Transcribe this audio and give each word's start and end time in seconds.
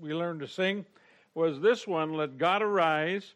we 0.00 0.14
learned 0.14 0.40
to 0.40 0.48
sing 0.48 0.84
was 1.34 1.60
this 1.60 1.86
one 1.86 2.14
let 2.14 2.38
God 2.38 2.62
arise 2.62 3.34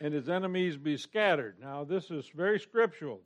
and 0.00 0.14
his 0.14 0.28
enemies 0.28 0.76
be 0.76 0.96
scattered. 0.96 1.56
Now, 1.60 1.84
this 1.84 2.10
is 2.10 2.28
very 2.34 2.58
scriptural. 2.58 3.20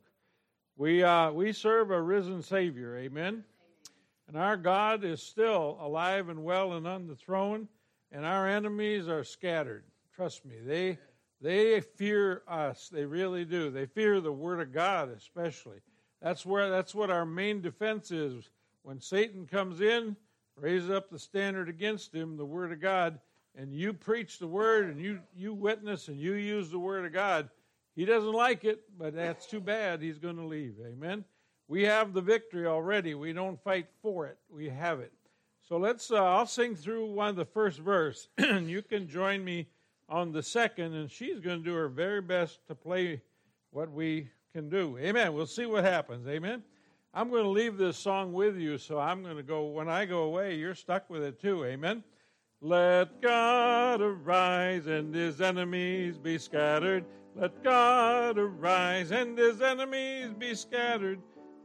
We, 0.77 1.03
uh, 1.03 1.31
we 1.31 1.53
serve 1.53 1.91
a 1.91 2.01
risen 2.01 2.41
Savior, 2.41 2.97
amen? 2.97 3.43
And 4.27 4.37
our 4.37 4.57
God 4.57 5.03
is 5.03 5.21
still 5.21 5.77
alive 5.79 6.29
and 6.29 6.43
well 6.43 6.73
and 6.73 6.87
on 6.87 7.07
the 7.07 7.15
throne, 7.15 7.67
and 8.11 8.25
our 8.25 8.47
enemies 8.47 9.07
are 9.07 9.23
scattered. 9.23 9.83
Trust 10.15 10.43
me, 10.45 10.55
they, 10.65 10.97
they 11.39 11.79
fear 11.79 12.41
us. 12.47 12.89
They 12.91 13.05
really 13.05 13.45
do. 13.45 13.69
They 13.69 13.85
fear 13.85 14.19
the 14.19 14.31
Word 14.31 14.59
of 14.59 14.73
God, 14.73 15.09
especially. 15.15 15.77
That's, 16.21 16.45
where, 16.45 16.69
that's 16.69 16.95
what 16.95 17.09
our 17.09 17.25
main 17.25 17.61
defense 17.61 18.11
is. 18.11 18.49
When 18.83 18.99
Satan 18.99 19.45
comes 19.45 19.81
in, 19.81 20.15
raise 20.55 20.89
up 20.89 21.09
the 21.09 21.19
standard 21.19 21.69
against 21.69 22.13
him, 22.13 22.37
the 22.37 22.45
Word 22.45 22.71
of 22.71 22.81
God, 22.81 23.19
and 23.55 23.73
you 23.73 23.93
preach 23.93 24.39
the 24.39 24.47
Word 24.47 24.89
and 24.89 24.99
you, 24.99 25.19
you 25.35 25.53
witness 25.53 26.07
and 26.07 26.19
you 26.19 26.33
use 26.33 26.69
the 26.69 26.79
Word 26.79 27.05
of 27.05 27.13
God, 27.13 27.49
he 27.95 28.05
doesn't 28.05 28.33
like 28.33 28.65
it, 28.65 28.81
but 28.97 29.15
that's 29.15 29.47
too 29.47 29.61
bad. 29.61 30.01
He's 30.01 30.17
going 30.17 30.35
to 30.35 30.45
leave. 30.45 30.75
Amen. 30.85 31.23
We 31.67 31.83
have 31.83 32.13
the 32.13 32.21
victory 32.21 32.67
already. 32.67 33.15
We 33.15 33.33
don't 33.33 33.61
fight 33.63 33.87
for 34.01 34.27
it. 34.27 34.37
We 34.49 34.69
have 34.69 34.99
it. 34.99 35.13
So 35.67 35.77
let's. 35.77 36.11
Uh, 36.11 36.23
I'll 36.23 36.45
sing 36.45 36.75
through 36.75 37.11
one 37.11 37.29
of 37.29 37.35
the 37.37 37.45
first 37.45 37.79
verse, 37.79 38.27
and 38.37 38.69
you 38.69 38.81
can 38.81 39.07
join 39.07 39.43
me 39.43 39.67
on 40.09 40.31
the 40.31 40.43
second. 40.43 40.93
And 40.93 41.09
she's 41.09 41.39
going 41.39 41.59
to 41.59 41.63
do 41.63 41.73
her 41.73 41.87
very 41.87 42.21
best 42.21 42.59
to 42.67 42.75
play 42.75 43.21
what 43.71 43.89
we 43.91 44.29
can 44.53 44.69
do. 44.69 44.97
Amen. 44.99 45.33
We'll 45.33 45.47
see 45.47 45.65
what 45.65 45.83
happens. 45.83 46.27
Amen. 46.27 46.61
I'm 47.17 47.29
going 47.29 47.43
to 47.43 47.49
leave 47.49 47.77
this 47.77 47.97
song 47.97 48.33
with 48.33 48.57
you, 48.57 48.77
so 48.77 48.99
I'm 48.99 49.23
going 49.23 49.37
to 49.37 49.43
go. 49.43 49.67
When 49.67 49.87
I 49.87 50.03
go 50.03 50.23
away, 50.23 50.55
you're 50.55 50.75
stuck 50.75 51.09
with 51.09 51.23
it 51.23 51.39
too. 51.39 51.63
Amen. 51.63 52.03
Let 52.59 53.21
God 53.21 54.01
arise 54.01 54.87
and 54.87 55.15
his 55.15 55.39
enemies 55.39 56.17
be 56.17 56.37
scattered. 56.37 57.05
Let 57.33 57.63
God 57.63 58.37
arise 58.37 59.11
and 59.11 59.37
his 59.37 59.61
enemies 59.61 60.33
be 60.37 60.55
scattered. 60.55 61.21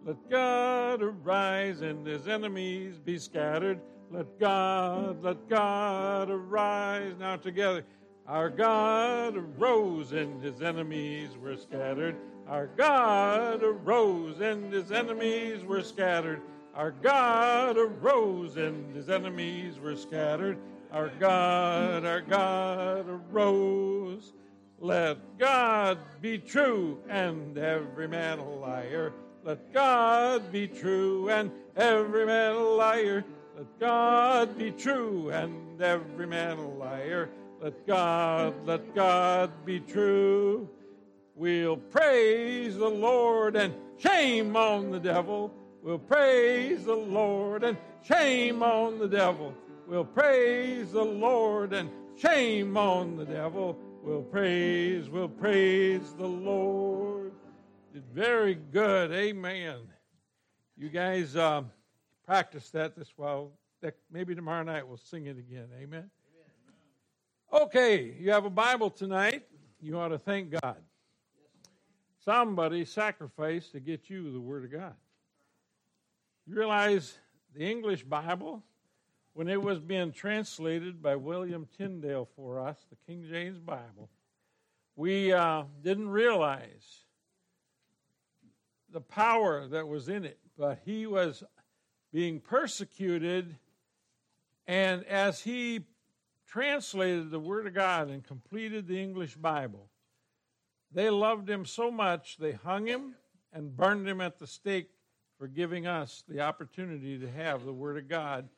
Let 0.06 0.31
God 0.31 1.03
arise 1.03 1.81
and 1.81 2.06
his 2.06 2.28
enemies 2.28 3.01
be 3.01 3.19
scattered. 3.19 3.81
Let 4.12 4.39
God, 4.39 5.21
let 5.21 5.48
God 5.48 6.31
arise. 6.31 7.15
Now 7.19 7.37
together. 7.37 7.84
Our 8.25 8.51
God 8.51 9.37
arose 9.37 10.12
and 10.12 10.41
his 10.41 10.62
enemies 10.62 11.31
were 11.37 11.56
scattered. 11.56 12.15
Our 12.51 12.67
God 12.67 13.62
arose 13.62 14.41
and 14.41 14.73
his 14.73 14.91
enemies 14.91 15.65
were 15.65 15.84
scattered. 15.84 16.43
Our 16.75 16.91
God 16.91 17.79
arose 17.79 18.56
and 18.56 18.93
his 18.93 19.09
enemies 19.09 19.79
were 19.79 19.95
scattered. 19.95 20.59
Our 20.91 21.11
God, 21.21 22.05
our 22.05 22.21
God 22.21 23.06
arose. 23.09 24.33
Let 24.81 25.39
God 25.39 25.98
be 26.21 26.39
true 26.39 26.98
and 27.09 27.56
every 27.56 28.09
man 28.09 28.41
a 28.41 28.51
liar. 28.51 29.12
Let 29.45 29.73
God 29.73 30.51
be 30.51 30.67
true 30.67 31.28
and 31.28 31.53
every 31.77 32.27
man 32.27 32.56
a 32.56 32.59
liar. 32.59 33.25
Let 33.56 33.78
God 33.78 34.59
be 34.59 34.73
true 34.73 35.31
and 35.31 35.81
every 35.81 36.27
man 36.27 36.59
a 36.59 36.69
liar. 36.69 37.31
Let 37.62 37.87
God, 37.87 38.67
let 38.67 38.93
God 38.93 39.53
be 39.65 39.78
true. 39.78 40.69
We'll 41.41 41.79
praise 41.79 42.77
the 42.77 42.91
Lord 42.91 43.57
and 43.57 43.73
shame 43.97 44.55
on 44.57 44.91
the 44.91 45.01
devil. 45.01 45.51
We'll 45.83 45.99
praise 45.99 46.85
the 46.85 46.95
Lord 46.95 47.65
and 47.65 47.79
shame 48.03 48.63
on 48.63 48.99
the 48.99 49.09
devil. 49.09 49.55
We'll 49.87 50.05
praise 50.05 50.93
the 50.93 51.03
Lord 51.03 51.73
and 51.73 51.89
shame 52.19 52.77
on 52.77 53.17
the 53.17 53.25
devil. 53.25 53.79
We'll 54.03 54.21
praise, 54.21 55.09
we'll 55.09 55.31
praise 55.31 56.13
the 56.19 56.27
Lord. 56.27 57.33
Did 57.95 58.05
very 58.13 58.55
good. 58.55 59.11
Amen. 59.11 59.79
You 60.77 60.91
guys 60.91 61.37
uh, 61.37 61.62
practice 62.27 62.69
that 62.73 62.95
this 62.95 63.15
while. 63.17 63.53
Maybe 64.12 64.34
tomorrow 64.34 64.62
night 64.62 64.87
we'll 64.87 64.99
sing 64.99 65.25
it 65.25 65.39
again. 65.39 65.69
Amen. 65.81 66.11
Okay, 67.50 68.15
you 68.21 68.31
have 68.31 68.45
a 68.45 68.50
Bible 68.50 68.91
tonight. 68.91 69.47
You 69.81 69.99
ought 69.99 70.09
to 70.09 70.19
thank 70.19 70.50
God. 70.61 70.77
Somebody 72.25 72.84
sacrificed 72.84 73.72
to 73.72 73.81
get 73.81 74.10
you 74.10 74.32
the 74.32 74.41
Word 74.41 74.64
of 74.64 74.72
God. 74.72 74.94
You 76.47 76.56
realize 76.56 77.16
the 77.54 77.70
English 77.70 78.04
Bible 78.04 78.62
when 79.32 79.48
it 79.48 79.62
was 79.62 79.78
being 79.78 80.12
translated 80.12 81.03
by 81.03 81.16
William 81.16 81.69
Tyndale 81.78 82.28
for 82.36 82.58
us, 82.58 82.76
the 82.91 82.97
King 83.06 83.26
James 83.28 83.58
Bible, 83.58 84.10
we 84.97 85.32
uh, 85.32 85.64
didn't 85.82 86.08
realize 86.08 87.04
the 88.92 89.00
power 89.00 89.66
that 89.69 89.87
was 89.87 90.08
in 90.08 90.25
it. 90.25 90.38
But 90.58 90.81
he 90.84 91.06
was 91.06 91.42
being 92.12 92.41
persecuted, 92.41 93.56
and 94.66 95.04
as 95.04 95.41
he 95.41 95.87
translated 96.47 97.31
the 97.31 97.38
Word 97.38 97.66
of 97.66 97.75
God 97.75 98.10
and 98.10 98.25
completed 98.25 98.88
the 98.88 99.00
English 99.00 99.37
Bible, 99.37 99.90
they 100.93 101.11
loved 101.11 101.49
him 101.49 101.65
so 101.65 101.91
much 101.91 102.37
they 102.39 102.53
hung 102.53 102.87
him 102.87 103.15
and 103.53 103.77
burned 103.77 104.09
him 104.09 104.21
at 104.21 104.39
the 104.39 104.47
stake 104.47 104.91
for 105.39 105.47
giving 105.47 105.87
us 105.87 106.25
the 106.28 106.41
opportunity 106.41 107.19
to 107.19 107.31
have 107.31 107.65
the 107.65 107.73
Word 107.73 107.97
of 107.97 108.09
God 108.09 108.49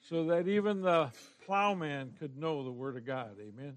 so 0.00 0.24
that 0.24 0.48
even 0.48 0.82
the 0.82 1.10
plowman 1.46 2.14
could 2.18 2.36
know 2.36 2.64
the 2.64 2.72
Word 2.72 2.96
of 2.96 3.06
God. 3.06 3.36
Amen. 3.40 3.76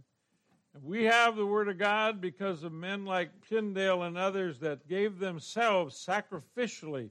We 0.84 1.04
have 1.06 1.36
the 1.36 1.46
Word 1.46 1.70
of 1.70 1.78
God 1.78 2.20
because 2.20 2.64
of 2.64 2.74
men 2.74 3.06
like 3.06 3.30
Tyndale 3.48 4.04
and 4.04 4.18
others 4.18 4.60
that 4.60 4.90
gave 4.90 5.20
themselves 5.20 5.96
sacrificially 5.96 7.10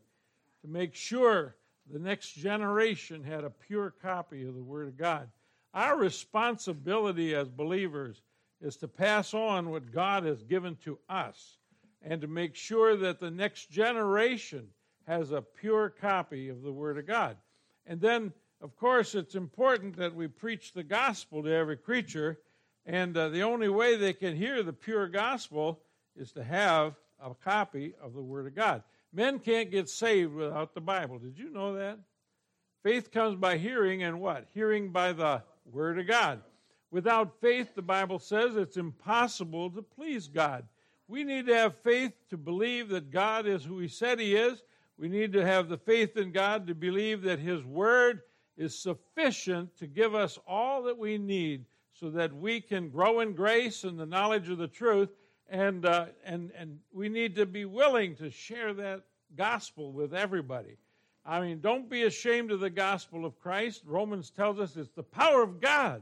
to 0.63 0.69
make 0.69 0.95
sure 0.95 1.57
the 1.91 1.99
next 1.99 2.33
generation 2.33 3.23
had 3.23 3.45
a 3.45 3.51
pure 3.51 3.95
copy 4.03 4.47
of 4.47 4.55
the 4.55 4.63
Word 4.63 4.89
of 4.89 4.99
God. 4.99 5.29
Our 5.73 5.97
responsibility 5.97 7.35
as 7.35 7.49
believers 7.49 8.23
is 8.61 8.77
to 8.79 8.89
pass 8.89 9.35
on 9.35 9.71
what 9.71 9.93
God 9.93 10.25
has 10.25 10.43
given 10.43 10.77
to 10.85 10.99
us 11.09 11.59
and 12.03 12.21
to 12.21 12.27
make 12.27 12.55
sure 12.55 12.97
that 12.97 13.21
the 13.21 13.31
next 13.31 13.71
generation 13.71 14.69
has 15.07 15.33
a 15.33 15.43
pure 15.43 15.91
copy 15.91 16.49
of 16.49 16.63
the 16.63 16.73
Word 16.73 16.99
of 16.99 17.07
God. 17.07 17.37
And 17.87 18.01
then 18.01 18.33
of 18.65 18.77
course, 18.77 19.15
it's 19.15 19.35
important 19.35 19.97
that 19.99 20.15
we 20.15 20.27
preach 20.27 20.73
the 20.73 20.83
gospel 20.83 21.43
to 21.43 21.53
every 21.53 21.77
creature, 21.77 22.39
and 22.87 23.15
uh, 23.15 23.29
the 23.29 23.43
only 23.43 23.69
way 23.69 23.95
they 23.95 24.15
can 24.15 24.35
hear 24.35 24.63
the 24.63 24.73
pure 24.73 25.07
gospel 25.07 25.81
is 26.17 26.33
to 26.33 26.43
have 26.43 26.95
a 27.23 27.35
copy 27.35 27.93
of 28.03 28.15
the 28.15 28.23
Word 28.23 28.47
of 28.47 28.55
God. 28.55 28.83
Men 29.13 29.39
can't 29.39 29.71
get 29.71 29.91
saved 29.91 30.33
without 30.33 30.73
the 30.73 30.81
Bible. 30.81 31.19
Did 31.19 31.39
you 31.39 31.51
know 31.51 31.75
that? 31.75 31.99
Faith 32.83 33.13
comes 33.13 33.37
by 33.37 33.59
hearing, 33.59 34.03
and 34.03 34.19
what? 34.19 34.47
Hearing 34.55 34.93
by 34.93 35.13
the 35.13 35.43
Word 35.71 35.99
of 35.99 36.07
God. 36.07 36.41
Without 36.95 37.41
faith, 37.41 37.75
the 37.75 37.83
Bible 37.83 38.21
says 38.21 38.55
it's 38.55 38.77
impossible 38.77 39.69
to 39.69 39.83
please 39.83 40.29
God. 40.29 40.65
We 41.09 41.25
need 41.25 41.45
to 41.49 41.55
have 41.57 41.75
faith 41.79 42.13
to 42.31 42.37
believe 42.37 42.89
that 42.91 43.11
God 43.11 43.49
is 43.49 43.65
who 43.65 43.81
He 43.81 43.89
said 43.89 44.21
He 44.21 44.37
is. 44.37 44.63
We 44.97 45.09
need 45.09 45.33
to 45.33 45.45
have 45.45 45.69
the 45.69 45.77
faith 45.77 46.17
in 46.17 46.31
God 46.31 46.69
to 46.69 46.75
believe 46.77 47.23
that 47.23 47.41
His 47.41 47.65
Word 47.65 48.23
is 48.57 48.79
sufficient 48.79 49.77
to 49.79 49.89
give 49.89 50.15
us 50.15 50.39
all 50.47 50.85
that 50.85 50.97
we 50.97 51.19
need 51.19 51.65
so 51.95 52.11
that 52.11 52.33
we 52.33 52.61
can 52.61 52.91
grow 52.91 53.19
in 53.19 53.33
grace 53.33 53.83
and 53.83 53.99
the 53.99 54.07
knowledge 54.07 54.49
of 54.49 54.59
the 54.59 54.69
truth. 54.69 55.09
And, 55.51 55.85
uh, 55.85 56.07
and, 56.25 56.53
and 56.57 56.79
we 56.93 57.09
need 57.09 57.35
to 57.35 57.45
be 57.45 57.65
willing 57.65 58.15
to 58.19 58.31
share 58.31 58.73
that 58.73 59.03
gospel 59.35 59.91
with 59.91 60.15
everybody. 60.15 60.77
I 61.27 61.41
mean, 61.41 61.61
don't 61.61 61.91
be 61.91 62.05
ashamed 62.05 62.53
of 62.53 62.61
the 62.61 62.71
gospel 62.71 63.25
of 63.25 63.41
Christ. 63.41 63.83
Romans 63.85 64.31
tells 64.31 64.61
us 64.61 64.77
it's 64.77 64.91
the 64.91 65.03
power 65.03 65.43
of 65.43 65.61
God 65.61 66.01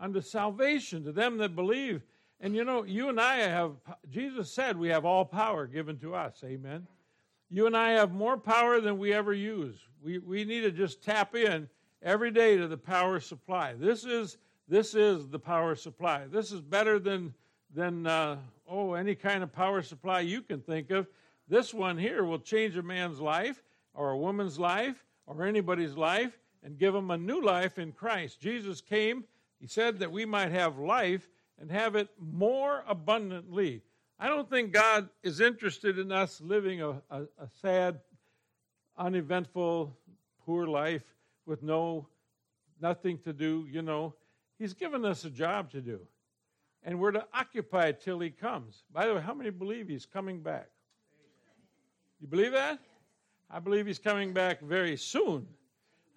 unto 0.00 0.20
salvation 0.20 1.04
to 1.04 1.12
them 1.12 1.36
that 1.38 1.54
believe. 1.54 2.02
And 2.40 2.56
you 2.56 2.64
know, 2.64 2.84
you 2.84 3.08
and 3.10 3.20
I 3.20 3.36
have, 3.36 3.72
Jesus 4.10 4.50
said 4.50 4.76
we 4.76 4.88
have 4.88 5.04
all 5.04 5.24
power 5.24 5.66
given 5.66 5.98
to 5.98 6.14
us. 6.14 6.42
Amen. 6.44 6.86
You 7.50 7.66
and 7.66 7.76
I 7.76 7.90
have 7.90 8.12
more 8.12 8.38
power 8.38 8.80
than 8.80 8.98
we 8.98 9.12
ever 9.12 9.34
use. 9.34 9.76
We, 10.02 10.18
we 10.18 10.44
need 10.44 10.62
to 10.62 10.70
just 10.70 11.02
tap 11.02 11.34
in 11.34 11.68
every 12.02 12.30
day 12.30 12.56
to 12.56 12.66
the 12.66 12.76
power 12.76 13.20
supply. 13.20 13.74
This 13.74 14.04
is 14.04 14.38
this 14.68 14.94
is 14.94 15.28
the 15.28 15.38
power 15.38 15.74
supply. 15.74 16.26
This 16.30 16.52
is 16.52 16.60
better 16.60 16.98
than 16.98 17.34
than 17.74 18.06
uh, 18.06 18.36
oh 18.68 18.94
any 18.94 19.14
kind 19.14 19.42
of 19.42 19.52
power 19.52 19.82
supply 19.82 20.20
you 20.20 20.42
can 20.42 20.60
think 20.60 20.90
of. 20.90 21.08
This 21.48 21.74
one 21.74 21.98
here 21.98 22.24
will 22.24 22.38
change 22.38 22.76
a 22.76 22.82
man's 22.82 23.20
life 23.20 23.62
or 23.94 24.10
a 24.10 24.18
woman's 24.18 24.58
life 24.58 25.04
or 25.26 25.44
anybody's 25.44 25.96
life 25.96 26.38
and 26.62 26.78
give 26.78 26.94
them 26.94 27.10
a 27.10 27.18
new 27.18 27.42
life 27.42 27.78
in 27.78 27.92
Christ. 27.92 28.40
Jesus 28.40 28.80
came. 28.80 29.24
He 29.60 29.66
said 29.66 29.98
that 29.98 30.10
we 30.10 30.24
might 30.24 30.52
have 30.52 30.78
life 30.78 31.28
and 31.60 31.70
have 31.70 31.94
it 31.94 32.08
more 32.18 32.82
abundantly. 32.88 33.82
I 34.18 34.28
don't 34.28 34.48
think 34.48 34.72
God 34.72 35.08
is 35.22 35.40
interested 35.40 35.98
in 35.98 36.10
us 36.10 36.40
living 36.40 36.80
a, 36.80 36.90
a, 37.10 37.22
a 37.38 37.48
sad, 37.60 38.00
uneventful, 38.96 39.96
poor 40.44 40.66
life 40.66 41.04
with 41.46 41.62
no 41.62 42.06
nothing 42.80 43.18
to 43.18 43.32
do, 43.32 43.66
you 43.70 43.82
know. 43.82 44.14
He's 44.58 44.72
given 44.72 45.04
us 45.04 45.24
a 45.24 45.30
job 45.30 45.70
to 45.72 45.80
do. 45.80 46.00
And 46.82 46.98
we're 46.98 47.10
to 47.12 47.26
occupy 47.34 47.88
it 47.88 48.00
till 48.00 48.20
He 48.20 48.30
comes. 48.30 48.84
By 48.92 49.06
the 49.06 49.14
way, 49.14 49.20
how 49.20 49.34
many 49.34 49.50
believe 49.50 49.88
He's 49.88 50.06
coming 50.06 50.40
back? 50.40 50.68
You 52.20 52.26
believe 52.26 52.52
that? 52.52 52.78
I 53.50 53.58
believe 53.58 53.86
He's 53.86 53.98
coming 53.98 54.32
back 54.32 54.62
very 54.62 54.96
soon. 54.96 55.46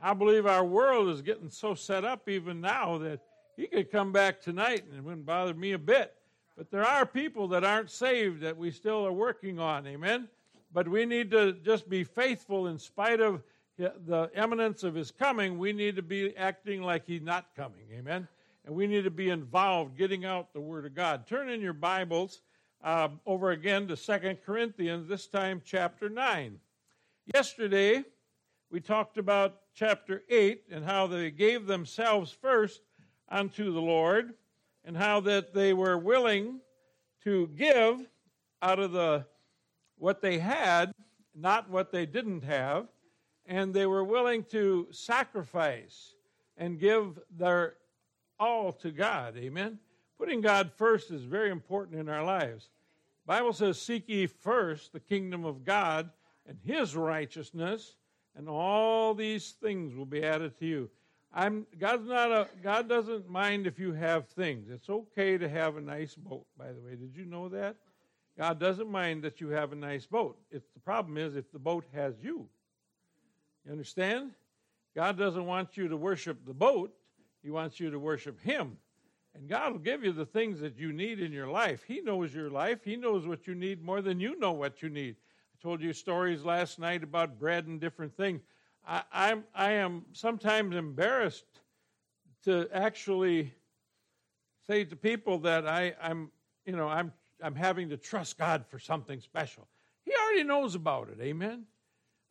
I 0.01 0.13
believe 0.13 0.45
our 0.45 0.65
world 0.65 1.09
is 1.09 1.21
getting 1.21 1.49
so 1.49 1.73
set 1.73 2.05
up 2.05 2.27
even 2.27 2.61
now 2.61 2.97
that 2.99 3.19
He 3.55 3.67
could 3.67 3.91
come 3.91 4.11
back 4.11 4.41
tonight 4.41 4.83
and 4.85 4.97
it 4.97 5.03
wouldn't 5.03 5.25
bother 5.25 5.53
me 5.53 5.73
a 5.73 5.79
bit. 5.79 6.13
But 6.57 6.69
there 6.69 6.85
are 6.85 7.05
people 7.05 7.47
that 7.49 7.63
aren't 7.63 7.89
saved 7.89 8.41
that 8.41 8.57
we 8.57 8.71
still 8.71 9.05
are 9.05 9.13
working 9.13 9.59
on. 9.59 9.87
Amen? 9.87 10.27
But 10.71 10.87
we 10.87 11.05
need 11.05 11.31
to 11.31 11.53
just 11.53 11.89
be 11.89 12.03
faithful 12.03 12.67
in 12.67 12.77
spite 12.77 13.19
of 13.19 13.43
the 13.77 14.29
eminence 14.35 14.83
of 14.83 14.93
his 14.93 15.11
coming. 15.11 15.57
We 15.57 15.73
need 15.73 15.95
to 15.95 16.01
be 16.03 16.35
acting 16.37 16.83
like 16.83 17.05
he's 17.05 17.21
not 17.21 17.47
coming. 17.55 17.85
Amen? 17.93 18.27
And 18.65 18.75
we 18.75 18.87
need 18.87 19.03
to 19.03 19.11
be 19.11 19.29
involved 19.29 19.97
getting 19.97 20.25
out 20.25 20.53
the 20.53 20.61
Word 20.61 20.85
of 20.85 20.93
God. 20.93 21.27
Turn 21.27 21.49
in 21.49 21.59
your 21.59 21.73
Bibles 21.73 22.41
uh, 22.83 23.09
over 23.25 23.51
again 23.51 23.87
to 23.87 23.97
Second 23.97 24.39
Corinthians, 24.45 25.07
this 25.07 25.27
time 25.27 25.61
chapter 25.65 26.09
9. 26.09 26.59
Yesterday, 27.33 28.03
we 28.69 28.79
talked 28.79 29.17
about 29.17 29.61
chapter 29.73 30.23
8 30.29 30.63
and 30.71 30.85
how 30.85 31.07
they 31.07 31.31
gave 31.31 31.65
themselves 31.65 32.31
first 32.31 32.81
unto 33.33 33.73
the 33.73 33.81
Lord 33.81 34.35
and 34.85 34.95
how 34.95 35.19
that 35.21 35.53
they 35.53 35.73
were 35.73 35.97
willing 35.97 36.59
to 37.23 37.47
give 37.47 38.07
out 38.61 38.79
of 38.79 38.91
the 38.91 39.25
what 39.97 40.21
they 40.21 40.37
had, 40.37 40.91
not 41.35 41.69
what 41.69 41.91
they 41.91 42.05
didn't 42.05 42.43
have, 42.43 42.87
and 43.45 43.73
they 43.73 43.85
were 43.85 44.03
willing 44.03 44.43
to 44.43 44.87
sacrifice 44.91 46.15
and 46.57 46.79
give 46.79 47.19
their 47.37 47.75
all 48.39 48.71
to 48.73 48.91
God. 48.91 49.37
Amen. 49.37 49.79
Putting 50.17 50.41
God 50.41 50.71
first 50.75 51.11
is 51.11 51.23
very 51.23 51.49
important 51.49 51.99
in 51.99 52.09
our 52.09 52.23
lives. 52.23 52.69
Bible 53.25 53.53
says, 53.53 53.81
"Seek 53.81 54.07
ye 54.09 54.27
first 54.27 54.91
the 54.91 54.99
kingdom 54.99 55.45
of 55.45 55.63
God 55.63 56.11
and 56.45 56.59
His 56.59 56.95
righteousness, 56.95 57.95
and 58.35 58.49
all 58.49 59.13
these 59.13 59.53
things 59.53 59.95
will 59.95 60.05
be 60.05 60.23
added 60.23 60.57
to 60.59 60.65
you." 60.65 60.91
I'm 61.33 61.65
God's 61.79 62.07
not 62.07 62.31
a 62.31 62.47
God 62.61 62.87
doesn't 62.87 63.27
mind 63.27 63.65
if 63.65 63.79
you 63.79 63.93
have 63.93 64.27
things. 64.27 64.69
It's 64.69 64.89
okay 64.89 65.37
to 65.37 65.49
have 65.49 65.77
a 65.77 65.81
nice 65.81 66.13
boat, 66.15 66.45
by 66.57 66.67
the 66.67 66.79
way. 66.79 66.95
Did 66.95 67.15
you 67.15 67.25
know 67.25 67.49
that? 67.49 67.75
God 68.37 68.59
doesn't 68.59 68.89
mind 68.89 69.23
that 69.23 69.41
you 69.41 69.49
have 69.49 69.71
a 69.71 69.75
nice 69.75 70.05
boat. 70.05 70.37
It's 70.51 70.67
the 70.73 70.79
problem 70.79 71.17
is 71.17 71.35
if 71.35 71.51
the 71.51 71.59
boat 71.59 71.85
has 71.93 72.13
you. 72.21 72.47
You 73.65 73.71
understand? 73.71 74.31
God 74.95 75.17
doesn't 75.17 75.45
want 75.45 75.75
you 75.77 75.87
to 75.87 75.97
worship 75.97 76.45
the 76.45 76.53
boat. 76.53 76.93
He 77.41 77.49
wants 77.49 77.79
you 77.79 77.89
to 77.91 77.99
worship 77.99 78.39
him. 78.41 78.77
And 79.35 79.49
God 79.49 79.71
will 79.71 79.79
give 79.79 80.03
you 80.03 80.11
the 80.11 80.25
things 80.25 80.59
that 80.59 80.77
you 80.77 80.93
need 80.93 81.19
in 81.19 81.31
your 81.31 81.47
life. 81.47 81.83
He 81.87 82.01
knows 82.01 82.33
your 82.33 82.51
life. 82.51 82.79
He 82.83 82.95
knows 82.95 83.25
what 83.25 83.47
you 83.47 83.55
need 83.55 83.83
more 83.83 84.01
than 84.01 84.19
you 84.19 84.37
know 84.39 84.51
what 84.51 84.81
you 84.83 84.89
need. 84.89 85.15
I 85.15 85.61
told 85.61 85.81
you 85.81 85.93
stories 85.93 86.43
last 86.43 86.77
night 86.77 87.03
about 87.03 87.39
bread 87.39 87.65
and 87.65 87.81
different 87.81 88.15
things. 88.15 88.41
I, 88.87 89.03
I'm, 89.11 89.43
I 89.55 89.71
am 89.73 90.05
sometimes 90.11 90.75
embarrassed 90.75 91.45
to 92.43 92.67
actually 92.73 93.53
say 94.67 94.83
to 94.85 94.95
people 94.95 95.39
that 95.39 95.67
I, 95.67 95.93
I'm, 96.01 96.31
you 96.65 96.75
know, 96.75 96.87
I'm, 96.87 97.11
I'm 97.41 97.55
having 97.55 97.89
to 97.89 97.97
trust 97.97 98.37
God 98.37 98.65
for 98.67 98.79
something 98.79 99.19
special. 99.21 99.67
He 100.05 100.13
already 100.13 100.43
knows 100.43 100.75
about 100.75 101.09
it. 101.09 101.21
Amen. 101.21 101.63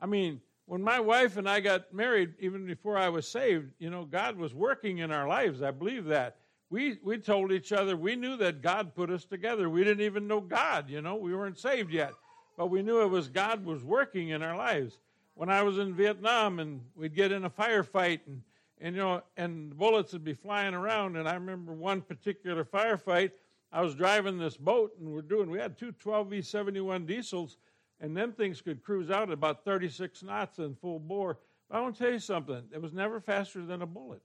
I 0.01 0.07
mean, 0.07 0.41
when 0.67 0.83
my 0.83 1.01
wife 1.01 1.37
and 1.37 1.49
I 1.49 1.61
got 1.61 1.93
married, 1.93 2.35
even 2.39 2.67
before 2.67 2.97
I 2.99 3.09
was 3.09 3.27
saved, 3.27 3.73
you 3.79 3.91
know, 3.91 4.05
God 4.05 4.37
was 4.37 4.55
working 4.55 4.99
in 4.99 5.11
our 5.11 5.29
lives. 5.29 5.63
I 5.63 5.71
believe 5.71 6.07
that. 6.07 6.37
We, 6.71 6.99
we 7.03 7.19
told 7.19 7.53
each 7.53 7.73
other 7.73 7.97
we 7.97 8.17
knew 8.17 8.37
that 8.39 8.63
God 8.63 8.95
put 8.95 9.11
us 9.11 9.27
together. 9.27 9.69
We 9.69 9.85
didn't 9.85 10.05
even 10.05 10.27
know 10.27 10.41
God, 10.41 10.89
you 10.89 11.03
know, 11.03 11.17
we 11.17 11.35
weren't 11.35 11.59
saved 11.59 11.93
yet. 11.93 12.13
But 12.57 12.69
we 12.69 12.83
knew 12.83 13.03
it 13.03 13.09
was 13.09 13.29
God 13.29 13.65
was 13.65 13.83
working 13.83 14.31
in 14.31 14.43
our 14.43 14.57
lives 14.57 14.99
when 15.35 15.49
I 15.49 15.63
was 15.63 15.79
in 15.79 15.95
Vietnam 15.95 16.59
and 16.59 16.81
we'd 16.95 17.15
get 17.15 17.33
in 17.33 17.45
a 17.45 17.51
firefight 17.51 18.21
and, 18.27 18.43
and 18.81 18.95
you 18.95 19.03
know, 19.03 19.23
and 19.37 19.77
bullets 19.77 20.13
would 20.13 20.25
be 20.25 20.35
flying 20.35 20.75
around. 20.75 21.17
And 21.17 21.29
I 21.29 21.35
remember 21.35 21.73
one 21.73 22.03
particular 22.03 22.65
firefight, 22.65 23.33
I 23.73 23.81
was 23.81 23.95
driving 23.95 24.39
this 24.39 24.57
boat 24.57 24.93
and 25.01 25.11
we're 25.13 25.23
doing, 25.23 25.51
we 25.51 25.59
had 25.59 25.79
two 25.79 25.93
12V 25.93 26.45
71 26.45 27.07
diesels 27.07 27.57
and 28.01 28.17
them 28.17 28.33
things 28.33 28.61
could 28.61 28.83
cruise 28.83 29.11
out 29.11 29.25
at 29.25 29.33
about 29.33 29.65
36 29.65 30.23
knots 30.23 30.59
in 30.59 30.75
full 30.75 30.99
bore. 30.99 31.39
But 31.71 31.79
I 31.79 31.81
want 31.81 31.97
to 31.97 32.03
tell 32.03 32.13
you 32.13 32.19
something, 32.19 32.63
it 32.73 32.83
was 32.83 32.93
never 32.93 33.21
faster 33.21 33.65
than 33.65 33.83
a 33.83 33.87
bullet. 33.87 34.21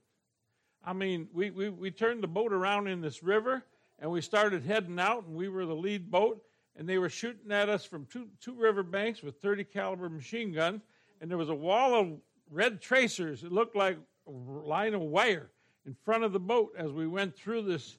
I 0.84 0.92
mean, 0.92 1.28
we, 1.32 1.50
we, 1.50 1.70
we 1.70 1.90
turned 1.90 2.22
the 2.22 2.28
boat 2.28 2.52
around 2.52 2.88
in 2.88 3.00
this 3.00 3.22
river 3.22 3.64
and 3.98 4.10
we 4.10 4.20
started 4.20 4.64
heading 4.64 4.98
out 5.00 5.24
and 5.26 5.34
we 5.34 5.48
were 5.48 5.66
the 5.66 5.74
lead 5.74 6.10
boat 6.10 6.44
and 6.76 6.88
they 6.88 6.98
were 6.98 7.08
shooting 7.08 7.50
at 7.50 7.68
us 7.68 7.84
from 7.84 8.06
two, 8.06 8.28
two 8.40 8.54
river 8.54 8.82
banks 8.82 9.22
with 9.22 9.40
30 9.40 9.64
caliber 9.64 10.08
machine 10.08 10.52
guns 10.52 10.82
and 11.20 11.30
there 11.30 11.38
was 11.38 11.48
a 11.48 11.54
wall 11.54 11.94
of 11.94 12.08
red 12.50 12.80
tracers. 12.80 13.42
It 13.42 13.52
looked 13.52 13.76
like 13.76 13.98
a 14.26 14.30
line 14.30 14.94
of 14.94 15.00
wire 15.00 15.50
in 15.86 15.94
front 16.04 16.24
of 16.24 16.32
the 16.32 16.40
boat 16.40 16.72
as 16.76 16.92
we 16.92 17.06
went 17.06 17.36
through 17.36 17.62
this 17.62 17.98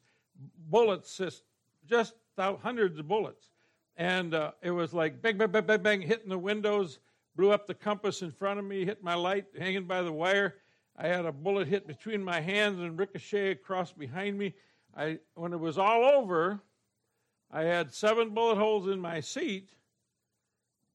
bullet 0.69 1.05
system, 1.05 1.45
just 1.87 2.13
hundreds 2.37 2.99
of 2.99 3.07
bullets. 3.07 3.49
And 3.97 4.33
uh, 4.33 4.51
it 4.61 4.71
was 4.71 4.93
like 4.93 5.21
bang, 5.21 5.37
bang, 5.37 5.51
bang, 5.51 5.65
bang, 5.65 5.81
bang, 5.81 6.01
hitting 6.01 6.29
the 6.29 6.37
windows, 6.37 6.99
blew 7.35 7.51
up 7.51 7.67
the 7.67 7.73
compass 7.73 8.21
in 8.21 8.31
front 8.31 8.59
of 8.59 8.65
me, 8.65 8.85
hit 8.85 9.03
my 9.03 9.15
light 9.15 9.45
hanging 9.57 9.85
by 9.85 10.01
the 10.01 10.11
wire. 10.11 10.55
I 10.95 11.07
had 11.07 11.25
a 11.25 11.31
bullet 11.31 11.67
hit 11.67 11.87
between 11.87 12.23
my 12.23 12.39
hands 12.39 12.79
and 12.79 12.97
ricochet 12.97 13.51
across 13.51 13.91
behind 13.91 14.37
me. 14.37 14.53
I, 14.95 15.19
when 15.35 15.53
it 15.53 15.59
was 15.59 15.77
all 15.77 16.03
over, 16.03 16.61
I 17.51 17.63
had 17.63 17.93
seven 17.93 18.29
bullet 18.29 18.57
holes 18.57 18.87
in 18.87 18.99
my 18.99 19.19
seat, 19.19 19.69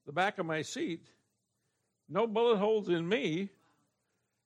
the 0.07 0.13
back 0.13 0.39
of 0.39 0.47
my 0.47 0.63
seat, 0.63 1.09
no 2.15 2.29
bullet 2.29 2.59
holes 2.59 2.89
in 2.89 3.09
me, 3.09 3.49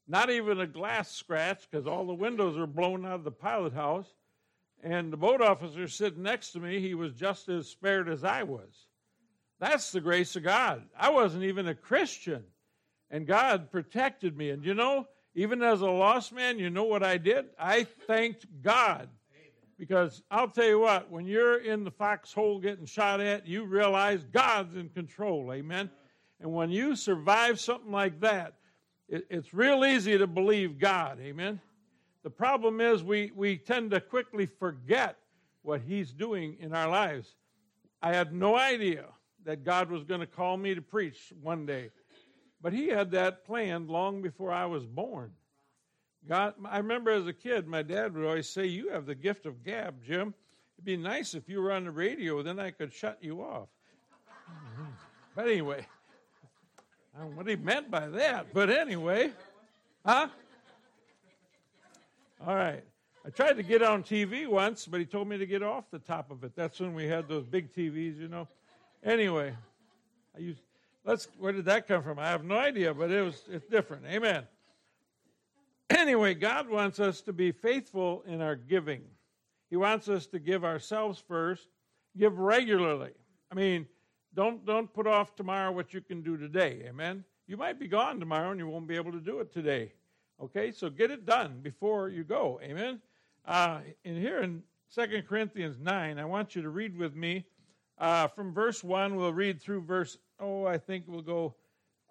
not 0.08 0.30
even 0.30 0.58
a 0.58 0.66
glass 0.66 1.12
scratch 1.12 1.68
because 1.70 1.86
all 1.86 2.06
the 2.06 2.14
windows 2.14 2.56
were 2.56 2.66
blown 2.66 3.04
out 3.04 3.16
of 3.16 3.24
the 3.24 3.30
pilot 3.30 3.74
house. 3.74 4.08
And 4.82 5.12
the 5.12 5.18
boat 5.18 5.42
officer 5.42 5.86
sitting 5.86 6.22
next 6.22 6.52
to 6.52 6.60
me, 6.60 6.80
he 6.80 6.94
was 6.94 7.12
just 7.12 7.48
as 7.50 7.68
spared 7.68 8.08
as 8.08 8.24
I 8.24 8.42
was. 8.42 8.86
That's 9.60 9.92
the 9.92 10.00
grace 10.00 10.34
of 10.34 10.44
God. 10.44 10.82
I 10.98 11.10
wasn't 11.10 11.44
even 11.44 11.68
a 11.68 11.74
Christian, 11.74 12.44
and 13.10 13.26
God 13.26 13.70
protected 13.70 14.34
me. 14.34 14.48
And 14.50 14.64
you 14.64 14.72
know, 14.72 15.06
even 15.34 15.62
as 15.62 15.82
a 15.82 15.90
lost 15.90 16.32
man, 16.32 16.58
you 16.58 16.70
know 16.70 16.84
what 16.84 17.02
I 17.02 17.18
did? 17.18 17.46
I 17.58 17.84
thanked 18.06 18.46
God. 18.62 19.10
Because 19.78 20.22
I'll 20.30 20.48
tell 20.48 20.66
you 20.66 20.80
what, 20.80 21.10
when 21.10 21.26
you're 21.26 21.58
in 21.58 21.84
the 21.84 21.90
foxhole 21.90 22.60
getting 22.60 22.86
shot 22.86 23.20
at, 23.20 23.46
you 23.46 23.64
realize 23.64 24.24
God's 24.32 24.74
in 24.76 24.88
control. 24.88 25.52
Amen. 25.52 25.90
And 26.40 26.52
when 26.52 26.70
you 26.70 26.94
survive 26.96 27.58
something 27.58 27.90
like 27.90 28.20
that, 28.20 28.54
it, 29.08 29.26
it's 29.30 29.52
real 29.52 29.84
easy 29.84 30.18
to 30.18 30.26
believe 30.26 30.78
God. 30.78 31.18
Amen. 31.20 31.60
The 32.22 32.30
problem 32.30 32.80
is 32.80 33.02
we, 33.02 33.32
we 33.34 33.56
tend 33.56 33.90
to 33.92 34.00
quickly 34.00 34.46
forget 34.46 35.16
what 35.62 35.80
He's 35.80 36.12
doing 36.12 36.56
in 36.60 36.74
our 36.74 36.88
lives. 36.88 37.34
I 38.02 38.14
had 38.14 38.32
no 38.32 38.56
idea 38.56 39.06
that 39.44 39.64
God 39.64 39.90
was 39.90 40.04
going 40.04 40.20
to 40.20 40.26
call 40.26 40.56
me 40.56 40.74
to 40.74 40.82
preach 40.82 41.32
one 41.42 41.66
day, 41.66 41.90
but 42.60 42.72
He 42.72 42.88
had 42.88 43.10
that 43.12 43.44
planned 43.44 43.88
long 43.88 44.22
before 44.22 44.52
I 44.52 44.66
was 44.66 44.84
born. 44.86 45.32
God, 46.28 46.54
I 46.68 46.78
remember 46.78 47.10
as 47.10 47.26
a 47.26 47.32
kid, 47.32 47.66
my 47.66 47.82
dad 47.82 48.14
would 48.14 48.26
always 48.26 48.48
say, 48.48 48.66
You 48.66 48.90
have 48.90 49.06
the 49.06 49.14
gift 49.14 49.46
of 49.46 49.64
gab, 49.64 50.04
Jim. 50.04 50.34
It'd 50.76 50.84
be 50.84 50.96
nice 50.96 51.34
if 51.34 51.48
you 51.48 51.60
were 51.60 51.72
on 51.72 51.84
the 51.84 51.90
radio, 51.90 52.42
then 52.42 52.60
I 52.60 52.70
could 52.70 52.92
shut 52.92 53.18
you 53.20 53.40
off. 53.40 53.68
but 55.34 55.46
anyway, 55.46 55.86
Don't 57.18 57.30
know 57.30 57.36
what 57.36 57.48
he 57.48 57.56
meant 57.56 57.90
by 57.90 58.06
that, 58.08 58.54
but 58.54 58.70
anyway, 58.70 59.32
huh? 60.06 60.28
All 62.46 62.54
right. 62.54 62.84
I 63.26 63.30
tried 63.30 63.54
to 63.54 63.64
get 63.64 63.82
on 63.82 64.04
TV 64.04 64.46
once, 64.46 64.86
but 64.86 65.00
he 65.00 65.06
told 65.06 65.26
me 65.26 65.36
to 65.36 65.46
get 65.46 65.62
off 65.62 65.90
the 65.90 65.98
top 65.98 66.30
of 66.30 66.44
it. 66.44 66.52
That's 66.54 66.78
when 66.78 66.94
we 66.94 67.06
had 67.06 67.26
those 67.26 67.44
big 67.44 67.74
TVs, 67.74 68.20
you 68.20 68.28
know. 68.28 68.46
Anyway, 69.02 69.52
I 70.36 70.38
used. 70.38 70.60
Let's. 71.04 71.26
Where 71.38 71.52
did 71.52 71.64
that 71.64 71.88
come 71.88 72.04
from? 72.04 72.20
I 72.20 72.28
have 72.28 72.44
no 72.44 72.56
idea, 72.56 72.94
but 72.94 73.10
it 73.10 73.22
was. 73.22 73.42
It's 73.50 73.66
different. 73.66 74.04
Amen. 74.06 74.44
Anyway, 75.90 76.34
God 76.34 76.68
wants 76.68 77.00
us 77.00 77.20
to 77.22 77.32
be 77.32 77.50
faithful 77.50 78.22
in 78.28 78.40
our 78.40 78.54
giving. 78.54 79.02
He 79.70 79.76
wants 79.76 80.08
us 80.08 80.26
to 80.28 80.38
give 80.38 80.64
ourselves 80.64 81.22
first, 81.26 81.66
give 82.16 82.38
regularly. 82.38 83.10
I 83.50 83.56
mean, 83.56 83.86
don't, 84.34 84.64
don't 84.64 84.92
put 84.92 85.06
off 85.06 85.34
tomorrow 85.34 85.72
what 85.72 85.92
you 85.92 86.00
can 86.00 86.22
do 86.22 86.36
today. 86.36 86.84
Amen? 86.88 87.24
You 87.46 87.56
might 87.56 87.78
be 87.78 87.88
gone 87.88 88.20
tomorrow 88.20 88.50
and 88.50 88.60
you 88.60 88.68
won't 88.68 88.86
be 88.86 88.96
able 88.96 89.12
to 89.12 89.20
do 89.20 89.40
it 89.40 89.52
today. 89.52 89.92
Okay, 90.40 90.70
so 90.70 90.88
get 90.88 91.10
it 91.10 91.26
done 91.26 91.60
before 91.62 92.08
you 92.08 92.22
go. 92.22 92.60
Amen? 92.62 93.00
Uh, 93.44 93.80
in 94.04 94.16
here 94.16 94.40
in 94.40 94.62
2 94.94 95.22
Corinthians 95.28 95.78
9, 95.80 96.18
I 96.18 96.24
want 96.24 96.54
you 96.54 96.62
to 96.62 96.70
read 96.70 96.96
with 96.96 97.16
me 97.16 97.44
uh, 97.98 98.28
from 98.28 98.52
verse 98.52 98.84
1. 98.84 99.16
We'll 99.16 99.32
read 99.32 99.60
through 99.60 99.82
verse, 99.82 100.18
oh, 100.38 100.64
I 100.66 100.78
think 100.78 101.04
we'll 101.08 101.22
go 101.22 101.54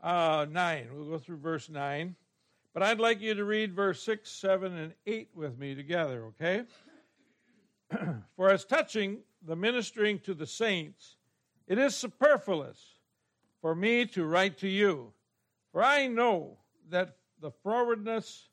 uh, 0.04 0.46
9. 0.50 0.88
We'll 0.94 1.10
go 1.10 1.18
through 1.18 1.38
verse 1.38 1.70
9. 1.70 2.16
But 2.74 2.84
I'd 2.84 3.00
like 3.00 3.22
you 3.22 3.34
to 3.34 3.46
read 3.46 3.74
verse 3.74 4.04
6, 4.04 4.30
7, 4.30 4.76
and 4.76 4.94
8 5.06 5.30
with 5.34 5.58
me 5.58 5.74
together, 5.74 6.26
okay? 6.26 6.64
For 8.36 8.50
as 8.50 8.66
touching 8.66 9.20
the 9.46 9.56
ministering 9.56 10.20
to 10.20 10.34
the 10.34 10.46
saints, 10.46 11.17
it 11.68 11.78
is 11.78 11.96
superfluous 11.96 12.96
for 13.62 13.76
me 13.76 14.06
to 14.06 14.26
write 14.26 14.58
to 14.60 14.68
you. 14.68 15.14
For 15.72 15.84
I 15.84 16.08
know 16.08 16.58
that 16.90 17.18
the 17.42 17.52
forwardness 17.52 18.50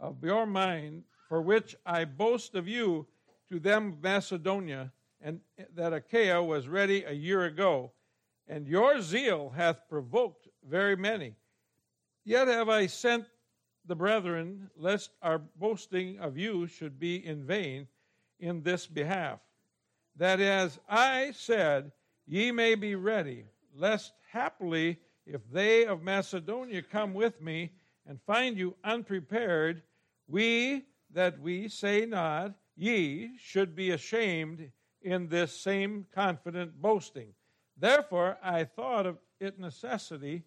of 0.00 0.22
your 0.22 0.46
mind, 0.46 1.04
for 1.28 1.40
which 1.40 1.76
I 1.86 2.04
boast 2.04 2.54
of 2.54 2.66
you 2.68 3.06
to 3.48 3.58
them 3.58 3.92
of 3.92 4.02
Macedonia, 4.02 4.92
and 5.20 5.40
that 5.74 5.92
Achaia 5.92 6.42
was 6.42 6.68
ready 6.68 7.04
a 7.04 7.12
year 7.12 7.44
ago, 7.44 7.92
and 8.46 8.66
your 8.66 9.00
zeal 9.00 9.50
hath 9.50 9.88
provoked 9.88 10.48
very 10.68 10.96
many. 10.96 11.34
Yet 12.24 12.48
have 12.48 12.68
I 12.68 12.86
sent 12.86 13.26
the 13.86 13.96
brethren, 13.96 14.70
lest 14.76 15.10
our 15.22 15.38
boasting 15.38 16.18
of 16.18 16.36
you 16.36 16.66
should 16.66 16.98
be 16.98 17.24
in 17.24 17.44
vain 17.44 17.88
in 18.38 18.62
this 18.62 18.86
behalf. 18.86 19.40
That 20.16 20.40
as 20.40 20.78
I 20.88 21.32
said, 21.32 21.92
ye 22.28 22.52
may 22.52 22.74
be 22.74 22.94
ready, 22.94 23.46
lest 23.74 24.12
haply 24.30 24.98
if 25.26 25.40
they 25.50 25.86
of 25.86 26.02
Macedonia 26.02 26.82
come 26.82 27.14
with 27.14 27.40
me 27.40 27.72
and 28.06 28.20
find 28.26 28.56
you 28.56 28.76
unprepared, 28.84 29.82
we 30.26 30.84
that 31.10 31.40
we 31.40 31.68
say 31.68 32.04
not, 32.04 32.54
ye 32.76 33.30
should 33.38 33.74
be 33.74 33.90
ashamed 33.90 34.70
in 35.02 35.28
this 35.28 35.58
same 35.58 36.06
confident 36.14 36.80
boasting. 36.80 37.32
Therefore 37.76 38.36
I 38.42 38.64
thought 38.64 39.06
of 39.06 39.18
it 39.40 39.58
necessity 39.58 40.42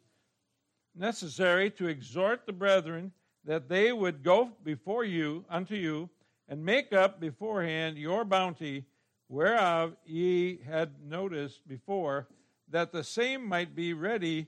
necessary 0.96 1.72
to 1.72 1.88
exhort 1.88 2.46
the 2.46 2.54
brethren 2.54 3.12
that 3.44 3.70
they 3.70 3.92
would 3.92 4.24
go 4.24 4.52
before 4.64 5.04
you 5.04 5.46
unto 5.50 5.76
you 5.76 6.10
and 6.48 6.64
make 6.64 6.94
up 6.94 7.20
beforehand 7.20 7.98
your 7.98 8.24
bounty 8.24 8.86
whereof 9.32 9.96
ye 10.06 10.60
had 10.68 10.92
noticed 11.02 11.66
before 11.66 12.28
that 12.70 12.92
the 12.92 13.04
same 13.04 13.48
might 13.48 13.74
be 13.74 13.94
ready 13.94 14.46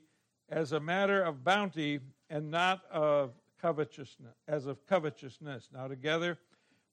as 0.50 0.74
a 0.74 0.80
matter 0.80 1.24
of 1.24 1.44
bounty 1.44 2.00
and 2.30 2.52
not 2.52 2.82
of 2.92 3.32
covetousness, 3.62 4.36
as 4.48 4.66
of 4.66 4.86
covetousness. 4.86 5.70
Now 5.74 5.88
together, 5.88 6.38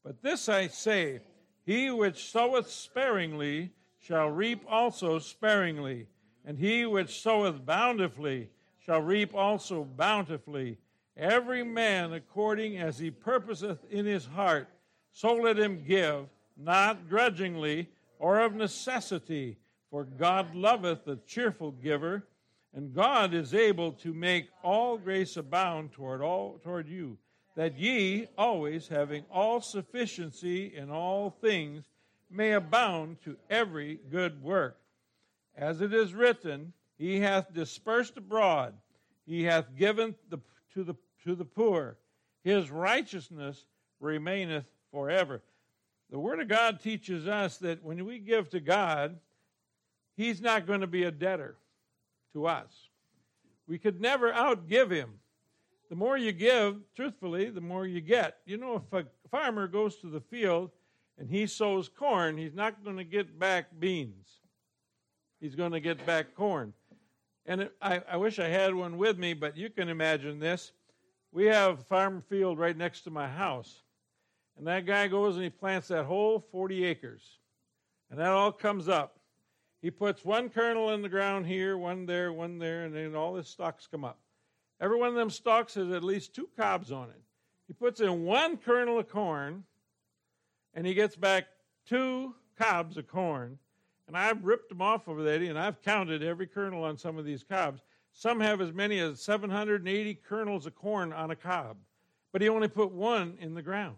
but 0.04 0.22
this 0.22 0.48
I 0.48 0.68
say, 0.68 1.20
he 1.66 1.90
which 1.90 2.30
soweth 2.30 2.70
sparingly 2.70 3.72
shall 3.98 4.28
reap 4.30 4.64
also 4.68 5.18
sparingly, 5.18 6.06
and 6.44 6.58
he 6.58 6.86
which 6.86 7.20
soweth 7.20 7.66
bountifully 7.66 8.50
shall 8.78 9.02
reap 9.02 9.34
also 9.34 9.84
bountifully. 9.84 10.78
Every 11.16 11.64
man 11.64 12.12
according 12.12 12.78
as 12.78 12.98
he 12.98 13.10
purposeth 13.10 13.84
in 13.90 14.06
his 14.06 14.26
heart, 14.26 14.68
so 15.12 15.34
let 15.34 15.58
him 15.58 15.84
give, 15.84 16.28
not 16.60 17.08
grudgingly 17.08 17.88
or 18.18 18.40
of 18.40 18.54
necessity 18.54 19.56
for 19.90 20.04
God 20.04 20.54
loveth 20.54 21.04
the 21.04 21.16
cheerful 21.26 21.72
giver, 21.72 22.26
and 22.72 22.94
God 22.94 23.34
is 23.34 23.54
able 23.54 23.92
to 23.92 24.14
make 24.14 24.48
all 24.62 24.96
grace 24.96 25.36
abound 25.36 25.92
toward 25.92 26.22
all 26.22 26.60
toward 26.62 26.88
you, 26.88 27.18
that 27.56 27.76
ye 27.76 28.28
always 28.38 28.86
having 28.86 29.24
all 29.30 29.60
sufficiency 29.60 30.72
in 30.76 30.90
all 30.90 31.30
things 31.30 31.88
may 32.30 32.52
abound 32.52 33.16
to 33.24 33.36
every 33.50 33.98
good 34.10 34.40
work. 34.40 34.78
As 35.56 35.80
it 35.80 35.92
is 35.92 36.14
written, 36.14 36.72
He 36.96 37.18
hath 37.18 37.52
dispersed 37.52 38.16
abroad, 38.16 38.74
He 39.26 39.42
hath 39.42 39.76
given 39.76 40.14
the, 40.28 40.38
to 40.74 40.84
the 40.84 40.94
to 41.24 41.34
the 41.34 41.44
poor. 41.44 41.98
His 42.44 42.70
righteousness 42.70 43.66
remaineth 43.98 44.64
forever. 44.92 45.42
The 46.10 46.18
Word 46.18 46.40
of 46.40 46.48
God 46.48 46.80
teaches 46.80 47.28
us 47.28 47.58
that 47.58 47.84
when 47.84 48.04
we 48.04 48.18
give 48.18 48.50
to 48.50 48.60
God, 48.60 49.18
He's 50.16 50.40
not 50.40 50.66
going 50.66 50.80
to 50.80 50.86
be 50.86 51.04
a 51.04 51.10
debtor 51.10 51.56
to 52.32 52.46
us. 52.46 52.88
We 53.66 53.78
could 53.78 54.00
never 54.00 54.32
outgive 54.32 54.90
him. 54.90 55.10
The 55.88 55.96
more 55.96 56.18
you 56.18 56.32
give, 56.32 56.76
truthfully, 56.94 57.50
the 57.50 57.60
more 57.60 57.86
you 57.86 58.00
get. 58.00 58.38
You 58.44 58.56
know, 58.56 58.76
if 58.76 58.92
a 58.92 59.06
farmer 59.30 59.66
goes 59.66 59.96
to 59.96 60.08
the 60.08 60.20
field 60.20 60.70
and 61.18 61.30
he 61.30 61.46
sows 61.46 61.88
corn, 61.88 62.36
he's 62.36 62.54
not 62.54 62.84
going 62.84 62.96
to 62.96 63.04
get 63.04 63.38
back 63.38 63.66
beans. 63.78 64.28
He's 65.40 65.54
going 65.54 65.72
to 65.72 65.80
get 65.80 66.04
back 66.04 66.34
corn. 66.34 66.72
And 67.46 67.62
it, 67.62 67.72
I, 67.80 68.02
I 68.10 68.16
wish 68.16 68.38
I 68.38 68.48
had 68.48 68.74
one 68.74 68.98
with 68.98 69.18
me, 69.18 69.34
but 69.34 69.56
you 69.56 69.70
can 69.70 69.88
imagine 69.88 70.38
this. 70.38 70.72
We 71.32 71.46
have 71.46 71.78
a 71.78 71.84
farm 71.84 72.22
field 72.28 72.58
right 72.58 72.76
next 72.76 73.02
to 73.02 73.10
my 73.10 73.28
house. 73.28 73.82
And 74.60 74.66
that 74.66 74.84
guy 74.84 75.08
goes 75.08 75.36
and 75.36 75.42
he 75.44 75.48
plants 75.48 75.88
that 75.88 76.04
whole 76.04 76.38
40 76.38 76.84
acres. 76.84 77.38
And 78.10 78.20
that 78.20 78.28
all 78.28 78.52
comes 78.52 78.90
up. 78.90 79.18
He 79.80 79.90
puts 79.90 80.22
one 80.22 80.50
kernel 80.50 80.90
in 80.90 81.00
the 81.00 81.08
ground 81.08 81.46
here, 81.46 81.78
one 81.78 82.04
there, 82.04 82.30
one 82.30 82.58
there, 82.58 82.84
and 82.84 82.94
then 82.94 83.14
all 83.14 83.36
his 83.36 83.48
stalks 83.48 83.86
come 83.86 84.04
up. 84.04 84.18
Every 84.78 84.98
one 84.98 85.08
of 85.08 85.14
them 85.14 85.30
stalks 85.30 85.76
has 85.76 85.90
at 85.90 86.04
least 86.04 86.34
two 86.34 86.46
cobs 86.58 86.92
on 86.92 87.08
it. 87.08 87.22
He 87.68 87.72
puts 87.72 88.02
in 88.02 88.24
one 88.24 88.58
kernel 88.58 88.98
of 88.98 89.08
corn, 89.08 89.64
and 90.74 90.86
he 90.86 90.92
gets 90.92 91.16
back 91.16 91.46
two 91.86 92.34
cobs 92.58 92.98
of 92.98 93.08
corn. 93.08 93.58
And 94.08 94.14
I've 94.14 94.44
ripped 94.44 94.68
them 94.68 94.82
off 94.82 95.08
over 95.08 95.22
there, 95.22 95.42
and 95.42 95.58
I've 95.58 95.80
counted 95.80 96.22
every 96.22 96.46
kernel 96.46 96.84
on 96.84 96.98
some 96.98 97.16
of 97.16 97.24
these 97.24 97.44
cobs. 97.44 97.80
Some 98.12 98.40
have 98.40 98.60
as 98.60 98.74
many 98.74 98.98
as 98.98 99.22
780 99.22 100.16
kernels 100.16 100.66
of 100.66 100.74
corn 100.74 101.14
on 101.14 101.30
a 101.30 101.36
cob, 101.36 101.78
but 102.30 102.42
he 102.42 102.50
only 102.50 102.68
put 102.68 102.92
one 102.92 103.38
in 103.40 103.54
the 103.54 103.62
ground. 103.62 103.96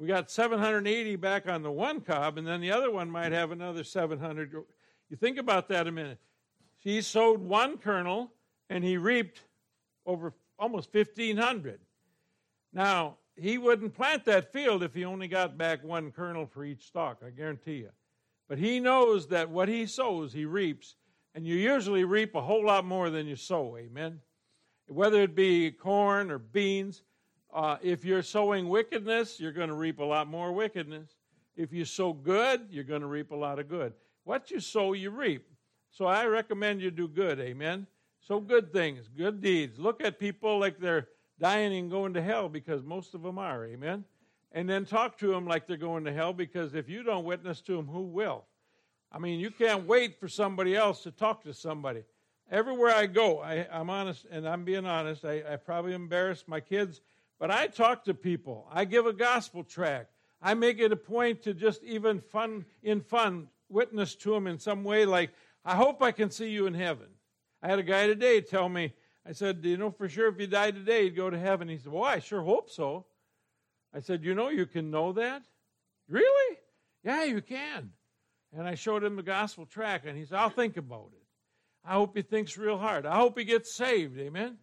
We 0.00 0.06
got 0.06 0.30
780 0.30 1.16
back 1.16 1.46
on 1.46 1.62
the 1.62 1.70
one 1.70 2.00
cob, 2.00 2.38
and 2.38 2.46
then 2.46 2.62
the 2.62 2.72
other 2.72 2.90
one 2.90 3.10
might 3.10 3.32
have 3.32 3.50
another 3.50 3.84
700 3.84 4.54
you 5.10 5.16
think 5.16 5.38
about 5.38 5.68
that 5.68 5.86
a 5.86 5.92
minute. 5.92 6.18
He 6.78 7.02
sowed 7.02 7.40
one 7.40 7.76
kernel 7.76 8.32
and 8.70 8.82
he 8.82 8.96
reaped 8.96 9.42
over 10.06 10.32
almost 10.58 10.94
1,500. 10.94 11.80
Now, 12.72 13.16
he 13.36 13.58
wouldn't 13.58 13.94
plant 13.94 14.24
that 14.24 14.52
field 14.52 14.82
if 14.82 14.94
he 14.94 15.04
only 15.04 15.26
got 15.28 15.58
back 15.58 15.82
one 15.82 16.12
kernel 16.12 16.46
for 16.46 16.64
each 16.64 16.86
stalk, 16.86 17.22
I 17.26 17.30
guarantee 17.30 17.78
you. 17.78 17.90
But 18.48 18.58
he 18.58 18.78
knows 18.80 19.26
that 19.28 19.50
what 19.50 19.68
he 19.68 19.84
sows, 19.84 20.32
he 20.32 20.44
reaps. 20.44 20.94
And 21.34 21.46
you 21.46 21.56
usually 21.56 22.04
reap 22.04 22.34
a 22.34 22.40
whole 22.40 22.64
lot 22.64 22.84
more 22.84 23.10
than 23.10 23.26
you 23.26 23.36
sow, 23.36 23.76
amen? 23.76 24.20
Whether 24.86 25.22
it 25.22 25.34
be 25.34 25.70
corn 25.72 26.30
or 26.30 26.38
beans, 26.38 27.02
uh, 27.52 27.76
if 27.82 28.04
you're 28.04 28.22
sowing 28.22 28.68
wickedness, 28.68 29.40
you're 29.40 29.52
going 29.52 29.68
to 29.68 29.74
reap 29.74 29.98
a 29.98 30.04
lot 30.04 30.28
more 30.28 30.52
wickedness. 30.52 31.16
If 31.56 31.72
you 31.72 31.84
sow 31.84 32.12
good, 32.12 32.66
you're 32.70 32.84
going 32.84 33.00
to 33.00 33.06
reap 33.06 33.32
a 33.32 33.36
lot 33.36 33.58
of 33.58 33.68
good. 33.68 33.92
What 34.24 34.50
you 34.50 34.60
sow, 34.60 34.92
you 34.92 35.10
reap. 35.10 35.46
So 35.90 36.06
I 36.06 36.26
recommend 36.26 36.80
you 36.80 36.90
do 36.90 37.08
good. 37.08 37.40
Amen. 37.40 37.86
So 38.20 38.38
good 38.38 38.72
things, 38.72 39.08
good 39.16 39.40
deeds. 39.40 39.78
Look 39.78 40.02
at 40.02 40.18
people 40.18 40.58
like 40.58 40.78
they're 40.78 41.08
dying 41.38 41.76
and 41.76 41.90
going 41.90 42.14
to 42.14 42.22
hell 42.22 42.48
because 42.48 42.82
most 42.82 43.14
of 43.14 43.22
them 43.22 43.38
are. 43.38 43.66
Amen. 43.66 44.04
And 44.52 44.68
then 44.68 44.84
talk 44.84 45.18
to 45.18 45.28
them 45.28 45.46
like 45.46 45.66
they're 45.66 45.76
going 45.76 46.04
to 46.04 46.12
hell 46.12 46.32
because 46.32 46.74
if 46.74 46.88
you 46.88 47.02
don't 47.02 47.24
witness 47.24 47.60
to 47.62 47.76
them, 47.76 47.86
who 47.86 48.02
will? 48.02 48.44
I 49.12 49.18
mean, 49.18 49.40
you 49.40 49.50
can't 49.50 49.86
wait 49.86 50.20
for 50.20 50.28
somebody 50.28 50.76
else 50.76 51.02
to 51.02 51.10
talk 51.10 51.42
to 51.44 51.54
somebody. 51.54 52.04
Everywhere 52.50 52.94
I 52.94 53.06
go, 53.06 53.40
I, 53.40 53.66
am 53.70 53.90
honest, 53.90 54.26
and 54.30 54.46
I'm 54.46 54.64
being 54.64 54.86
honest. 54.86 55.24
I, 55.24 55.42
I 55.48 55.56
probably 55.56 55.94
embarrass 55.94 56.44
my 56.46 56.60
kids, 56.60 57.00
but 57.40 57.50
I 57.50 57.66
talk 57.66 58.04
to 58.04 58.14
people. 58.14 58.68
I 58.70 58.84
give 58.84 59.06
a 59.06 59.12
gospel 59.14 59.64
tract. 59.64 60.12
I 60.42 60.54
make 60.54 60.78
it 60.78 60.92
a 60.92 60.96
point 60.96 61.42
to 61.42 61.54
just 61.54 61.82
even 61.82 62.20
fun 62.20 62.66
in 62.82 63.00
fun 63.00 63.48
witness 63.70 64.14
to 64.16 64.30
them 64.32 64.46
in 64.46 64.58
some 64.58 64.84
way, 64.84 65.06
like, 65.06 65.30
I 65.64 65.74
hope 65.74 66.02
I 66.02 66.12
can 66.12 66.30
see 66.30 66.50
you 66.50 66.66
in 66.66 66.74
heaven. 66.74 67.06
I 67.62 67.68
had 67.68 67.78
a 67.78 67.82
guy 67.82 68.06
today 68.06 68.40
tell 68.40 68.68
me, 68.68 68.94
I 69.26 69.32
said, 69.32 69.62
Do 69.62 69.68
you 69.68 69.76
know 69.76 69.90
for 69.90 70.08
sure 70.08 70.28
if 70.28 70.38
you 70.38 70.46
die 70.46 70.70
today, 70.70 71.04
you'd 71.04 71.16
go 71.16 71.30
to 71.30 71.38
heaven? 71.38 71.68
He 71.68 71.78
said, 71.78 71.92
Well, 71.92 72.04
I 72.04 72.18
sure 72.18 72.42
hope 72.42 72.70
so. 72.70 73.06
I 73.94 74.00
said, 74.00 74.24
You 74.24 74.34
know, 74.34 74.48
you 74.48 74.66
can 74.66 74.90
know 74.90 75.12
that? 75.12 75.42
Really? 76.08 76.56
Yeah, 77.04 77.24
you 77.24 77.40
can. 77.40 77.90
And 78.56 78.66
I 78.66 78.74
showed 78.74 79.04
him 79.04 79.16
the 79.16 79.22
gospel 79.22 79.66
tract, 79.66 80.06
and 80.06 80.16
he 80.16 80.24
said, 80.24 80.38
I'll 80.38 80.50
think 80.50 80.76
about 80.76 81.10
it. 81.12 81.22
I 81.84 81.92
hope 81.92 82.16
he 82.16 82.22
thinks 82.22 82.58
real 82.58 82.78
hard. 82.78 83.06
I 83.06 83.16
hope 83.16 83.38
he 83.38 83.44
gets 83.44 83.76
saved. 83.76 84.18
Amen? 84.18 84.58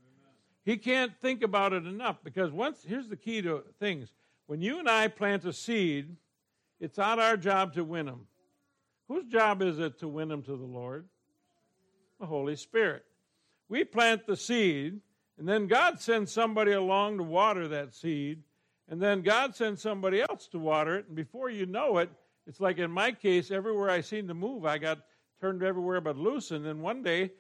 He 0.67 0.75
can't 0.75 1.17
think 1.21 1.43
about 1.43 1.71
it 1.71 1.85
enough 1.85 2.17
because 2.25 2.51
once, 2.51 2.83
here's 2.85 3.07
the 3.07 3.15
key 3.15 3.41
to 3.41 3.63
things. 3.79 4.11
When 4.47 4.61
you 4.61 4.79
and 4.79 4.89
I 4.89 5.07
plant 5.07 5.45
a 5.45 5.53
seed, 5.53 6.17
it's 6.81 6.97
not 6.97 7.19
our 7.19 7.37
job 7.37 7.73
to 7.75 7.85
win 7.85 8.07
them. 8.07 8.27
Whose 9.07 9.23
job 9.27 9.61
is 9.61 9.79
it 9.79 9.97
to 9.99 10.09
win 10.09 10.27
them 10.27 10.43
to 10.43 10.57
the 10.57 10.65
Lord? 10.65 11.05
The 12.19 12.25
Holy 12.25 12.57
Spirit. 12.57 13.05
We 13.69 13.85
plant 13.85 14.27
the 14.27 14.35
seed, 14.35 14.99
and 15.39 15.47
then 15.47 15.67
God 15.67 16.01
sends 16.01 16.33
somebody 16.33 16.73
along 16.73 17.15
to 17.19 17.23
water 17.23 17.69
that 17.69 17.95
seed, 17.95 18.43
and 18.89 19.01
then 19.01 19.21
God 19.21 19.55
sends 19.55 19.81
somebody 19.81 20.21
else 20.21 20.49
to 20.49 20.59
water 20.59 20.97
it, 20.97 21.07
and 21.07 21.15
before 21.15 21.49
you 21.49 21.65
know 21.65 21.99
it, 21.99 22.09
it's 22.45 22.59
like 22.59 22.77
in 22.77 22.91
my 22.91 23.13
case, 23.13 23.51
everywhere 23.51 23.89
I 23.89 24.01
seem 24.01 24.27
to 24.27 24.33
move, 24.33 24.65
I 24.65 24.79
got 24.79 24.99
turned 25.39 25.63
everywhere 25.63 26.01
but 26.01 26.17
loose, 26.17 26.51
and 26.51 26.65
then 26.65 26.81
one 26.81 27.03
day 27.03 27.31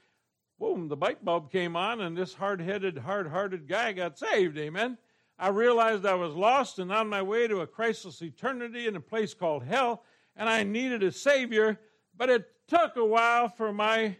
boom, 0.59 0.87
the 0.87 0.95
light 0.95 1.23
bulb 1.23 1.51
came 1.51 1.75
on, 1.75 2.01
and 2.01 2.17
this 2.17 2.33
hard 2.33 2.61
headed, 2.61 2.97
hard 2.97 3.27
hearted 3.27 3.67
guy 3.67 3.93
got 3.93 4.17
saved. 4.17 4.57
Amen. 4.57 4.97
I 5.39 5.49
realized 5.49 6.05
I 6.05 6.15
was 6.15 6.33
lost 6.33 6.79
and 6.79 6.91
on 6.91 7.07
my 7.07 7.21
way 7.21 7.47
to 7.47 7.61
a 7.61 7.67
Christless 7.67 8.21
eternity 8.21 8.87
in 8.87 8.95
a 8.95 9.01
place 9.01 9.33
called 9.33 9.63
hell, 9.63 10.03
and 10.35 10.49
I 10.49 10.63
needed 10.63 11.03
a 11.03 11.11
Savior, 11.11 11.79
but 12.15 12.29
it 12.29 12.45
took 12.67 12.95
a 12.95 13.05
while 13.05 13.47
for 13.49 13.71
my 13.71 14.17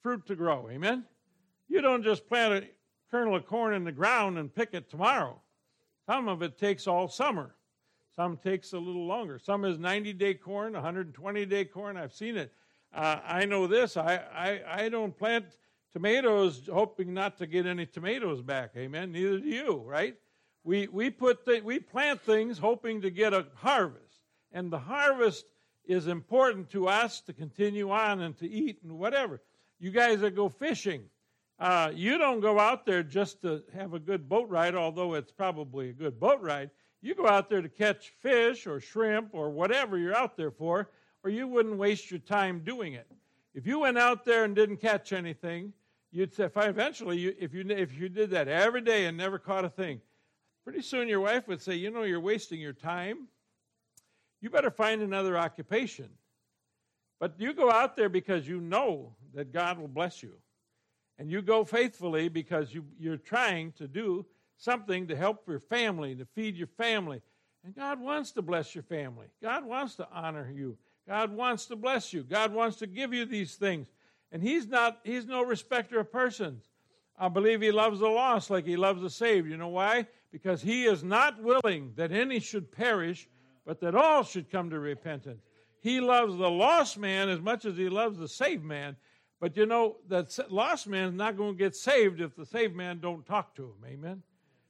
fruit 0.00 0.26
to 0.26 0.36
grow. 0.36 0.68
Amen. 0.70 1.04
You 1.68 1.80
don't 1.80 2.04
just 2.04 2.28
plant 2.28 2.64
a 2.64 2.68
kernel 3.10 3.36
of 3.36 3.46
corn 3.46 3.74
in 3.74 3.84
the 3.84 3.92
ground 3.92 4.38
and 4.38 4.54
pick 4.54 4.74
it 4.74 4.88
tomorrow. 4.88 5.40
Some 6.06 6.28
of 6.28 6.42
it 6.42 6.58
takes 6.58 6.86
all 6.86 7.08
summer. 7.08 7.54
Some 8.14 8.36
takes 8.36 8.72
a 8.72 8.78
little 8.78 9.06
longer. 9.06 9.38
Some 9.38 9.64
is 9.64 9.78
90 9.78 10.12
day 10.12 10.34
corn, 10.34 10.74
120 10.74 11.46
day 11.46 11.64
corn. 11.64 11.96
I've 11.96 12.12
seen 12.12 12.36
it. 12.36 12.52
Uh, 12.94 13.20
I 13.26 13.44
know 13.46 13.66
this. 13.66 13.96
I, 13.96 14.20
I, 14.34 14.84
I 14.84 14.88
don't 14.88 15.16
plant 15.16 15.46
tomatoes 15.92 16.68
hoping 16.70 17.14
not 17.14 17.38
to 17.38 17.46
get 17.46 17.66
any 17.66 17.86
tomatoes 17.86 18.42
back. 18.42 18.72
Amen. 18.76 19.12
Neither 19.12 19.38
do 19.38 19.48
you, 19.48 19.76
right? 19.86 20.16
We, 20.64 20.88
we, 20.88 21.10
put 21.10 21.44
th- 21.44 21.62
we 21.62 21.78
plant 21.78 22.20
things 22.22 22.58
hoping 22.58 23.00
to 23.02 23.10
get 23.10 23.32
a 23.32 23.46
harvest. 23.54 24.20
And 24.52 24.70
the 24.70 24.78
harvest 24.78 25.46
is 25.84 26.06
important 26.06 26.70
to 26.70 26.88
us 26.88 27.20
to 27.22 27.32
continue 27.32 27.90
on 27.90 28.20
and 28.20 28.36
to 28.38 28.48
eat 28.48 28.78
and 28.82 28.98
whatever. 28.98 29.40
You 29.80 29.90
guys 29.90 30.20
that 30.20 30.36
go 30.36 30.48
fishing, 30.48 31.04
uh, 31.58 31.90
you 31.94 32.18
don't 32.18 32.40
go 32.40 32.58
out 32.58 32.86
there 32.86 33.02
just 33.02 33.42
to 33.42 33.62
have 33.74 33.94
a 33.94 33.98
good 33.98 34.28
boat 34.28 34.48
ride, 34.48 34.74
although 34.74 35.14
it's 35.14 35.32
probably 35.32 35.90
a 35.90 35.92
good 35.94 36.20
boat 36.20 36.40
ride. 36.40 36.70
You 37.00 37.14
go 37.14 37.26
out 37.26 37.50
there 37.50 37.62
to 37.62 37.68
catch 37.68 38.12
fish 38.20 38.66
or 38.66 38.78
shrimp 38.78 39.30
or 39.32 39.50
whatever 39.50 39.98
you're 39.98 40.16
out 40.16 40.36
there 40.36 40.52
for, 40.52 40.90
or 41.24 41.30
you 41.30 41.46
wouldn't 41.46 41.76
waste 41.76 42.10
your 42.10 42.20
time 42.20 42.60
doing 42.60 42.94
it. 42.94 43.06
If 43.54 43.66
you 43.66 43.80
went 43.80 43.98
out 43.98 44.24
there 44.24 44.44
and 44.44 44.56
didn't 44.56 44.78
catch 44.78 45.12
anything, 45.12 45.72
you'd 46.10 46.34
say, 46.34 46.48
eventually, 46.54 47.18
you, 47.18 47.34
if, 47.38 47.54
you, 47.54 47.64
if 47.68 47.98
you 47.98 48.08
did 48.08 48.30
that 48.30 48.48
every 48.48 48.80
day 48.80 49.06
and 49.06 49.16
never 49.16 49.38
caught 49.38 49.64
a 49.64 49.68
thing, 49.68 50.00
pretty 50.64 50.82
soon 50.82 51.08
your 51.08 51.20
wife 51.20 51.48
would 51.48 51.60
say, 51.60 51.74
You 51.74 51.90
know, 51.90 52.02
you're 52.02 52.20
wasting 52.20 52.60
your 52.60 52.72
time. 52.72 53.28
You 54.40 54.50
better 54.50 54.70
find 54.70 55.02
another 55.02 55.38
occupation. 55.38 56.08
But 57.20 57.34
you 57.38 57.52
go 57.52 57.70
out 57.70 57.94
there 57.94 58.08
because 58.08 58.48
you 58.48 58.60
know 58.60 59.14
that 59.34 59.52
God 59.52 59.78
will 59.78 59.88
bless 59.88 60.22
you. 60.22 60.32
And 61.18 61.30
you 61.30 61.40
go 61.40 61.64
faithfully 61.64 62.28
because 62.28 62.74
you, 62.74 62.84
you're 62.98 63.16
trying 63.16 63.72
to 63.72 63.86
do 63.86 64.26
something 64.56 65.06
to 65.06 65.14
help 65.14 65.46
your 65.46 65.60
family, 65.60 66.16
to 66.16 66.24
feed 66.34 66.56
your 66.56 66.66
family. 66.66 67.22
And 67.64 67.76
God 67.76 68.00
wants 68.00 68.32
to 68.32 68.42
bless 68.42 68.74
your 68.74 68.82
family. 68.82 69.26
God 69.40 69.64
wants 69.64 69.94
to 69.96 70.08
honor 70.12 70.50
you. 70.52 70.76
God 71.06 71.32
wants 71.32 71.66
to 71.66 71.76
bless 71.76 72.12
you. 72.12 72.22
God 72.22 72.52
wants 72.52 72.76
to 72.78 72.86
give 72.86 73.12
you 73.12 73.24
these 73.24 73.56
things. 73.56 73.88
And 74.30 74.42
He's 74.42 74.66
not, 74.66 75.00
He's 75.04 75.26
no 75.26 75.42
respecter 75.42 76.00
of 76.00 76.12
persons. 76.12 76.64
I 77.18 77.28
believe 77.28 77.60
He 77.60 77.72
loves 77.72 78.00
the 78.00 78.08
lost 78.08 78.50
like 78.50 78.66
He 78.66 78.76
loves 78.76 79.02
the 79.02 79.10
saved. 79.10 79.48
You 79.48 79.56
know 79.56 79.68
why? 79.68 80.06
Because 80.30 80.62
He 80.62 80.84
is 80.84 81.02
not 81.02 81.42
willing 81.42 81.92
that 81.96 82.12
any 82.12 82.40
should 82.40 82.72
perish, 82.72 83.28
but 83.66 83.80
that 83.80 83.94
all 83.94 84.22
should 84.22 84.50
come 84.50 84.70
to 84.70 84.78
repentance. 84.78 85.42
He 85.80 86.00
loves 86.00 86.36
the 86.36 86.50
lost 86.50 86.96
man 86.98 87.28
as 87.28 87.40
much 87.40 87.64
as 87.64 87.76
He 87.76 87.88
loves 87.88 88.18
the 88.18 88.28
saved 88.28 88.64
man. 88.64 88.96
But 89.40 89.56
you 89.56 89.66
know, 89.66 89.96
that 90.08 90.38
lost 90.52 90.86
man 90.86 91.08
is 91.08 91.14
not 91.14 91.36
going 91.36 91.54
to 91.54 91.58
get 91.58 91.74
saved 91.74 92.20
if 92.20 92.36
the 92.36 92.46
saved 92.46 92.76
man 92.76 93.00
don't 93.00 93.26
talk 93.26 93.56
to 93.56 93.64
him. 93.64 93.84
Amen? 93.84 94.22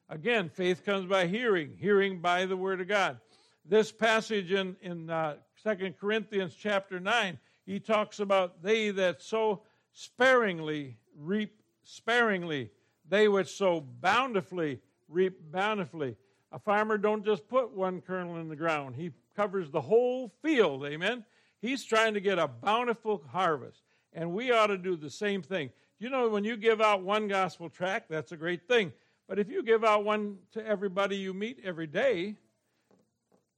Again, 0.08 0.48
faith 0.48 0.82
comes 0.82 1.04
by 1.04 1.26
hearing, 1.26 1.76
hearing 1.78 2.20
by 2.20 2.46
the 2.46 2.56
word 2.56 2.80
of 2.80 2.88
God. 2.88 3.18
This 3.64 3.92
passage 3.92 4.52
in, 4.52 4.76
in 4.82 5.08
uh, 5.08 5.36
2 5.62 5.94
Corinthians 6.00 6.54
chapter 6.54 6.98
9, 6.98 7.38
he 7.64 7.78
talks 7.78 8.18
about 8.18 8.62
they 8.62 8.90
that 8.90 9.22
sow 9.22 9.62
sparingly 9.92 10.98
reap 11.16 11.62
sparingly. 11.84 12.70
They 13.08 13.28
which 13.28 13.56
sow 13.56 13.80
bountifully 13.80 14.80
reap 15.08 15.52
bountifully. 15.52 16.16
A 16.50 16.58
farmer 16.58 16.98
don't 16.98 17.24
just 17.24 17.48
put 17.48 17.70
one 17.70 18.00
kernel 18.00 18.38
in 18.38 18.48
the 18.48 18.56
ground. 18.56 18.96
He 18.96 19.10
covers 19.36 19.70
the 19.70 19.80
whole 19.80 20.32
field. 20.42 20.84
Amen. 20.84 21.24
He's 21.60 21.84
trying 21.84 22.14
to 22.14 22.20
get 22.20 22.38
a 22.38 22.48
bountiful 22.48 23.22
harvest. 23.30 23.82
And 24.12 24.32
we 24.32 24.50
ought 24.50 24.66
to 24.66 24.76
do 24.76 24.96
the 24.96 25.10
same 25.10 25.42
thing. 25.42 25.70
You 25.98 26.10
know, 26.10 26.28
when 26.28 26.44
you 26.44 26.56
give 26.56 26.80
out 26.80 27.02
one 27.02 27.28
gospel 27.28 27.70
tract, 27.70 28.10
that's 28.10 28.32
a 28.32 28.36
great 28.36 28.66
thing. 28.66 28.92
But 29.28 29.38
if 29.38 29.48
you 29.48 29.62
give 29.62 29.84
out 29.84 30.04
one 30.04 30.38
to 30.52 30.66
everybody 30.66 31.16
you 31.16 31.32
meet 31.32 31.60
every 31.64 31.86
day, 31.86 32.36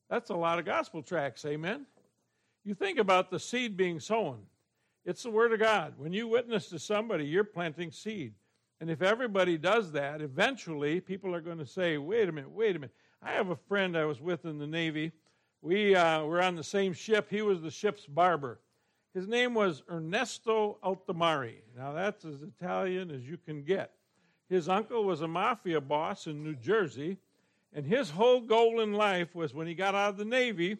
that's 0.09 0.31
a 0.31 0.35
lot 0.35 0.59
of 0.59 0.65
gospel 0.65 1.03
tracts. 1.03 1.45
Amen. 1.45 1.87
You 2.65 2.75
think 2.75 2.99
about 2.99 3.31
the 3.31 3.39
seed 3.39 3.77
being 3.77 4.01
sown. 4.01 4.39
It's 5.05 5.23
the 5.23 5.31
Word 5.31 5.53
of 5.53 5.61
God. 5.61 5.95
When 5.99 6.13
you 6.13 6.29
witness 6.29 6.69
to 6.71 6.79
somebody, 6.79 7.27
you're 7.27 7.45
planting 7.45 7.91
seed. 7.91 8.33
And 8.81 8.91
if 8.91 9.03
everybody 9.03 9.59
does 9.59 9.93
that, 9.93 10.21
eventually 10.21 11.01
people 11.01 11.35
are 11.35 11.41
going 11.41 11.59
to 11.59 11.67
say, 11.67 11.99
wait 11.99 12.29
a 12.29 12.33
minute, 12.33 12.51
wait 12.51 12.77
a 12.77 12.79
minute. 12.79 12.95
I 13.23 13.33
have 13.33 13.51
a 13.51 13.57
friend 13.57 13.97
I 13.97 14.05
was 14.05 14.21
with 14.21 14.45
in 14.45 14.59
the 14.59 14.67
Navy. 14.67 15.13
We 15.63 15.95
uh, 15.95 16.25
were 16.25 16.43
on 16.43 16.57
the 16.57 16.65
same 16.65 16.93
ship. 16.93 17.29
He 17.31 17.43
was 17.43 17.63
the 17.63 17.71
ship's 17.71 18.07
barber. 18.07 18.61
His 19.15 19.29
name 19.29 19.55
was 19.55 19.83
Ernesto 19.91 20.79
Altamari. 20.83 21.57
Now, 21.77 21.93
that's 21.93 22.25
as 22.25 22.43
Italian 22.43 23.11
as 23.11 23.23
you 23.29 23.39
can 23.39 23.63
get. 23.63 23.93
His 24.49 24.69
uncle 24.69 25.05
was 25.05 25.21
a 25.23 25.29
mafia 25.29 25.81
boss 25.81 26.27
in 26.27 26.43
New 26.43 26.57
Jersey, 26.57 27.19
and 27.75 27.85
his 27.85 28.09
whole 28.11 28.41
goal 28.41 28.81
in 28.81 28.93
life 28.93 29.35
was 29.35 29.53
when 29.53 29.67
he 29.67 29.75
got 29.75 29.97
out 29.97 30.11
of 30.11 30.17
the 30.17 30.25
Navy, 30.25 30.79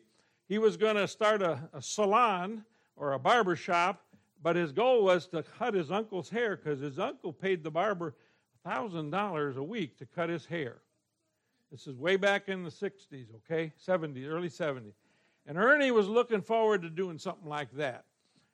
he 0.49 0.59
was 0.59 0.77
going 0.77 0.95
to 0.95 1.09
start 1.09 1.43
a, 1.43 1.59
a 1.73 1.83
salon 1.83 2.65
or 2.97 3.13
a 3.13 3.19
barber 3.19 3.57
shop, 3.57 4.05
but 4.43 4.55
his 4.55 4.71
goal 4.71 5.03
was 5.03 5.27
to 5.29 5.43
cut 5.43 5.75
his 5.75 5.91
uncle's 5.91 6.31
hair 6.31 6.57
because 6.57 6.79
his 6.79 6.99
uncle 6.99 7.33
paid 7.33 7.65
the 7.65 7.71
barber 7.71 8.15
$1,000 8.65 9.57
a 9.57 9.63
week 9.63 9.99
to 9.99 10.07
cut 10.07 10.29
his 10.29 10.47
hair. 10.47 10.77
This 11.73 11.89
is 11.89 11.97
way 11.97 12.15
back 12.15 12.49
in 12.49 12.63
the 12.63 12.71
60s, 12.71 13.27
okay? 13.37 13.73
70s, 13.85 14.29
early 14.29 14.49
70s. 14.49 14.93
And 15.47 15.59
Ernie 15.59 15.91
was 15.91 16.07
looking 16.07 16.41
forward 16.41 16.83
to 16.83 16.91
doing 16.91 17.19
something 17.19 17.49
like 17.49 17.73
that. 17.73 18.05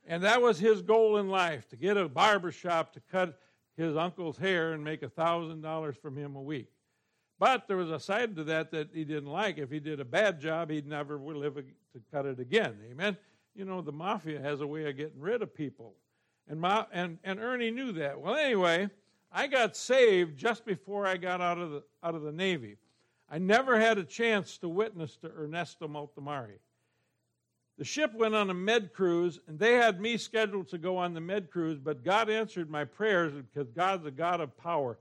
And 0.06 0.22
that 0.22 0.40
was 0.40 0.58
his 0.58 0.80
goal 0.80 1.18
in 1.18 1.28
life 1.28 1.68
to 1.68 1.76
get 1.76 1.98
a 1.98 2.08
barber 2.08 2.50
shop 2.50 2.94
to 2.94 3.00
cut 3.12 3.38
his 3.76 3.96
uncle's 3.96 4.38
hair 4.38 4.72
and 4.72 4.82
make 4.82 5.02
a 5.02 5.08
$1,000 5.08 5.96
from 6.00 6.16
him 6.16 6.36
a 6.36 6.42
week. 6.42 6.70
But 7.40 7.66
there 7.66 7.78
was 7.78 7.90
a 7.90 7.98
side 7.98 8.36
to 8.36 8.44
that 8.44 8.70
that 8.72 8.90
he 8.92 9.02
didn't 9.02 9.30
like. 9.30 9.56
If 9.56 9.70
he 9.70 9.80
did 9.80 9.98
a 9.98 10.04
bad 10.04 10.38
job, 10.38 10.68
he'd 10.70 10.86
never 10.86 11.16
live 11.18 11.54
to 11.54 12.00
cut 12.12 12.26
it 12.26 12.38
again. 12.38 12.76
Amen? 12.90 13.16
You 13.56 13.64
know, 13.64 13.80
the 13.80 13.90
mafia 13.90 14.38
has 14.42 14.60
a 14.60 14.66
way 14.66 14.88
of 14.90 14.98
getting 14.98 15.18
rid 15.18 15.40
of 15.40 15.54
people. 15.54 15.94
And, 16.46 16.62
and, 16.92 17.18
and 17.24 17.40
Ernie 17.40 17.70
knew 17.70 17.92
that. 17.92 18.20
Well, 18.20 18.36
anyway, 18.36 18.90
I 19.32 19.46
got 19.46 19.74
saved 19.74 20.36
just 20.36 20.66
before 20.66 21.06
I 21.06 21.16
got 21.16 21.40
out 21.40 21.56
of 21.56 21.70
the, 21.70 21.82
out 22.04 22.14
of 22.14 22.22
the 22.22 22.30
Navy. 22.30 22.76
I 23.30 23.38
never 23.38 23.80
had 23.80 23.96
a 23.96 24.04
chance 24.04 24.58
to 24.58 24.68
witness 24.68 25.16
to 25.22 25.32
Ernesto 25.34 25.88
Maltamari. 25.88 26.58
The 27.78 27.84
ship 27.86 28.12
went 28.12 28.34
on 28.34 28.50
a 28.50 28.54
med 28.54 28.92
cruise, 28.92 29.40
and 29.46 29.58
they 29.58 29.74
had 29.74 29.98
me 29.98 30.18
scheduled 30.18 30.68
to 30.68 30.78
go 30.78 30.98
on 30.98 31.14
the 31.14 31.22
med 31.22 31.50
cruise, 31.50 31.78
but 31.78 32.04
God 32.04 32.28
answered 32.28 32.68
my 32.68 32.84
prayers 32.84 33.32
because 33.32 33.70
God's 33.70 34.04
a 34.04 34.10
God 34.10 34.42
of 34.42 34.54
power. 34.58 34.98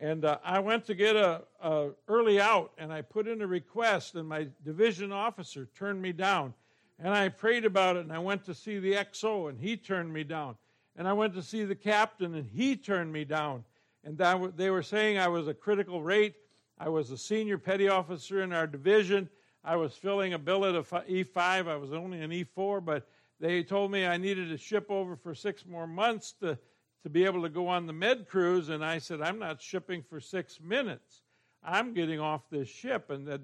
And 0.00 0.24
uh, 0.24 0.38
I 0.42 0.58
went 0.60 0.86
to 0.86 0.94
get 0.94 1.14
a, 1.14 1.42
a, 1.62 1.90
early 2.08 2.40
out, 2.40 2.72
and 2.78 2.92
I 2.92 3.02
put 3.02 3.28
in 3.28 3.42
a 3.42 3.46
request, 3.46 4.14
and 4.14 4.26
my 4.26 4.48
division 4.64 5.12
officer 5.12 5.68
turned 5.76 6.00
me 6.00 6.12
down. 6.12 6.54
And 6.98 7.14
I 7.14 7.28
prayed 7.28 7.64
about 7.64 7.96
it, 7.96 8.00
and 8.00 8.12
I 8.12 8.18
went 8.18 8.44
to 8.46 8.54
see 8.54 8.78
the 8.78 8.94
XO, 8.94 9.50
and 9.50 9.58
he 9.58 9.76
turned 9.76 10.12
me 10.12 10.24
down. 10.24 10.56
And 10.96 11.06
I 11.06 11.12
went 11.12 11.34
to 11.34 11.42
see 11.42 11.64
the 11.64 11.74
captain, 11.74 12.34
and 12.34 12.48
he 12.48 12.76
turned 12.76 13.12
me 13.12 13.24
down. 13.24 13.64
And 14.02 14.16
that, 14.18 14.56
they 14.56 14.70
were 14.70 14.82
saying 14.82 15.18
I 15.18 15.28
was 15.28 15.48
a 15.48 15.54
critical 15.54 16.02
rate. 16.02 16.34
I 16.78 16.88
was 16.88 17.10
a 17.10 17.18
senior 17.18 17.58
petty 17.58 17.88
officer 17.88 18.42
in 18.42 18.54
our 18.54 18.66
division, 18.66 19.28
I 19.62 19.76
was 19.76 19.94
filling 19.94 20.32
a 20.32 20.38
billet 20.38 20.74
of 20.74 20.88
E5. 20.88 21.36
I 21.68 21.76
was 21.76 21.92
only 21.92 22.20
an 22.22 22.30
E4, 22.30 22.84
but 22.84 23.06
they 23.38 23.62
told 23.62 23.90
me 23.90 24.06
I 24.06 24.16
needed 24.16 24.48
to 24.48 24.56
ship 24.56 24.90
over 24.90 25.16
for 25.16 25.34
six 25.34 25.66
more 25.66 25.86
months 25.86 26.32
to, 26.40 26.58
to 27.02 27.10
be 27.10 27.24
able 27.24 27.42
to 27.42 27.48
go 27.48 27.68
on 27.68 27.86
the 27.86 27.92
med 27.92 28.28
cruise. 28.28 28.68
And 28.68 28.84
I 28.84 28.98
said, 28.98 29.20
I'm 29.20 29.38
not 29.38 29.60
shipping 29.60 30.02
for 30.02 30.20
six 30.20 30.60
minutes. 30.60 31.22
I'm 31.62 31.94
getting 31.94 32.20
off 32.20 32.42
this 32.50 32.68
ship. 32.68 33.10
And 33.10 33.26
that 33.28 33.40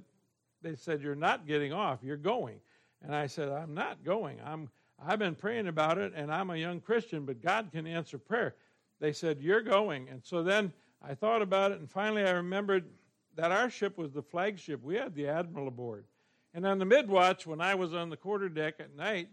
they 0.62 0.74
said, 0.74 1.02
You're 1.02 1.14
not 1.14 1.46
getting 1.46 1.72
off, 1.72 2.00
you're 2.02 2.16
going. 2.16 2.60
And 3.02 3.14
I 3.14 3.26
said, 3.26 3.48
I'm 3.50 3.74
not 3.74 4.04
going. 4.04 4.38
I'm, 4.44 4.68
I've 5.04 5.18
been 5.18 5.34
praying 5.34 5.68
about 5.68 5.98
it, 5.98 6.12
and 6.16 6.32
I'm 6.32 6.50
a 6.50 6.56
young 6.56 6.80
Christian, 6.80 7.24
but 7.24 7.42
God 7.42 7.68
can 7.70 7.86
answer 7.86 8.18
prayer. 8.18 8.56
They 9.00 9.12
said, 9.12 9.40
You're 9.40 9.62
going. 9.62 10.08
And 10.08 10.24
so 10.24 10.42
then 10.42 10.72
I 11.02 11.14
thought 11.14 11.42
about 11.42 11.72
it, 11.72 11.78
and 11.78 11.90
finally 11.90 12.22
I 12.22 12.30
remembered 12.30 12.84
that 13.36 13.52
our 13.52 13.68
ship 13.68 13.98
was 13.98 14.12
the 14.12 14.22
flagship. 14.22 14.82
We 14.82 14.96
had 14.96 15.14
the 15.14 15.28
admiral 15.28 15.68
aboard. 15.68 16.04
And 16.54 16.66
on 16.66 16.78
the 16.78 16.86
midwatch, 16.86 17.46
when 17.46 17.60
I 17.60 17.74
was 17.74 17.92
on 17.92 18.08
the 18.08 18.16
quarter 18.16 18.48
deck 18.48 18.76
at 18.80 18.96
night, 18.96 19.28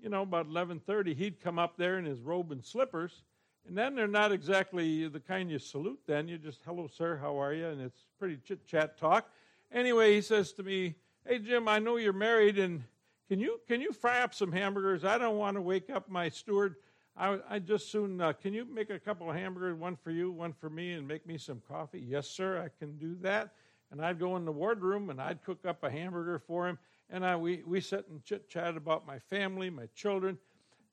you 0.00 0.08
know, 0.08 0.22
about 0.22 0.48
11:30, 0.48 1.14
he'd 1.14 1.40
come 1.40 1.58
up 1.58 1.76
there 1.76 1.98
in 1.98 2.04
his 2.04 2.20
robe 2.20 2.50
and 2.50 2.64
slippers. 2.64 3.22
And 3.66 3.76
then 3.76 3.94
they're 3.94 4.06
not 4.06 4.32
exactly 4.32 5.08
the 5.08 5.20
kind 5.20 5.50
you 5.50 5.58
salute. 5.58 6.00
Then 6.06 6.28
you 6.28 6.38
just, 6.38 6.62
"Hello, 6.64 6.86
sir, 6.86 7.16
how 7.16 7.40
are 7.40 7.52
you?" 7.52 7.66
And 7.66 7.80
it's 7.80 8.04
pretty 8.18 8.36
chit 8.36 8.64
chat 8.66 8.96
talk. 8.96 9.28
Anyway, 9.72 10.14
he 10.14 10.20
says 10.20 10.52
to 10.52 10.62
me, 10.62 10.94
"Hey, 11.26 11.38
Jim, 11.40 11.66
I 11.66 11.78
know 11.78 11.96
you're 11.96 12.12
married, 12.12 12.58
and 12.58 12.84
can 13.28 13.40
you 13.40 13.60
can 13.66 13.80
you 13.80 13.92
fry 13.92 14.20
up 14.20 14.34
some 14.34 14.52
hamburgers? 14.52 15.04
I 15.04 15.18
don't 15.18 15.36
want 15.36 15.56
to 15.56 15.60
wake 15.60 15.90
up 15.90 16.08
my 16.08 16.28
steward. 16.28 16.76
I, 17.16 17.38
I 17.48 17.58
just 17.58 17.90
soon, 17.90 18.20
uh, 18.20 18.34
can 18.34 18.52
you 18.52 18.66
make 18.66 18.90
a 18.90 18.98
couple 18.98 19.30
of 19.30 19.36
hamburgers, 19.36 19.78
one 19.78 19.96
for 19.96 20.10
you, 20.10 20.30
one 20.30 20.52
for 20.52 20.68
me, 20.68 20.92
and 20.92 21.08
make 21.08 21.26
me 21.26 21.38
some 21.38 21.62
coffee? 21.66 22.00
Yes, 22.06 22.28
sir, 22.28 22.62
I 22.62 22.68
can 22.78 22.98
do 22.98 23.16
that. 23.22 23.54
And 23.90 24.04
I'd 24.04 24.18
go 24.18 24.36
in 24.36 24.44
the 24.44 24.52
wardroom 24.52 25.08
and 25.08 25.20
I'd 25.20 25.42
cook 25.42 25.64
up 25.64 25.82
a 25.82 25.90
hamburger 25.90 26.38
for 26.38 26.68
him. 26.68 26.78
And 27.08 27.24
I, 27.24 27.36
we, 27.36 27.62
we 27.64 27.80
sit 27.80 28.06
and 28.08 28.22
chit 28.22 28.48
chat 28.50 28.76
about 28.76 29.06
my 29.06 29.18
family, 29.18 29.70
my 29.70 29.86
children. 29.94 30.38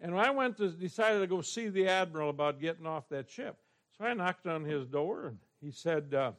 And 0.03 0.19
I 0.19 0.31
went 0.31 0.57
to 0.57 0.67
decided 0.67 1.21
to 1.21 1.27
go 1.27 1.39
see 1.39 1.69
the 1.69 1.87
admiral 1.87 2.29
about 2.29 2.59
getting 2.59 2.85
off 2.85 3.07
that 3.07 3.31
ship. 3.31 3.55
So 3.97 4.03
I 4.03 4.13
knocked 4.13 4.45
on 4.45 4.65
his 4.65 4.85
door 4.85 5.27
and 5.27 5.37
he 5.61 5.71
said, 5.71 6.13
uh, 6.13 6.33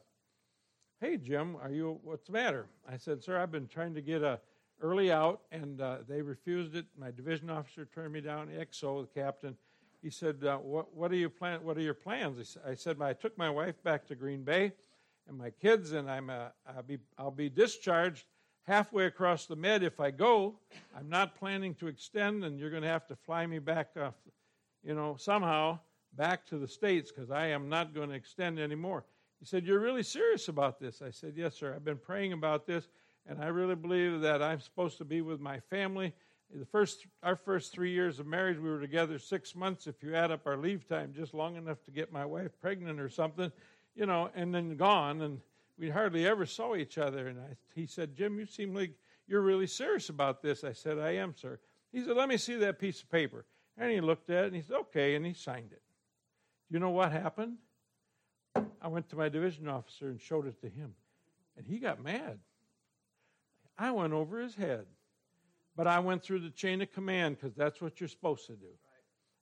"Hey 1.00 1.16
Jim, 1.16 1.56
are 1.56 1.70
you? 1.70 1.98
What's 2.02 2.26
the 2.26 2.32
matter?" 2.32 2.66
I 2.86 2.98
said, 2.98 3.24
"Sir, 3.24 3.38
I've 3.38 3.50
been 3.50 3.66
trying 3.66 3.94
to 3.94 4.02
get 4.02 4.22
a 4.22 4.38
early 4.82 5.10
out, 5.10 5.40
and 5.50 5.80
uh, 5.80 5.98
they 6.06 6.20
refused 6.20 6.76
it. 6.76 6.84
My 6.98 7.10
division 7.10 7.48
officer 7.48 7.86
turned 7.86 8.12
me 8.12 8.20
down. 8.20 8.48
XO, 8.48 9.00
the 9.00 9.20
captain, 9.20 9.56
he 10.02 10.10
said, 10.10 10.44
uh, 10.44 10.58
what, 10.58 10.92
what, 10.94 11.10
are 11.10 11.16
you 11.16 11.30
plan- 11.30 11.64
What 11.64 11.78
are 11.78 11.82
your 11.82 11.94
plans?" 11.94 12.58
I 12.66 12.74
said, 12.74 13.00
"I 13.00 13.14
took 13.14 13.38
my 13.38 13.48
wife 13.48 13.82
back 13.82 14.06
to 14.08 14.14
Green 14.14 14.42
Bay, 14.42 14.74
and 15.26 15.38
my 15.38 15.48
kids, 15.48 15.92
and 15.92 16.10
I'm 16.10 16.28
I'll 16.28 16.52
be 16.86 16.98
I'll 17.16 17.30
be 17.30 17.48
discharged." 17.48 18.26
Halfway 18.66 19.04
across 19.04 19.44
the 19.44 19.56
med, 19.56 19.82
if 19.82 20.00
I 20.00 20.10
go, 20.10 20.54
I'm 20.96 21.10
not 21.10 21.36
planning 21.36 21.74
to 21.76 21.86
extend, 21.86 22.44
and 22.44 22.58
you're 22.58 22.70
going 22.70 22.82
to 22.82 22.88
have 22.88 23.06
to 23.08 23.16
fly 23.16 23.46
me 23.46 23.58
back, 23.58 23.90
uh, 23.94 24.10
you 24.82 24.94
know, 24.94 25.16
somehow 25.18 25.78
back 26.16 26.46
to 26.46 26.56
the 26.56 26.66
States 26.66 27.12
because 27.12 27.30
I 27.30 27.48
am 27.48 27.68
not 27.68 27.94
going 27.94 28.08
to 28.08 28.14
extend 28.14 28.58
anymore. 28.58 29.04
He 29.38 29.44
said, 29.44 29.66
You're 29.66 29.80
really 29.80 30.02
serious 30.02 30.48
about 30.48 30.80
this? 30.80 31.02
I 31.02 31.10
said, 31.10 31.34
Yes, 31.36 31.56
sir. 31.56 31.74
I've 31.74 31.84
been 31.84 31.98
praying 31.98 32.32
about 32.32 32.66
this, 32.66 32.88
and 33.26 33.38
I 33.38 33.48
really 33.48 33.74
believe 33.74 34.22
that 34.22 34.42
I'm 34.42 34.60
supposed 34.60 34.96
to 34.98 35.04
be 35.04 35.20
with 35.20 35.40
my 35.40 35.60
family. 35.60 36.14
The 36.54 36.64
first, 36.64 37.06
our 37.22 37.36
first 37.36 37.70
three 37.70 37.90
years 37.90 38.18
of 38.18 38.26
marriage, 38.26 38.58
we 38.58 38.70
were 38.70 38.80
together 38.80 39.18
six 39.18 39.54
months. 39.54 39.86
If 39.86 40.02
you 40.02 40.14
add 40.14 40.30
up 40.30 40.46
our 40.46 40.56
leave 40.56 40.88
time, 40.88 41.12
just 41.14 41.34
long 41.34 41.56
enough 41.56 41.84
to 41.84 41.90
get 41.90 42.12
my 42.12 42.24
wife 42.24 42.52
pregnant 42.62 42.98
or 42.98 43.10
something, 43.10 43.52
you 43.94 44.06
know, 44.06 44.30
and 44.34 44.54
then 44.54 44.76
gone, 44.76 45.20
and 45.20 45.40
we 45.78 45.90
hardly 45.90 46.26
ever 46.26 46.46
saw 46.46 46.74
each 46.74 46.98
other. 46.98 47.28
And 47.28 47.38
I, 47.38 47.56
he 47.74 47.86
said, 47.86 48.16
Jim, 48.16 48.38
you 48.38 48.46
seem 48.46 48.74
like 48.74 48.92
you're 49.26 49.40
really 49.40 49.66
serious 49.66 50.08
about 50.08 50.42
this. 50.42 50.64
I 50.64 50.72
said, 50.72 50.98
I 50.98 51.12
am, 51.12 51.34
sir. 51.36 51.58
He 51.92 52.04
said, 52.04 52.16
Let 52.16 52.28
me 52.28 52.36
see 52.36 52.56
that 52.56 52.78
piece 52.78 53.02
of 53.02 53.10
paper. 53.10 53.44
And 53.76 53.90
he 53.90 54.00
looked 54.00 54.30
at 54.30 54.44
it 54.44 54.46
and 54.48 54.56
he 54.56 54.62
said, 54.62 54.76
Okay, 54.76 55.14
and 55.14 55.26
he 55.26 55.34
signed 55.34 55.72
it. 55.72 55.82
Do 56.68 56.74
you 56.74 56.80
know 56.80 56.90
what 56.90 57.12
happened? 57.12 57.56
I 58.80 58.88
went 58.88 59.08
to 59.10 59.16
my 59.16 59.28
division 59.28 59.68
officer 59.68 60.08
and 60.08 60.20
showed 60.20 60.46
it 60.46 60.60
to 60.60 60.68
him, 60.68 60.94
and 61.56 61.66
he 61.66 61.78
got 61.78 62.02
mad. 62.02 62.38
I 63.76 63.90
went 63.90 64.12
over 64.12 64.38
his 64.38 64.54
head. 64.54 64.86
But 65.76 65.86
I 65.86 65.98
went 65.98 66.22
through 66.22 66.40
the 66.40 66.50
chain 66.50 66.82
of 66.82 66.92
command 66.92 67.36
because 67.36 67.56
that's 67.56 67.80
what 67.80 68.00
you're 68.00 68.08
supposed 68.08 68.46
to 68.46 68.52
do. 68.52 68.68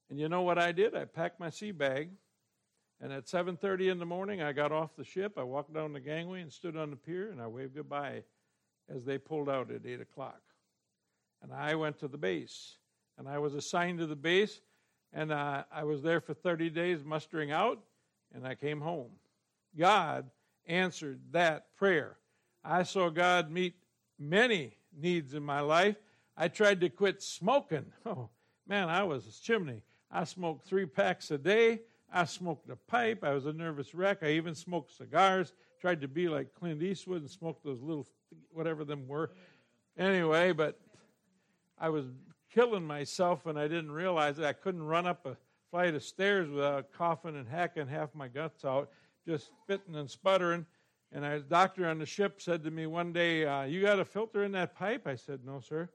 And 0.09 0.18
you 0.18 0.29
know 0.29 0.42
what 0.42 0.59
I 0.59 0.73
did? 0.73 0.95
I 0.95 1.05
packed 1.05 1.38
my 1.40 1.51
sea 1.51 1.73
bag, 1.73 2.11
and 3.03 3.12
at 3.12 3.27
7:30 3.27 3.91
in 3.91 3.99
the 3.99 4.07
morning, 4.07 4.41
I 4.41 4.53
got 4.53 4.71
off 4.71 4.95
the 4.95 5.05
ship. 5.05 5.37
I 5.37 5.43
walked 5.43 5.75
down 5.75 5.93
the 5.93 6.01
gangway 6.01 6.41
and 6.41 6.53
stood 6.53 6.77
on 6.77 6.91
the 6.91 6.97
pier, 6.97 7.31
and 7.33 7.43
I 7.43 7.49
waved 7.49 7.75
goodbye 7.75 8.23
as 8.88 9.05
they 9.05 9.19
pulled 9.19 9.49
out 9.49 9.73
at 9.73 9.85
8 9.85 10.01
o'clock. 10.01 10.41
And 11.43 11.53
I 11.53 11.75
went 11.75 11.99
to 11.99 12.09
the 12.09 12.17
base, 12.17 12.77
and 13.19 13.29
I 13.29 13.38
was 13.38 13.55
assigned 13.55 13.99
to 13.99 14.07
the 14.07 14.15
base, 14.15 14.61
and 15.12 15.33
uh, 15.33 15.65
I 15.73 15.83
was 15.83 16.03
there 16.03 16.21
for 16.21 16.33
30 16.33 16.71
days 16.71 17.05
mustering 17.05 17.51
out, 17.51 17.83
and 18.33 18.47
I 18.47 18.55
came 18.55 18.81
home. 18.81 19.11
God 19.77 20.31
answered 20.67 21.21
that 21.33 21.75
prayer. 21.77 22.19
I 22.65 22.85
saw 22.85 23.09
God 23.11 23.51
meet 23.51 23.75
many 24.17 24.77
needs 24.97 25.35
in 25.35 25.43
my 25.43 25.61
life. 25.61 25.97
I 26.37 26.47
tried 26.47 26.81
to 26.83 26.88
quit 26.88 27.21
smoking. 27.21 27.87
Oh, 28.07 28.31
man, 28.67 28.88
I 28.88 29.03
was 29.03 29.27
a 29.27 29.43
chimney. 29.43 29.83
I 30.09 30.23
smoked 30.23 30.67
three 30.67 30.87
packs 30.87 31.31
a 31.33 31.38
day. 31.38 31.81
I 32.12 32.25
smoked 32.25 32.68
a 32.68 32.77
pipe. 32.77 33.25
I 33.25 33.33
was 33.33 33.46
a 33.46 33.53
nervous 33.53 33.94
wreck. 33.94 34.18
I 34.22 34.33
even 34.33 34.55
smoked 34.55 34.94
cigars. 34.96 35.53
Tried 35.81 36.03
to 36.03 36.09
be 36.09 36.29
like 36.29 36.55
Clint 36.55 36.83
Eastwood 36.83 37.22
and 37.22 37.31
smoke 37.31 37.61
those 37.64 37.81
little, 37.81 38.07
whatever 38.51 38.85
them 38.85 39.09
were. 39.09 39.31
Anyway, 39.96 40.53
but 40.53 40.79
I 41.79 41.88
was 41.88 42.07
killing 42.53 42.85
myself 42.85 43.46
and 43.46 43.59
I 43.59 43.66
didn't 43.66 43.92
realize 43.92 44.38
it. 44.38 44.44
I 44.44 44.53
couldn't 44.53 44.83
run 44.83 45.07
up 45.07 45.27
a 45.27 45.37
flight 45.70 45.94
of 45.94 46.03
stairs 46.03 46.51
without 46.51 46.92
coughing 46.92 47.37
and 47.37 47.48
hacking 47.48 47.88
half 47.88 48.14
my 48.14 48.29
guts 48.29 48.64
out, 48.64 48.90
just 49.27 49.48
spitting 49.62 49.96
and 49.96 50.11
sputtering. 50.11 50.66
And 51.12 51.25
a 51.25 51.40
doctor 51.40 51.88
on 51.88 51.98
the 51.98 52.07
ship 52.07 52.40
said 52.40 52.62
to 52.64 52.70
me 52.70 52.87
one 52.87 53.12
day, 53.12 53.44
uh, 53.46 53.64
You 53.64 53.83
got 53.83 54.01
a 54.01 54.05
filter 54.05 54.44
in 54.44 54.53
that 54.53 54.75
pipe? 54.75 55.07
I 55.07 55.16
said, 55.16 55.40
No, 55.44 55.61
sir. 55.61 55.88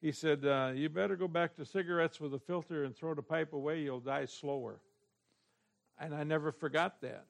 He 0.00 0.12
said, 0.12 0.44
uh, 0.44 0.72
You 0.74 0.90
better 0.90 1.16
go 1.16 1.28
back 1.28 1.56
to 1.56 1.64
cigarettes 1.64 2.20
with 2.20 2.34
a 2.34 2.38
filter 2.38 2.84
and 2.84 2.94
throw 2.94 3.14
the 3.14 3.22
pipe 3.22 3.54
away. 3.54 3.80
You'll 3.80 4.00
die 4.00 4.26
slower. 4.26 4.80
And 5.98 6.14
I 6.14 6.24
never 6.24 6.52
forgot 6.52 7.00
that. 7.02 7.24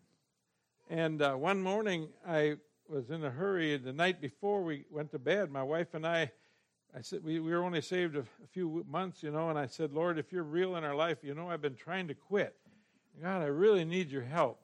And 0.89 1.23
uh, 1.23 1.35
one 1.35 1.63
morning, 1.63 2.09
I 2.27 2.57
was 2.89 3.11
in 3.11 3.25
a 3.25 3.31
hurry. 3.31 3.77
The 3.77 3.93
night 3.93 4.21
before 4.21 4.63
we 4.63 4.85
went 4.91 5.11
to 5.13 5.19
bed, 5.19 5.51
my 5.51 5.63
wife 5.63 5.95
and 5.95 6.07
I 6.07 6.33
I 6.97 7.01
said, 7.01 7.25
we, 7.25 7.41
we 7.41 7.51
were 7.51 7.65
only 7.65 7.81
saved 7.81 8.15
a, 8.15 8.21
a, 8.21 8.47
few 8.53 8.85
months, 8.89 9.25
you 9.25 9.33
know, 9.33 9.51
and 9.51 9.59
I 9.59 9.67
said, 9.67 9.93
Lord, 9.93 10.17
if 10.17 10.31
you're 10.31 10.45
real 10.45 10.77
in 10.77 10.85
our 10.85 10.95
life, 10.95 11.19
you 11.23 11.35
know, 11.35 11.51
I've 11.51 11.61
been 11.61 11.75
trying 11.75 12.07
to 12.07 12.15
quit. 12.15 12.55
God, 13.21 13.43
I 13.43 13.47
really 13.47 13.85
need 13.85 14.11
your 14.11 14.23
help. 14.23 14.61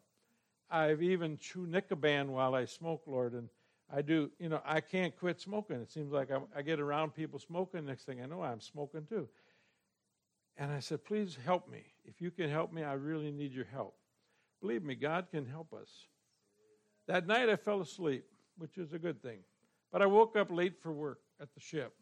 I've 0.71 1.03
even 1.03 1.39
chewed 1.39 1.73
Nicoban 1.73 2.29
while 2.29 2.55
I 2.55 2.67
smoke, 2.67 3.03
Lord, 3.07 3.33
and 3.33 3.49
I 3.93 4.03
do, 4.03 4.31
you 4.39 4.49
know, 4.49 4.63
I 4.65 4.81
can't 4.81 5.17
quit 5.19 5.41
smoking. 5.41 5.81
It 5.81 5.91
seems 5.91 6.13
like 6.13 6.31
I, 6.31 6.39
I 6.57 6.63
get 6.63 6.79
around 6.79 7.17
people 7.17 7.41
smoking. 7.41 7.87
Next 7.87 8.05
thing 8.05 8.21
I 8.23 8.27
know, 8.27 8.43
I'm 8.43 8.61
smoking 8.61 9.07
too. 9.09 9.29
And 10.61 10.70
I 10.70 10.79
said, 10.79 11.07
please 11.07 11.38
help 11.42 11.70
me. 11.70 11.83
If 12.05 12.20
you 12.20 12.31
can 12.31 12.51
help 12.51 12.70
me, 12.70 12.83
I 12.85 12.92
really 12.92 13.31
need 13.31 13.55
your 13.55 13.64
help. 13.73 13.96
Believe 14.61 14.85
me, 14.85 14.94
God 14.94 15.29
can 15.31 15.46
help 15.46 15.73
us. 15.73 15.88
That 17.09 17.27
night 17.27 17.49
I 17.49 17.57
fell 17.57 17.81
asleep, 17.81 18.27
which 18.59 18.77
is 18.77 18.92
a 18.92 18.99
good 18.99 19.23
thing. 19.23 19.38
But 19.90 20.03
I 20.03 20.07
woke 20.07 20.37
up 20.37 20.51
late 20.51 20.79
for 20.79 20.92
work 20.92 21.20
at 21.40 21.55
the 21.55 21.61
ship. 21.61 21.94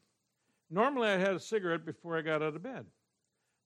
Normally, 0.71 1.09
I 1.09 1.19
had 1.19 1.35
a 1.35 1.41
cigarette 1.41 1.87
before 1.87 2.19
I 2.19 2.21
got 2.21 2.43
out 2.43 2.57
of 2.57 2.63
bed. 2.65 2.87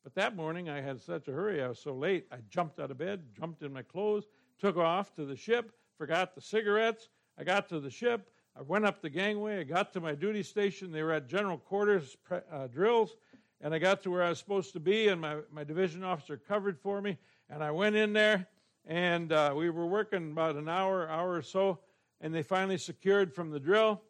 But 0.05 0.15
that 0.17 0.37
morning, 0.37 0.69
I 0.69 0.83
had 0.83 1.01
such 1.01 1.27
a 1.27 1.33
hurry, 1.33 1.63
I 1.63 1.69
was 1.69 1.79
so 1.79 1.95
late, 1.95 2.27
I 2.31 2.37
jumped 2.51 2.79
out 2.79 2.91
of 2.91 2.99
bed, 2.99 3.23
jumped 3.35 3.63
in 3.63 3.73
my 3.73 3.83
clothes, 3.83 4.25
took 4.61 4.77
off 4.77 5.15
to 5.15 5.25
the 5.25 5.37
ship, 5.37 5.73
forgot 5.97 6.35
the 6.35 6.43
cigarettes. 6.43 7.09
I 7.39 7.45
got 7.45 7.67
to 7.71 7.81
the 7.81 7.91
ship, 7.91 8.29
I 8.55 8.61
went 8.61 8.85
up 8.85 9.01
the 9.01 9.09
gangway, 9.09 9.61
I 9.61 9.63
got 9.63 9.93
to 9.95 10.01
my 10.01 10.15
duty 10.15 10.43
station. 10.43 10.93
They 10.93 11.03
were 11.03 11.13
at 11.13 11.29
general 11.29 11.57
quarters 11.57 12.17
uh, 12.31 12.67
drills, 12.67 13.17
and 13.63 13.73
I 13.73 13.79
got 13.79 14.03
to 14.03 14.11
where 14.11 14.25
I 14.25 14.29
was 14.29 14.41
supposed 14.41 14.73
to 14.73 14.81
be, 14.81 15.09
and 15.09 15.21
my, 15.21 15.37
my 15.53 15.63
division 15.63 16.03
officer 16.03 16.37
covered 16.37 16.79
for 16.81 17.01
me. 17.01 17.17
And 17.49 17.63
I 17.63 17.71
went 17.71 17.95
in 17.95 18.13
there, 18.13 18.49
and 18.87 19.33
uh, 19.33 19.55
we 19.57 19.71
were 19.71 19.87
working 19.87 20.33
about 20.33 20.57
an 20.57 20.69
hour, 20.69 21.09
hour 21.09 21.35
or 21.35 21.43
so, 21.43 21.79
and 22.21 22.35
they 22.35 22.43
finally 22.43 22.77
secured 22.77 23.33
from 23.33 23.51
the 23.51 23.61
drill. 23.61 24.03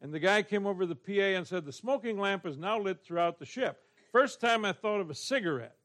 And 0.00 0.14
the 0.14 0.20
guy 0.20 0.42
came 0.42 0.64
over 0.64 0.86
the 0.86 0.94
PA 0.94 1.12
and 1.12 1.46
said, 1.46 1.64
The 1.64 1.72
smoking 1.72 2.18
lamp 2.18 2.46
is 2.46 2.56
now 2.56 2.78
lit 2.78 3.02
throughout 3.04 3.38
the 3.38 3.44
ship. 3.44 3.80
First 4.12 4.40
time 4.40 4.64
I 4.64 4.72
thought 4.72 5.00
of 5.00 5.10
a 5.10 5.14
cigarette 5.14 5.76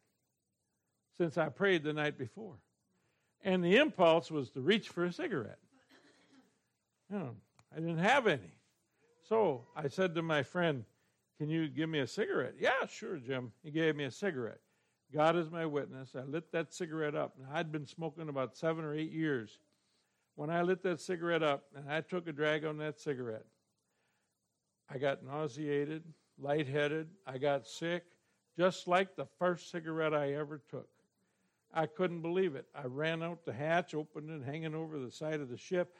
since 1.18 1.38
I 1.38 1.50
prayed 1.50 1.84
the 1.84 1.94
night 1.94 2.18
before. 2.18 2.56
And 3.44 3.64
the 3.64 3.78
impulse 3.78 4.30
was 4.30 4.52
to 4.52 4.62
reach 4.62 4.90
for 4.90 5.06
a 5.06 5.12
cigarette. 5.12 5.60
You 7.12 7.20
know, 7.20 7.36
I 7.76 7.80
didn't 7.80 8.00
have 8.00 8.28
any. 8.28 8.54
So 9.28 9.66
I 9.76 9.88
said 9.88 10.16
to 10.16 10.22
my 10.22 10.44
friend, 10.44 10.86
Can 11.38 11.50
you 11.50 11.68
give 11.68 11.90
me 11.90 12.00
a 12.00 12.08
cigarette? 12.08 12.56
Yeah, 12.60 12.86
sure, 12.90 13.18
Jim. 13.18 13.52
He 13.64 13.72
gave 13.72 13.96
me 13.96 14.06
a 14.06 14.12
cigarette. 14.12 14.60
God 15.14 15.36
is 15.36 15.52
my 15.52 15.66
witness. 15.66 16.16
I 16.16 16.24
lit 16.24 16.52
that 16.52 16.74
cigarette 16.74 17.16
up. 17.16 17.36
Now, 17.40 17.48
I'd 17.54 17.72
been 17.72 17.86
smoking 17.86 18.30
about 18.30 18.56
seven 18.56 18.86
or 18.86 18.96
eight 18.96 19.12
years. 19.12 19.60
When 20.36 20.50
I 20.50 20.62
lit 20.62 20.82
that 20.84 21.00
cigarette 21.00 21.44
up 21.44 21.66
and 21.76 21.90
I 21.90 22.02
took 22.02 22.28
a 22.28 22.32
drag 22.32 22.66
on 22.66 22.78
that 22.78 23.00
cigarette, 23.00 23.46
I 24.90 24.98
got 24.98 25.24
nauseated, 25.24 26.04
lightheaded, 26.38 27.08
I 27.26 27.38
got 27.38 27.68
sick, 27.68 28.04
just 28.58 28.88
like 28.88 29.16
the 29.16 29.28
first 29.40 29.72
cigarette 29.72 30.14
I 30.14 30.34
ever 30.34 30.62
took. 30.70 30.90
I 31.74 31.86
couldn't 31.86 32.22
believe 32.22 32.56
it. 32.56 32.66
I 32.74 32.86
ran 32.86 33.22
out 33.22 33.46
the 33.46 33.54
hatch, 33.54 33.94
opened 33.94 34.30
it, 34.30 34.46
hanging 34.46 34.76
over 34.76 34.98
the 34.98 35.12
side 35.12 35.42
of 35.42 35.50
the 35.50 35.58
ship, 35.58 35.96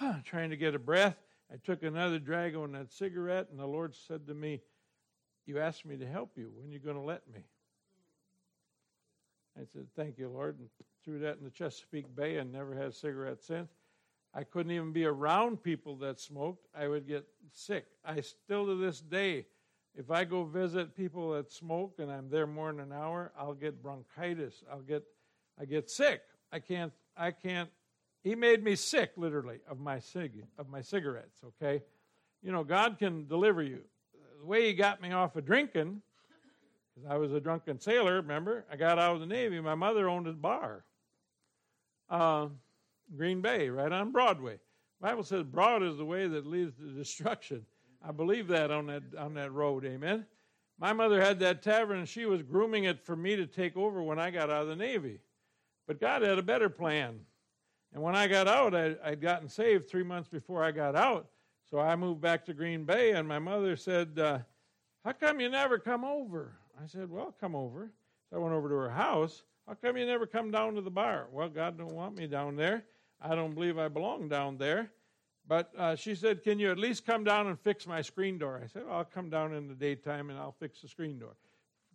trying 0.24 0.50
to 0.50 0.56
get 0.56 0.74
a 0.74 0.78
breath. 0.78 1.16
I 1.52 1.56
took 1.56 1.82
another 1.82 2.18
drag 2.18 2.56
on 2.56 2.72
that 2.72 2.92
cigarette, 2.92 3.48
and 3.50 3.58
the 3.58 3.66
Lord 3.66 3.94
said 3.94 4.26
to 4.26 4.34
me, 4.34 4.60
You 5.46 5.60
asked 5.60 5.86
me 5.86 5.96
to 5.96 6.06
help 6.06 6.32
you. 6.36 6.50
When 6.54 6.68
are 6.68 6.72
you 6.72 6.80
going 6.80 6.96
to 6.96 7.02
let 7.02 7.22
me? 7.32 7.40
I 9.58 9.64
said, 9.72 9.86
Thank 9.96 10.18
you, 10.18 10.28
Lord, 10.28 10.58
and 10.58 10.68
threw 11.04 11.20
that 11.20 11.38
in 11.38 11.44
the 11.44 11.50
Chesapeake 11.50 12.14
Bay 12.14 12.36
and 12.36 12.52
never 12.52 12.74
had 12.74 12.86
a 12.86 12.92
cigarette 12.92 13.42
since. 13.42 13.70
I 14.34 14.44
couldn't 14.44 14.72
even 14.72 14.92
be 14.92 15.06
around 15.06 15.62
people 15.62 15.96
that 15.96 16.20
smoked. 16.20 16.66
I 16.76 16.88
would 16.88 17.08
get 17.08 17.26
sick. 17.52 17.86
I 18.04 18.20
still 18.20 18.66
to 18.66 18.74
this 18.74 19.00
day, 19.00 19.46
if 19.94 20.10
I 20.10 20.24
go 20.24 20.44
visit 20.44 20.94
people 20.94 21.30
that 21.32 21.50
smoke 21.50 21.94
and 21.98 22.12
I'm 22.12 22.28
there 22.28 22.46
more 22.46 22.70
than 22.70 22.80
an 22.80 22.92
hour, 22.92 23.32
I'll 23.38 23.54
get 23.54 23.82
bronchitis. 23.82 24.62
I'll 24.70 24.82
get 24.82 25.04
I 25.58 25.64
get 25.64 25.88
sick. 25.88 26.20
I 26.52 26.58
can't 26.58 26.92
I 27.16 27.30
can't 27.30 27.70
he 28.22 28.34
made 28.34 28.62
me 28.62 28.76
sick 28.76 29.12
literally 29.16 29.60
of 29.66 29.80
my 29.80 30.00
cig 30.00 30.44
of 30.58 30.68
my 30.68 30.82
cigarettes, 30.82 31.38
okay? 31.44 31.82
You 32.42 32.52
know, 32.52 32.62
God 32.62 32.98
can 32.98 33.26
deliver 33.26 33.62
you. 33.62 33.80
Way 34.46 34.66
he 34.68 34.74
got 34.74 35.02
me 35.02 35.12
off 35.12 35.34
of 35.34 35.44
drinking 35.44 36.00
because 36.94 37.10
I 37.10 37.16
was 37.16 37.32
a 37.32 37.40
drunken 37.40 37.80
sailor. 37.80 38.16
Remember, 38.16 38.64
I 38.70 38.76
got 38.76 38.98
out 38.98 39.14
of 39.14 39.20
the 39.20 39.26
Navy. 39.26 39.60
My 39.60 39.74
mother 39.74 40.08
owned 40.08 40.28
a 40.28 40.32
bar, 40.32 40.84
uh, 42.08 42.46
Green 43.16 43.40
Bay, 43.40 43.68
right 43.68 43.90
on 43.90 44.12
Broadway. 44.12 44.58
Bible 45.00 45.24
says 45.24 45.42
broad 45.42 45.82
is 45.82 45.96
the 45.96 46.04
way 46.04 46.26
that 46.28 46.46
leads 46.46 46.76
to 46.76 46.92
destruction. 46.92 47.66
I 48.06 48.12
believe 48.12 48.48
that 48.48 48.70
on 48.70 48.86
that 48.86 49.02
on 49.18 49.34
that 49.34 49.52
road. 49.52 49.84
Amen. 49.84 50.24
My 50.78 50.92
mother 50.92 51.20
had 51.20 51.40
that 51.40 51.62
tavern, 51.62 51.98
and 51.98 52.08
she 52.08 52.26
was 52.26 52.42
grooming 52.42 52.84
it 52.84 53.04
for 53.04 53.16
me 53.16 53.34
to 53.36 53.46
take 53.46 53.76
over 53.76 54.02
when 54.02 54.18
I 54.18 54.30
got 54.30 54.50
out 54.50 54.62
of 54.62 54.68
the 54.68 54.76
Navy. 54.76 55.18
But 55.86 56.00
God 56.00 56.22
had 56.22 56.38
a 56.38 56.42
better 56.42 56.68
plan. 56.68 57.20
And 57.94 58.02
when 58.02 58.14
I 58.14 58.26
got 58.26 58.46
out, 58.46 58.74
I, 58.74 58.94
would 59.08 59.20
gotten 59.20 59.48
saved 59.48 59.88
three 59.88 60.02
months 60.02 60.28
before 60.28 60.62
I 60.62 60.70
got 60.70 60.94
out. 60.94 61.28
So 61.70 61.80
I 61.80 61.96
moved 61.96 62.20
back 62.20 62.44
to 62.46 62.54
Green 62.54 62.84
Bay, 62.84 63.12
and 63.12 63.26
my 63.26 63.40
mother 63.40 63.76
said, 63.76 64.18
uh, 64.18 64.38
How 65.04 65.12
come 65.12 65.40
you 65.40 65.48
never 65.48 65.78
come 65.78 66.04
over? 66.04 66.52
I 66.82 66.86
said, 66.86 67.10
Well, 67.10 67.34
come 67.40 67.56
over. 67.56 67.90
So 68.30 68.36
I 68.36 68.40
went 68.40 68.54
over 68.54 68.68
to 68.68 68.74
her 68.74 68.90
house. 68.90 69.42
How 69.66 69.74
come 69.74 69.96
you 69.96 70.06
never 70.06 70.26
come 70.26 70.52
down 70.52 70.76
to 70.76 70.80
the 70.80 70.90
bar? 70.90 71.26
Well, 71.32 71.48
God 71.48 71.76
don't 71.76 71.94
want 71.94 72.16
me 72.16 72.28
down 72.28 72.54
there. 72.54 72.84
I 73.20 73.34
don't 73.34 73.54
believe 73.54 73.78
I 73.78 73.88
belong 73.88 74.28
down 74.28 74.58
there. 74.58 74.92
But 75.48 75.72
uh, 75.76 75.96
she 75.96 76.14
said, 76.14 76.44
Can 76.44 76.58
you 76.58 76.70
at 76.70 76.78
least 76.78 77.04
come 77.04 77.24
down 77.24 77.48
and 77.48 77.58
fix 77.58 77.86
my 77.86 78.00
screen 78.00 78.38
door? 78.38 78.60
I 78.62 78.68
said, 78.68 78.82
well, 78.86 78.98
I'll 78.98 79.04
come 79.04 79.30
down 79.30 79.52
in 79.52 79.66
the 79.66 79.74
daytime 79.74 80.30
and 80.30 80.38
I'll 80.38 80.56
fix 80.58 80.80
the 80.80 80.88
screen 80.88 81.18
door, 81.18 81.36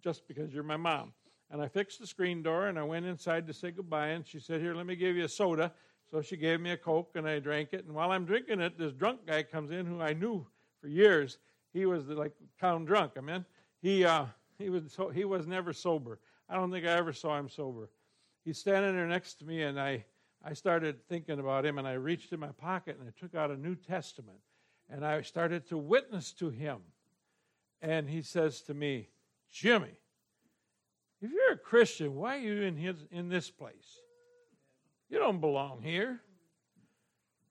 just 0.03 0.27
because 0.27 0.53
you're 0.53 0.63
my 0.63 0.77
mom. 0.77 1.13
And 1.49 1.61
I 1.61 1.67
fixed 1.67 1.99
the 1.99 2.07
screen 2.07 2.43
door 2.43 2.67
and 2.67 2.79
I 2.79 2.83
went 2.83 3.05
inside 3.05 3.47
to 3.47 3.53
say 3.53 3.71
goodbye. 3.71 4.07
And 4.07 4.25
she 4.25 4.39
said, 4.39 4.61
Here, 4.61 4.73
let 4.73 4.85
me 4.85 4.95
give 4.95 5.15
you 5.15 5.25
a 5.25 5.29
soda. 5.29 5.71
So 6.11 6.21
she 6.21 6.35
gave 6.35 6.59
me 6.59 6.71
a 6.71 6.77
Coke 6.77 7.11
and 7.15 7.27
I 7.27 7.39
drank 7.39 7.69
it. 7.71 7.85
And 7.85 7.95
while 7.95 8.11
I'm 8.11 8.25
drinking 8.25 8.59
it, 8.59 8.77
this 8.77 8.91
drunk 8.91 9.25
guy 9.25 9.43
comes 9.43 9.71
in 9.71 9.85
who 9.85 10.01
I 10.01 10.11
knew 10.11 10.45
for 10.81 10.89
years. 10.89 11.37
He 11.71 11.85
was 11.85 12.07
like 12.07 12.33
town 12.59 12.83
drunk. 12.83 13.13
I 13.17 13.21
mean, 13.21 13.45
he, 13.81 14.03
uh, 14.03 14.25
he, 14.57 14.69
was 14.69 14.91
so, 14.91 15.07
he 15.07 15.23
was 15.23 15.47
never 15.47 15.71
sober. 15.71 16.19
I 16.49 16.55
don't 16.55 16.69
think 16.69 16.85
I 16.85 16.97
ever 16.97 17.13
saw 17.13 17.39
him 17.39 17.47
sober. 17.47 17.89
He's 18.43 18.57
standing 18.57 18.93
there 18.93 19.07
next 19.07 19.35
to 19.35 19.45
me 19.45 19.61
and 19.61 19.79
I, 19.79 20.03
I 20.43 20.53
started 20.53 21.07
thinking 21.07 21.39
about 21.39 21.65
him 21.65 21.77
and 21.77 21.87
I 21.87 21.93
reached 21.93 22.33
in 22.33 22.41
my 22.41 22.51
pocket 22.57 22.97
and 22.99 23.07
I 23.07 23.17
took 23.17 23.33
out 23.33 23.49
a 23.49 23.55
New 23.55 23.75
Testament 23.75 24.39
and 24.89 25.05
I 25.05 25.21
started 25.21 25.65
to 25.69 25.77
witness 25.77 26.33
to 26.33 26.49
him. 26.49 26.79
And 27.81 28.09
he 28.09 28.21
says 28.21 28.61
to 28.63 28.73
me, 28.73 29.07
Jimmy, 29.49 29.95
if 31.21 31.31
you're 31.31 31.53
a 31.53 31.57
Christian, 31.57 32.15
why 32.15 32.35
are 32.35 32.39
you 32.39 32.63
in, 32.63 32.75
his, 32.75 33.05
in 33.11 33.29
this 33.29 33.49
place? 33.49 34.00
You 35.11 35.19
don't 35.19 35.41
belong 35.41 35.81
here. 35.83 36.21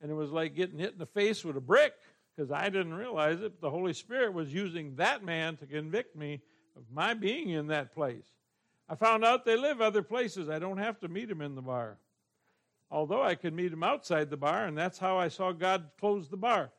And 0.00 0.10
it 0.10 0.14
was 0.14 0.30
like 0.30 0.54
getting 0.56 0.78
hit 0.78 0.94
in 0.94 0.98
the 0.98 1.04
face 1.04 1.44
with 1.44 1.58
a 1.58 1.60
brick 1.60 1.92
because 2.34 2.50
I 2.50 2.70
didn't 2.70 2.94
realize 2.94 3.42
it. 3.42 3.60
the 3.60 3.68
Holy 3.68 3.92
Spirit 3.92 4.32
was 4.32 4.52
using 4.52 4.96
that 4.96 5.22
man 5.22 5.58
to 5.58 5.66
convict 5.66 6.16
me 6.16 6.40
of 6.74 6.84
my 6.90 7.12
being 7.12 7.50
in 7.50 7.66
that 7.66 7.94
place. 7.94 8.24
I 8.88 8.94
found 8.94 9.26
out 9.26 9.44
they 9.44 9.58
live 9.58 9.82
other 9.82 10.02
places. 10.02 10.48
I 10.48 10.58
don't 10.58 10.78
have 10.78 10.98
to 11.00 11.08
meet 11.08 11.28
them 11.28 11.42
in 11.42 11.54
the 11.54 11.60
bar. 11.60 11.98
Although 12.90 13.22
I 13.22 13.34
could 13.34 13.52
meet 13.52 13.70
them 13.70 13.84
outside 13.84 14.30
the 14.30 14.38
bar, 14.38 14.64
and 14.64 14.76
that's 14.76 14.98
how 14.98 15.18
I 15.18 15.28
saw 15.28 15.52
God 15.52 15.90
close 16.00 16.28
the 16.28 16.38
bar. 16.38 16.70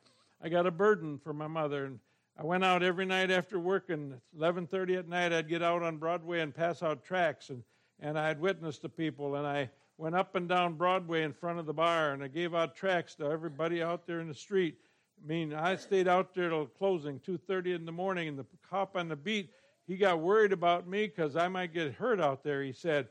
I 0.42 0.50
got 0.50 0.66
a 0.66 0.72
burden 0.72 1.20
for 1.20 1.32
my 1.32 1.48
mother, 1.48 1.86
and 1.86 2.00
I 2.36 2.44
went 2.44 2.66
out 2.66 2.82
every 2.82 3.06
night 3.06 3.30
after 3.30 3.60
work, 3.60 3.90
and 3.90 4.20
11:30 4.36 4.98
at 4.98 5.08
night 5.08 5.32
I'd 5.32 5.48
get 5.48 5.62
out 5.62 5.84
on 5.84 5.98
Broadway 5.98 6.40
and 6.40 6.54
pass 6.54 6.82
out 6.82 7.06
tracts, 7.06 7.52
and 7.52 7.64
and 8.00 8.18
I'd 8.18 8.42
witness 8.42 8.80
to 8.80 8.90
people, 8.90 9.36
and 9.36 9.46
I 9.46 9.70
went 10.02 10.16
up 10.16 10.34
and 10.34 10.50
down 10.50 10.74
Broadway 10.74 11.22
in 11.22 11.32
front 11.32 11.60
of 11.60 11.68
the 11.68 11.74
bar, 11.74 12.12
and 12.12 12.24
I 12.24 12.28
gave 12.28 12.56
out 12.56 12.76
tracts 12.76 13.14
to 13.16 13.26
everybody 13.26 13.84
out 13.84 14.08
there 14.08 14.20
in 14.20 14.28
the 14.28 14.34
street. 14.34 14.76
I 15.24 15.28
mean, 15.28 15.54
I 15.54 15.76
stayed 15.76 16.08
out 16.08 16.34
there 16.34 16.50
till 16.50 16.66
closing, 16.66 17.20
2:30 17.20 17.76
in 17.76 17.86
the 17.86 17.92
morning, 17.92 18.28
and 18.28 18.40
the 18.40 18.46
cop 18.68 18.96
on 18.96 19.10
the 19.10 19.16
beat, 19.16 19.52
he 19.86 19.98
got 19.98 20.20
worried 20.20 20.54
about 20.54 20.88
me 20.88 21.06
because 21.06 21.36
I 21.36 21.48
might 21.50 21.72
get 21.72 21.94
hurt 21.94 22.20
out 22.20 22.44
there. 22.44 22.64
He 22.64 22.74
said, 22.74 23.10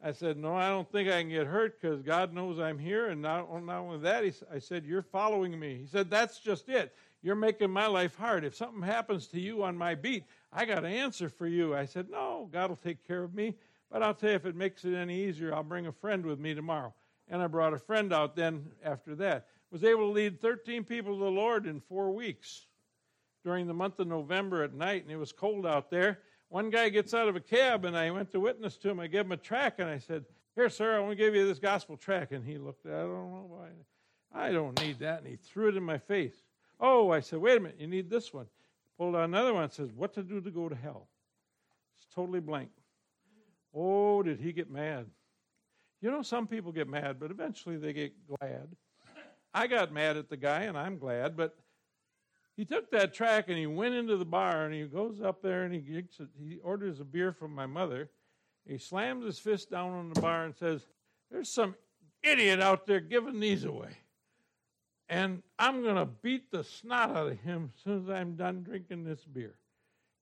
I 0.00 0.12
said, 0.12 0.36
no, 0.36 0.54
I 0.54 0.68
don't 0.68 0.88
think 0.92 1.08
I 1.08 1.22
can 1.22 1.28
get 1.28 1.48
hurt 1.48 1.80
because 1.80 2.02
God 2.02 2.32
knows 2.32 2.60
I'm 2.60 2.78
here. 2.78 3.08
And 3.08 3.20
not, 3.20 3.52
not 3.64 3.80
only 3.80 3.98
that, 3.98 4.22
he, 4.22 4.32
I 4.52 4.60
said, 4.60 4.84
you're 4.84 5.02
following 5.02 5.58
me. 5.58 5.76
He 5.76 5.86
said, 5.88 6.08
that's 6.08 6.38
just 6.38 6.68
it. 6.68 6.94
You're 7.20 7.34
making 7.34 7.72
my 7.72 7.86
life 7.86 8.14
hard. 8.14 8.44
If 8.44 8.54
something 8.54 8.82
happens 8.82 9.26
to 9.28 9.40
you 9.40 9.64
on 9.64 9.76
my 9.76 9.96
beat, 9.96 10.22
I 10.52 10.66
got 10.66 10.84
an 10.84 10.92
answer 10.92 11.28
for 11.28 11.48
you. 11.48 11.74
I 11.74 11.84
said, 11.84 12.10
no, 12.10 12.48
God 12.52 12.70
will 12.70 12.76
take 12.76 13.04
care 13.08 13.24
of 13.24 13.34
me. 13.34 13.56
But 13.90 14.02
I'll 14.02 14.14
tell 14.14 14.30
you, 14.30 14.36
if 14.36 14.46
it 14.46 14.54
makes 14.54 14.84
it 14.84 14.94
any 14.94 15.24
easier, 15.24 15.54
I'll 15.54 15.62
bring 15.62 15.86
a 15.86 15.92
friend 15.92 16.24
with 16.24 16.38
me 16.38 16.54
tomorrow. 16.54 16.92
And 17.28 17.42
I 17.42 17.46
brought 17.46 17.74
a 17.74 17.78
friend 17.78 18.12
out 18.12 18.36
then 18.36 18.70
after 18.84 19.14
that. 19.16 19.46
Was 19.70 19.84
able 19.84 20.08
to 20.08 20.12
lead 20.12 20.40
13 20.40 20.84
people 20.84 21.18
to 21.18 21.24
the 21.24 21.30
Lord 21.30 21.66
in 21.66 21.80
four 21.80 22.10
weeks 22.10 22.66
during 23.44 23.66
the 23.66 23.74
month 23.74 23.98
of 23.98 24.06
November 24.06 24.62
at 24.62 24.74
night, 24.74 25.02
and 25.02 25.10
it 25.10 25.16
was 25.16 25.32
cold 25.32 25.66
out 25.66 25.90
there. 25.90 26.20
One 26.48 26.70
guy 26.70 26.88
gets 26.88 27.12
out 27.12 27.28
of 27.28 27.36
a 27.36 27.40
cab, 27.40 27.84
and 27.84 27.96
I 27.96 28.10
went 28.10 28.30
to 28.32 28.40
witness 28.40 28.76
to 28.78 28.90
him. 28.90 29.00
I 29.00 29.06
gave 29.06 29.26
him 29.26 29.32
a 29.32 29.36
track, 29.36 29.74
and 29.78 29.88
I 29.88 29.98
said, 29.98 30.24
Here, 30.54 30.70
sir, 30.70 30.96
I 30.96 31.00
want 31.00 31.12
to 31.12 31.16
give 31.16 31.34
you 31.34 31.46
this 31.46 31.58
gospel 31.58 31.96
track. 31.96 32.32
And 32.32 32.44
he 32.44 32.56
looked 32.56 32.86
at 32.86 32.92
it, 32.92 32.96
I 32.96 33.00
don't 33.00 33.32
know 33.32 33.46
why. 33.48 33.68
I 34.34 34.52
don't 34.52 34.80
need 34.80 34.98
that. 35.00 35.20
And 35.20 35.28
he 35.28 35.36
threw 35.36 35.68
it 35.68 35.76
in 35.76 35.82
my 35.82 35.98
face. 35.98 36.34
Oh, 36.80 37.10
I 37.10 37.20
said, 37.20 37.40
Wait 37.40 37.58
a 37.58 37.60
minute, 37.60 37.76
you 37.78 37.86
need 37.86 38.08
this 38.08 38.32
one. 38.32 38.46
Pulled 38.96 39.16
out 39.16 39.24
another 39.24 39.52
one, 39.52 39.70
says, 39.70 39.90
What 39.94 40.14
to 40.14 40.22
do 40.22 40.40
to 40.40 40.50
go 40.50 40.68
to 40.68 40.74
hell? 40.74 41.08
It's 41.98 42.14
totally 42.14 42.40
blank. 42.40 42.70
Oh, 43.74 44.22
did 44.22 44.40
he 44.40 44.52
get 44.52 44.70
mad? 44.70 45.06
You 46.00 46.10
know, 46.10 46.22
some 46.22 46.46
people 46.46 46.72
get 46.72 46.88
mad, 46.88 47.18
but 47.18 47.30
eventually 47.30 47.76
they 47.76 47.92
get 47.92 48.12
glad. 48.26 48.68
I 49.52 49.66
got 49.66 49.92
mad 49.92 50.16
at 50.16 50.28
the 50.28 50.36
guy, 50.36 50.62
and 50.62 50.78
I'm 50.78 50.98
glad, 50.98 51.36
but 51.36 51.56
he 52.56 52.64
took 52.64 52.90
that 52.90 53.14
track 53.14 53.48
and 53.48 53.56
he 53.56 53.66
went 53.66 53.94
into 53.94 54.16
the 54.16 54.24
bar 54.24 54.64
and 54.64 54.74
he 54.74 54.82
goes 54.82 55.20
up 55.20 55.42
there 55.42 55.62
and 55.62 55.72
he 55.72 56.02
he 56.36 56.58
orders 56.58 56.98
a 56.98 57.04
beer 57.04 57.32
from 57.32 57.54
my 57.54 57.66
mother. 57.66 58.10
He 58.66 58.78
slams 58.78 59.24
his 59.24 59.38
fist 59.38 59.70
down 59.70 59.92
on 59.92 60.12
the 60.12 60.20
bar 60.20 60.44
and 60.44 60.56
says, 60.56 60.84
"There's 61.30 61.48
some 61.48 61.76
idiot 62.20 62.60
out 62.60 62.84
there 62.84 62.98
giving 62.98 63.38
these 63.38 63.64
away, 63.64 63.96
and 65.08 65.44
I'm 65.56 65.82
going 65.82 65.94
to 65.94 66.06
beat 66.06 66.50
the 66.50 66.64
snot 66.64 67.10
out 67.10 67.28
of 67.28 67.38
him 67.38 67.72
as 67.76 67.82
soon 67.84 68.02
as 68.02 68.10
I'm 68.10 68.34
done 68.34 68.64
drinking 68.64 69.04
this 69.04 69.24
beer." 69.24 69.54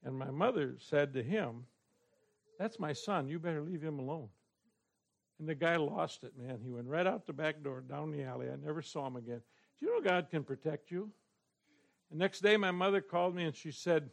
And 0.04 0.18
my 0.18 0.30
mother 0.30 0.76
said 0.78 1.14
to 1.14 1.22
him, 1.22 1.64
that's 2.58 2.78
my 2.78 2.92
son. 2.92 3.28
You 3.28 3.38
better 3.38 3.62
leave 3.62 3.82
him 3.82 3.98
alone. 3.98 4.28
And 5.38 5.48
the 5.48 5.54
guy 5.54 5.76
lost 5.76 6.24
it, 6.24 6.32
man. 6.38 6.60
He 6.62 6.70
went 6.70 6.88
right 6.88 7.06
out 7.06 7.26
the 7.26 7.32
back 7.32 7.62
door, 7.62 7.82
down 7.82 8.10
the 8.10 8.22
alley. 8.22 8.48
I 8.50 8.56
never 8.56 8.80
saw 8.80 9.06
him 9.06 9.16
again. 9.16 9.42
Do 9.78 9.86
you 9.86 9.94
know 9.94 10.00
God 10.00 10.28
can 10.30 10.44
protect 10.44 10.90
you? 10.90 11.10
The 12.10 12.16
next 12.16 12.40
day, 12.40 12.56
my 12.56 12.70
mother 12.70 13.00
called 13.00 13.34
me 13.34 13.44
and 13.44 13.54
she 13.54 13.70
said, 13.70 14.10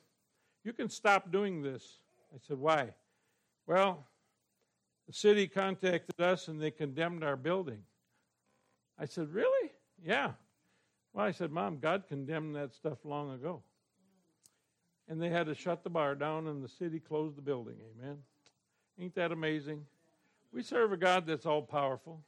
You 0.63 0.73
can 0.73 0.89
stop 0.89 1.31
doing 1.31 1.61
this. 1.61 1.99
I 2.33 2.39
said, 2.45 2.57
Why? 2.57 2.89
Well, 3.67 4.05
the 5.07 5.13
city 5.13 5.47
contacted 5.47 6.19
us 6.19 6.47
and 6.49 6.61
they 6.61 6.71
condemned 6.71 7.23
our 7.23 7.37
building. 7.37 7.83
I 8.99 9.05
said, 9.05 9.29
Really? 9.29 9.71
Yeah. 10.03 10.31
Well, 11.13 11.25
I 11.25 11.31
said, 11.31 11.51
Mom, 11.51 11.79
God 11.79 12.03
condemned 12.09 12.55
that 12.55 12.73
stuff 12.73 12.97
long 13.05 13.31
ago. 13.31 13.63
And 15.07 15.21
they 15.21 15.29
had 15.29 15.47
to 15.47 15.55
shut 15.55 15.83
the 15.83 15.89
bar 15.89 16.15
down 16.15 16.47
and 16.47 16.63
the 16.63 16.69
city 16.69 16.99
closed 16.99 17.37
the 17.37 17.41
building. 17.41 17.75
Amen. 17.95 18.17
Ain't 18.99 19.15
that 19.15 19.31
amazing? 19.31 19.85
We 20.51 20.61
serve 20.61 20.91
a 20.91 20.97
God 20.97 21.25
that's 21.25 21.45
all 21.45 21.61
powerful. 21.61 22.21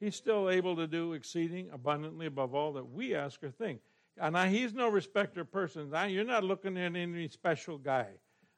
He's 0.00 0.16
still 0.16 0.50
able 0.50 0.76
to 0.76 0.86
do 0.86 1.14
exceeding 1.14 1.70
abundantly 1.72 2.26
above 2.26 2.54
all 2.54 2.72
that 2.74 2.90
we 2.90 3.14
ask 3.14 3.42
or 3.42 3.50
think. 3.50 3.80
And 4.20 4.34
now 4.34 4.44
he's 4.44 4.74
no 4.74 4.88
respecter 4.88 5.40
of 5.40 5.50
persons. 5.50 5.94
You're 6.08 6.24
not 6.24 6.44
looking 6.44 6.76
at 6.76 6.94
any 6.94 7.28
special 7.28 7.78
guy. 7.78 8.08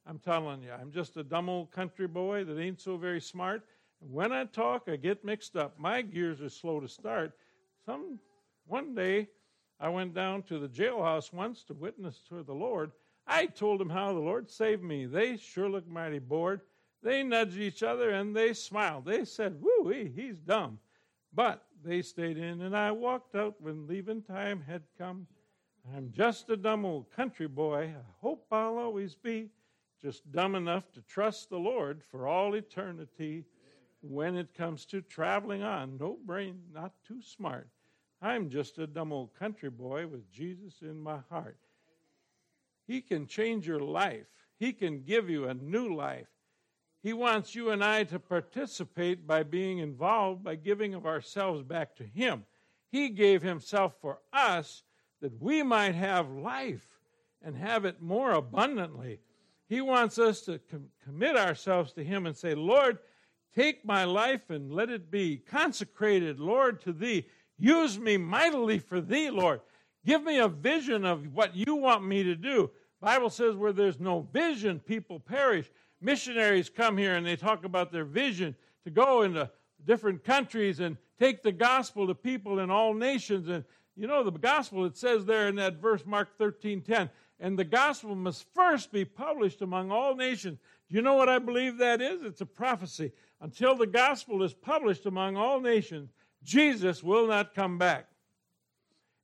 I'm 0.07 0.19
telling 0.19 0.63
you, 0.63 0.71
I'm 0.73 0.93
just 0.93 1.17
a 1.17 1.25
dumb 1.25 1.49
old 1.49 1.71
country 1.71 2.07
boy 2.07 2.45
that 2.45 2.59
ain't 2.59 2.81
so 2.81 2.97
very 2.97 3.21
smart. 3.21 3.63
When 4.01 4.33
I 4.33 4.45
talk, 4.45 4.89
I 4.89 4.97
get 4.97 5.25
mixed 5.25 5.57
up. 5.57 5.79
My 5.79 6.03
gears 6.03 6.41
are 6.41 6.49
slow 6.49 6.81
to 6.81 6.89
start. 6.89 7.33
Some 7.85 8.19
one 8.67 8.95
day, 8.95 9.29
I 9.79 9.89
went 9.89 10.15
down 10.15 10.43
to 10.45 10.59
the 10.59 10.69
jailhouse 10.69 11.33
once 11.33 11.63
to 11.65 11.75
witness 11.75 12.21
to 12.29 12.43
the 12.43 12.55
Lord. 12.55 12.93
I 13.27 13.47
told 13.47 13.81
them 13.81 13.91
how 13.91 14.13
the 14.13 14.21
Lord 14.21 14.51
saved 14.51 14.83
me. 14.83 15.07
They 15.07 15.37
sure 15.37 15.69
looked 15.69 15.89
mighty 15.89 16.19
bored. 16.19 16.61
They 17.07 17.23
nudged 17.23 17.59
each 17.59 17.85
other 17.85 18.11
and 18.11 18.35
they 18.35 18.53
smiled. 18.53 19.05
They 19.05 19.25
said, 19.25 19.63
Woo, 19.63 19.91
he's 19.91 20.41
dumb. 20.41 20.81
But 21.33 21.65
they 21.85 22.03
stayed 22.03 22.37
in, 22.37 22.63
and 22.63 22.77
I 22.77 22.91
walked 22.91 23.37
out 23.37 23.55
when 23.61 23.87
leaving 23.87 24.23
time 24.23 24.61
had 24.61 24.83
come. 24.99 25.29
I'm 25.95 26.11
just 26.11 26.51
a 26.51 26.57
dumb 26.57 26.85
old 26.85 27.13
country 27.13 27.47
boy. 27.47 27.95
I 27.97 28.03
hope 28.21 28.49
I'll 28.51 28.77
always 28.77 29.15
be 29.15 29.51
just 30.03 30.33
dumb 30.33 30.57
enough 30.57 30.91
to 30.95 31.01
trust 31.03 31.49
the 31.49 31.61
Lord 31.61 32.03
for 32.03 32.27
all 32.27 32.57
eternity. 32.57 33.45
When 34.01 34.37
it 34.37 34.53
comes 34.53 34.85
to 34.87 35.01
traveling 35.01 35.63
on, 35.63 35.99
no 35.99 36.19
brain, 36.27 36.61
not 36.75 36.93
too 37.07 37.23
smart. 37.23 37.69
I'm 38.21 38.51
just 38.51 38.79
a 38.79 38.87
dumb 38.89 39.13
old 39.13 39.33
country 39.39 39.71
boy 39.71 40.09
with 40.09 40.29
Jesus 40.33 40.83
in 40.83 41.01
my 41.01 41.19
heart. 41.31 41.61
He 42.85 43.01
can 43.01 43.29
change 43.29 43.65
your 43.65 43.79
life, 43.79 44.27
He 44.59 44.73
can 44.73 45.05
give 45.05 45.31
you 45.31 45.47
a 45.47 45.55
new 45.55 45.95
life. 45.95 46.27
He 47.07 47.13
wants 47.13 47.55
you 47.55 47.71
and 47.71 47.85
I 47.85 48.03
to 48.03 48.19
participate 48.19 49.29
by 49.29 49.45
being 49.45 49.79
involved, 49.79 50.43
by 50.43 50.57
giving 50.57 50.93
of 50.93 51.07
ourselves 51.07 51.63
back 51.63 51.95
to 51.99 52.03
Him. 52.03 52.45
He 52.91 53.11
gave 53.11 53.43
Himself 53.43 53.95
for 54.01 54.19
us 54.33 54.83
that 55.21 55.41
we 55.41 55.63
might 55.63 55.95
have 55.95 56.29
life 56.29 56.99
and 57.41 57.55
have 57.55 57.85
it 57.85 58.03
more 58.03 58.33
abundantly. 58.33 59.21
He 59.69 59.81
wants 59.81 60.19
us 60.19 60.41
to 60.47 60.59
com- 60.69 60.89
commit 61.05 61.37
ourselves 61.37 61.93
to 61.93 62.03
Him 62.03 62.27
and 62.27 62.37
say, 62.37 62.57
Lord, 62.57 62.99
take 63.55 63.85
my 63.85 64.03
life 64.03 64.51
and 64.51 64.73
let 64.73 64.91
it 64.91 65.09
be 65.09 65.37
consecrated, 65.37 66.41
Lord, 66.41 66.81
to 66.81 66.93
Thee. 66.93 67.29
Use 67.57 68.01
me 68.01 68.17
mightily 68.17 68.81
for 68.81 69.01
Thee, 69.01 69.31
Lord. 69.31 69.61
Give 70.05 70.25
me 70.25 70.41
a 70.41 70.49
vision 70.49 71.05
of 71.05 71.33
what 71.33 71.55
you 71.55 71.77
want 71.77 72.05
me 72.05 72.25
to 72.25 72.35
do. 72.35 72.73
Bible 73.07 73.31
says 73.31 73.55
where 73.55 73.73
there's 73.73 74.01
no 74.01 74.27
vision, 74.33 74.81
people 74.81 75.21
perish. 75.21 75.71
Missionaries 76.01 76.69
come 76.69 76.99
here 76.99 77.15
and 77.15 77.25
they 77.25 77.37
talk 77.37 77.65
about 77.65 77.93
their 77.93 78.05
vision 78.05 78.57
to 78.83 78.91
go 78.91 79.23
into 79.23 79.49
different 79.85 80.25
countries 80.25 80.81
and 80.81 80.97
take 81.17 81.41
the 81.45 81.53
gospel 81.53 82.09
to 82.09 82.17
people 82.17 82.59
in 82.59 82.69
all 82.69 82.95
nations. 82.95 83.47
And 83.47 83.63
you 83.95 84.09
know 84.09 84.25
the 84.25 84.33
gospel, 84.33 84.85
it 84.87 84.97
says 84.97 85.25
there 85.25 85.47
in 85.47 85.55
that 85.55 85.77
verse, 85.77 86.05
Mark 86.05 86.37
13 86.37 86.83
10, 86.83 87.09
and 87.39 87.57
the 87.57 87.63
gospel 87.63 88.17
must 88.17 88.45
first 88.57 88.91
be 88.91 89.05
published 89.05 89.63
among 89.63 89.93
all 89.93 90.17
nations. 90.17 90.59
Do 90.89 90.97
you 90.97 91.01
know 91.01 91.15
what 91.15 91.29
I 91.29 91.39
believe 91.39 91.79
that 91.79 92.03
is? 92.03 92.25
It's 92.25 92.41
a 92.41 92.47
prophecy. 92.47 93.13
Until 93.41 93.77
the 93.77 93.87
gospel 93.87 94.43
is 94.43 94.53
published 94.53 95.07
among 95.07 95.37
all 95.37 95.61
nations, 95.61 96.11
Jesus 96.43 97.05
will 97.05 97.29
not 97.29 97.55
come 97.55 97.79
back. 97.79 98.09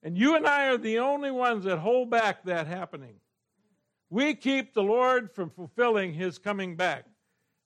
And 0.05 0.17
you 0.17 0.37
and 0.37 0.47
I 0.47 0.69
are 0.69 0.79
the 0.79 1.01
only 1.01 1.33
ones 1.33 1.65
that 1.65 1.79
hold 1.79 2.11
back 2.11 2.45
that 2.45 2.69
happening. 2.69 3.17
We 4.13 4.35
keep 4.35 4.75
the 4.75 4.83
Lord 4.83 5.33
from 5.33 5.49
fulfilling 5.49 6.13
his 6.13 6.37
coming 6.37 6.77
back 6.77 7.07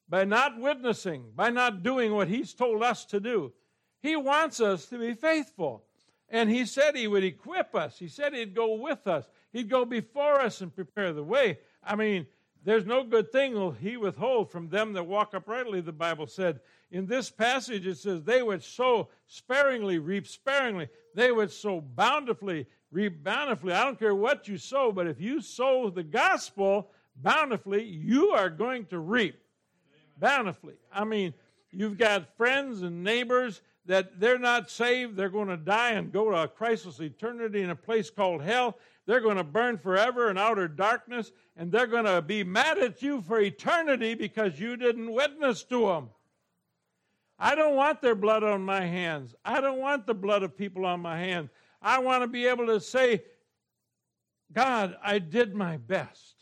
by 0.09 0.23
not 0.23 0.61
witnessing, 0.61 1.25
by 1.35 1.51
not 1.51 1.83
doing 1.83 2.15
what 2.15 2.29
he's 2.29 2.55
told 2.55 2.85
us 2.85 3.05
to 3.07 3.19
do. 3.19 3.53
He 4.01 4.15
wants 4.15 4.61
us 4.61 4.87
to 4.87 4.99
be 5.01 5.15
faithful. 5.15 5.83
And 6.29 6.49
he 6.49 6.65
said 6.65 6.95
he 6.95 7.09
would 7.09 7.25
equip 7.25 7.75
us. 7.75 7.99
He 7.99 8.07
said 8.07 8.33
he'd 8.33 8.55
go 8.55 8.75
with 8.77 9.09
us. 9.09 9.25
He'd 9.53 9.69
go 9.69 9.85
before 9.85 10.41
us 10.41 10.61
and 10.61 10.73
prepare 10.73 11.13
the 11.13 11.25
way. 11.25 11.59
I 11.83 11.97
mean, 11.97 12.29
there's 12.63 12.87
no 12.87 13.03
good 13.03 13.33
thing 13.33 13.55
will 13.55 13.73
he 13.73 13.97
withhold 13.97 14.53
from 14.53 14.69
them 14.69 14.93
that 14.93 15.03
walk 15.03 15.35
uprightly, 15.35 15.81
the 15.81 15.91
Bible 15.91 16.29
said. 16.29 16.61
In 16.93 17.07
this 17.07 17.29
passage, 17.29 17.89
it 17.89 17.99
says, 17.99 18.23
They 18.23 18.45
would 18.45 18.63
sow 18.63 19.09
sparingly, 19.27 19.99
reap 19.99 20.29
sparingly. 20.29 20.91
They 21.13 21.33
would 21.33 21.51
sow 21.51 21.81
bountifully, 21.81 22.67
reap 22.97 23.23
bountifully. 23.23 23.75
I 23.75 23.85
don't 23.85 23.99
care 23.99 24.15
what 24.15 24.49
you 24.49 24.57
sow, 24.57 24.91
but 24.91 25.07
if 25.07 25.21
you 25.21 25.43
sow 25.43 25.91
the 25.91 26.03
gospel 26.03 26.91
bountifully, 27.17 27.85
you 27.85 28.31
are 28.31 28.49
going 28.49 28.87
to 28.87 28.99
reap 28.99 29.39
bountifully. 30.19 30.77
I 30.91 31.05
mean, 31.05 31.35
you've 31.71 31.99
got 31.99 32.35
friends 32.39 32.81
and 32.81 33.05
neighbors 33.05 33.61
that 33.85 34.19
they're 34.19 34.39
not 34.39 34.71
saved. 34.71 35.15
They're 35.15 35.29
going 35.29 35.49
to 35.49 35.59
die 35.59 35.91
and 35.91 36.11
go 36.11 36.31
to 36.31 36.45
a 36.45 36.49
Christless 36.49 36.99
eternity 37.01 37.61
in 37.61 37.69
a 37.69 37.77
place 37.77 38.09
called 38.09 38.43
hell. 38.43 38.79
They're 39.05 39.21
going 39.21 39.37
to 39.37 39.45
burn 39.45 39.77
forever 39.77 40.31
in 40.31 40.39
outer 40.39 40.67
darkness, 40.67 41.33
and 41.55 41.71
they're 41.71 41.87
going 41.87 42.07
to 42.07 42.23
be 42.23 42.45
mad 42.45 42.79
at 42.79 43.03
you 43.03 43.21
for 43.21 43.39
eternity 43.39 44.15
because 44.15 44.59
you 44.59 44.75
didn't 44.75 45.13
witness 45.13 45.65
to 45.65 45.87
them. 45.89 46.09
I 47.39 47.55
don't 47.55 47.77
want 47.77 48.01
their 48.01 48.15
blood 48.15 48.43
on 48.43 48.63
my 48.63 48.81
hands. 48.81 49.35
I 49.45 49.61
don't 49.61 49.81
want 49.81 50.07
the 50.07 50.15
blood 50.15 50.43
of 50.43 50.57
people 50.57 50.87
on 50.87 51.01
my 51.01 51.19
hands. 51.19 51.51
I 51.81 51.99
want 52.01 52.23
to 52.23 52.29
be 52.29 52.47
able 52.47 52.67
to 52.67 52.81
say, 52.81 53.23
God, 54.53 54.97
I 55.03 55.19
did 55.19 55.55
my 55.55 55.77
best. 55.77 56.35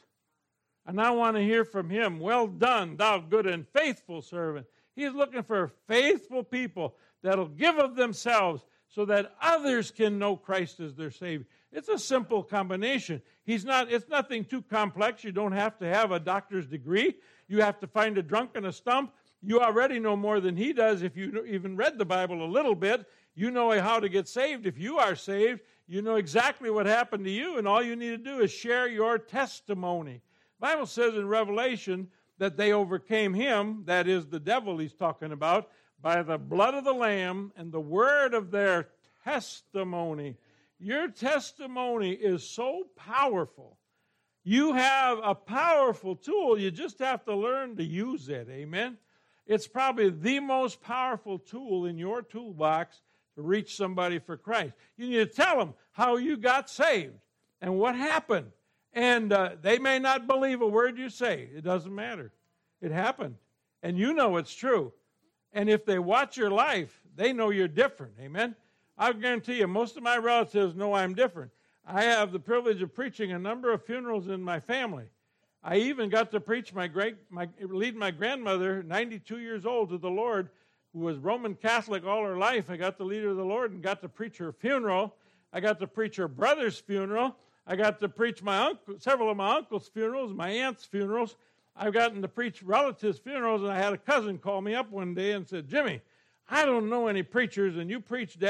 And 0.86 1.00
I 1.00 1.10
want 1.12 1.36
to 1.36 1.42
hear 1.42 1.64
from 1.64 1.88
him, 1.88 2.20
Well 2.20 2.46
done, 2.46 2.96
thou 2.96 3.18
good 3.18 3.46
and 3.46 3.66
faithful 3.68 4.22
servant. 4.22 4.66
He's 4.94 5.12
looking 5.12 5.42
for 5.42 5.72
faithful 5.88 6.44
people 6.44 6.96
that'll 7.22 7.48
give 7.48 7.78
of 7.78 7.96
themselves 7.96 8.64
so 8.88 9.04
that 9.06 9.34
others 9.40 9.90
can 9.90 10.18
know 10.18 10.36
Christ 10.36 10.78
as 10.78 10.94
their 10.94 11.10
Savior. 11.10 11.46
It's 11.72 11.88
a 11.88 11.98
simple 11.98 12.42
combination. 12.44 13.20
He's 13.44 13.64
not, 13.64 13.90
it's 13.90 14.08
nothing 14.08 14.44
too 14.44 14.62
complex. 14.62 15.24
You 15.24 15.32
don't 15.32 15.52
have 15.52 15.76
to 15.78 15.86
have 15.86 16.12
a 16.12 16.20
doctor's 16.20 16.66
degree. 16.66 17.16
You 17.48 17.60
have 17.62 17.80
to 17.80 17.88
find 17.88 18.16
a 18.16 18.22
drunk 18.22 18.50
and 18.54 18.66
a 18.66 18.72
stump. 18.72 19.12
You 19.46 19.60
already 19.60 19.98
know 19.98 20.16
more 20.16 20.40
than 20.40 20.56
he 20.56 20.72
does 20.72 21.02
if 21.02 21.16
you 21.16 21.44
even 21.44 21.76
read 21.76 21.98
the 21.98 22.04
Bible 22.04 22.44
a 22.44 22.48
little 22.48 22.74
bit. 22.74 23.04
You 23.34 23.50
know 23.50 23.78
how 23.80 24.00
to 24.00 24.08
get 24.08 24.26
saved. 24.26 24.64
If 24.64 24.78
you 24.78 24.98
are 24.98 25.14
saved, 25.14 25.60
you 25.86 26.00
know 26.00 26.16
exactly 26.16 26.70
what 26.70 26.86
happened 26.86 27.24
to 27.24 27.30
you, 27.30 27.58
and 27.58 27.68
all 27.68 27.82
you 27.82 27.94
need 27.94 28.10
to 28.10 28.16
do 28.16 28.40
is 28.40 28.50
share 28.50 28.88
your 28.88 29.18
testimony. 29.18 30.22
The 30.60 30.66
Bible 30.66 30.86
says 30.86 31.14
in 31.14 31.28
Revelation 31.28 32.08
that 32.38 32.56
they 32.56 32.72
overcame 32.72 33.34
him, 33.34 33.82
that 33.84 34.08
is 34.08 34.26
the 34.26 34.40
devil 34.40 34.78
he's 34.78 34.94
talking 34.94 35.32
about, 35.32 35.68
by 36.00 36.22
the 36.22 36.38
blood 36.38 36.74
of 36.74 36.84
the 36.84 36.92
Lamb 36.92 37.52
and 37.56 37.70
the 37.70 37.80
word 37.80 38.32
of 38.34 38.50
their 38.50 38.88
testimony. 39.24 40.36
Your 40.78 41.08
testimony 41.08 42.12
is 42.12 42.48
so 42.48 42.84
powerful. 42.96 43.78
You 44.42 44.72
have 44.74 45.18
a 45.22 45.34
powerful 45.34 46.16
tool. 46.16 46.58
You 46.58 46.70
just 46.70 46.98
have 46.98 47.24
to 47.24 47.34
learn 47.34 47.76
to 47.76 47.84
use 47.84 48.28
it. 48.28 48.48
Amen. 48.50 48.98
It's 49.46 49.66
probably 49.66 50.10
the 50.10 50.40
most 50.40 50.82
powerful 50.82 51.38
tool 51.38 51.86
in 51.86 51.98
your 51.98 52.22
toolbox 52.22 53.00
to 53.34 53.42
reach 53.42 53.76
somebody 53.76 54.18
for 54.18 54.36
Christ. 54.36 54.74
You 54.96 55.08
need 55.08 55.16
to 55.16 55.26
tell 55.26 55.58
them 55.58 55.74
how 55.92 56.16
you 56.16 56.36
got 56.36 56.70
saved 56.70 57.14
and 57.60 57.78
what 57.78 57.94
happened. 57.94 58.52
And 58.92 59.32
uh, 59.32 59.56
they 59.60 59.78
may 59.78 59.98
not 59.98 60.26
believe 60.26 60.62
a 60.62 60.66
word 60.66 60.98
you 60.98 61.10
say. 61.10 61.48
It 61.54 61.64
doesn't 61.64 61.94
matter. 61.94 62.32
It 62.80 62.92
happened. 62.92 63.36
And 63.82 63.98
you 63.98 64.14
know 64.14 64.36
it's 64.36 64.54
true. 64.54 64.92
And 65.52 65.68
if 65.68 65.84
they 65.84 65.98
watch 65.98 66.36
your 66.36 66.50
life, 66.50 67.00
they 67.14 67.32
know 67.32 67.50
you're 67.50 67.68
different. 67.68 68.14
Amen. 68.20 68.54
I 68.96 69.12
guarantee 69.12 69.58
you, 69.58 69.66
most 69.66 69.96
of 69.96 70.02
my 70.02 70.16
relatives 70.16 70.74
know 70.74 70.94
I'm 70.94 71.14
different. 71.14 71.50
I 71.86 72.04
have 72.04 72.32
the 72.32 72.38
privilege 72.38 72.80
of 72.82 72.94
preaching 72.94 73.32
a 73.32 73.38
number 73.38 73.72
of 73.72 73.84
funerals 73.84 74.28
in 74.28 74.42
my 74.42 74.60
family. 74.60 75.04
I 75.66 75.76
even 75.76 76.10
got 76.10 76.30
to 76.32 76.40
preach 76.40 76.74
my 76.74 76.86
great, 76.86 77.16
my, 77.30 77.48
lead 77.58 77.96
my 77.96 78.10
grandmother, 78.10 78.82
92 78.82 79.38
years 79.38 79.64
old, 79.64 79.88
to 79.88 79.98
the 79.98 80.10
Lord, 80.10 80.50
who 80.92 81.00
was 81.00 81.16
Roman 81.16 81.54
Catholic 81.54 82.04
all 82.04 82.22
her 82.22 82.36
life. 82.36 82.68
I 82.68 82.76
got 82.76 82.98
to 82.98 83.04
lead 83.04 83.22
her 83.22 83.30
to 83.30 83.34
the 83.34 83.44
Lord 83.44 83.72
and 83.72 83.82
got 83.82 84.02
to 84.02 84.08
preach 84.10 84.36
her 84.36 84.52
funeral. 84.52 85.14
I 85.54 85.60
got 85.60 85.80
to 85.80 85.86
preach 85.86 86.16
her 86.16 86.28
brother's 86.28 86.78
funeral. 86.78 87.34
I 87.66 87.76
got 87.76 87.98
to 88.00 88.10
preach 88.10 88.42
my 88.42 88.58
uncle, 88.58 88.96
several 88.98 89.30
of 89.30 89.38
my 89.38 89.56
uncle's 89.56 89.88
funerals, 89.88 90.34
my 90.34 90.50
aunt's 90.50 90.84
funerals. 90.84 91.36
I've 91.74 91.94
gotten 91.94 92.20
to 92.20 92.28
preach 92.28 92.62
relatives' 92.62 93.18
funerals, 93.18 93.62
and 93.62 93.72
I 93.72 93.78
had 93.78 93.94
a 93.94 93.98
cousin 93.98 94.36
call 94.36 94.60
me 94.60 94.74
up 94.74 94.90
one 94.90 95.14
day 95.14 95.32
and 95.32 95.48
said, 95.48 95.66
Jimmy, 95.66 96.02
I 96.50 96.66
don't 96.66 96.90
know 96.90 97.06
any 97.06 97.22
preachers, 97.22 97.78
and 97.78 97.88
you 97.88 98.00
preached 98.00 98.44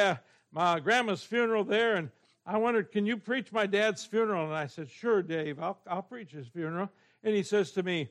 my 0.50 0.81
grandma's 0.81 1.22
funeral 1.22 1.62
there, 1.62 1.94
and 1.94 2.11
I 2.44 2.59
wondered, 2.59 2.90
can 2.90 3.07
you 3.07 3.16
preach 3.16 3.53
my 3.53 3.66
dad's 3.66 4.05
funeral? 4.05 4.46
And 4.46 4.55
I 4.55 4.66
said, 4.66 4.90
sure, 4.90 5.22
Dave, 5.22 5.61
I'll, 5.61 5.79
I'll 5.87 6.03
preach 6.03 6.33
his 6.33 6.48
funeral. 6.48 6.90
And 7.25 7.35
he 7.35 7.43
says 7.43 7.73
to 7.73 7.83
me, 7.83 8.11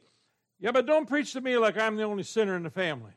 yeah, 0.59 0.71
but 0.71 0.85
don't 0.85 1.07
preach 1.07 1.33
to 1.33 1.41
me 1.41 1.57
like 1.57 1.77
I'm 1.77 1.95
the 1.95 2.03
only 2.03 2.23
sinner 2.23 2.55
in 2.55 2.63
the 2.63 2.69
family. 2.69 3.11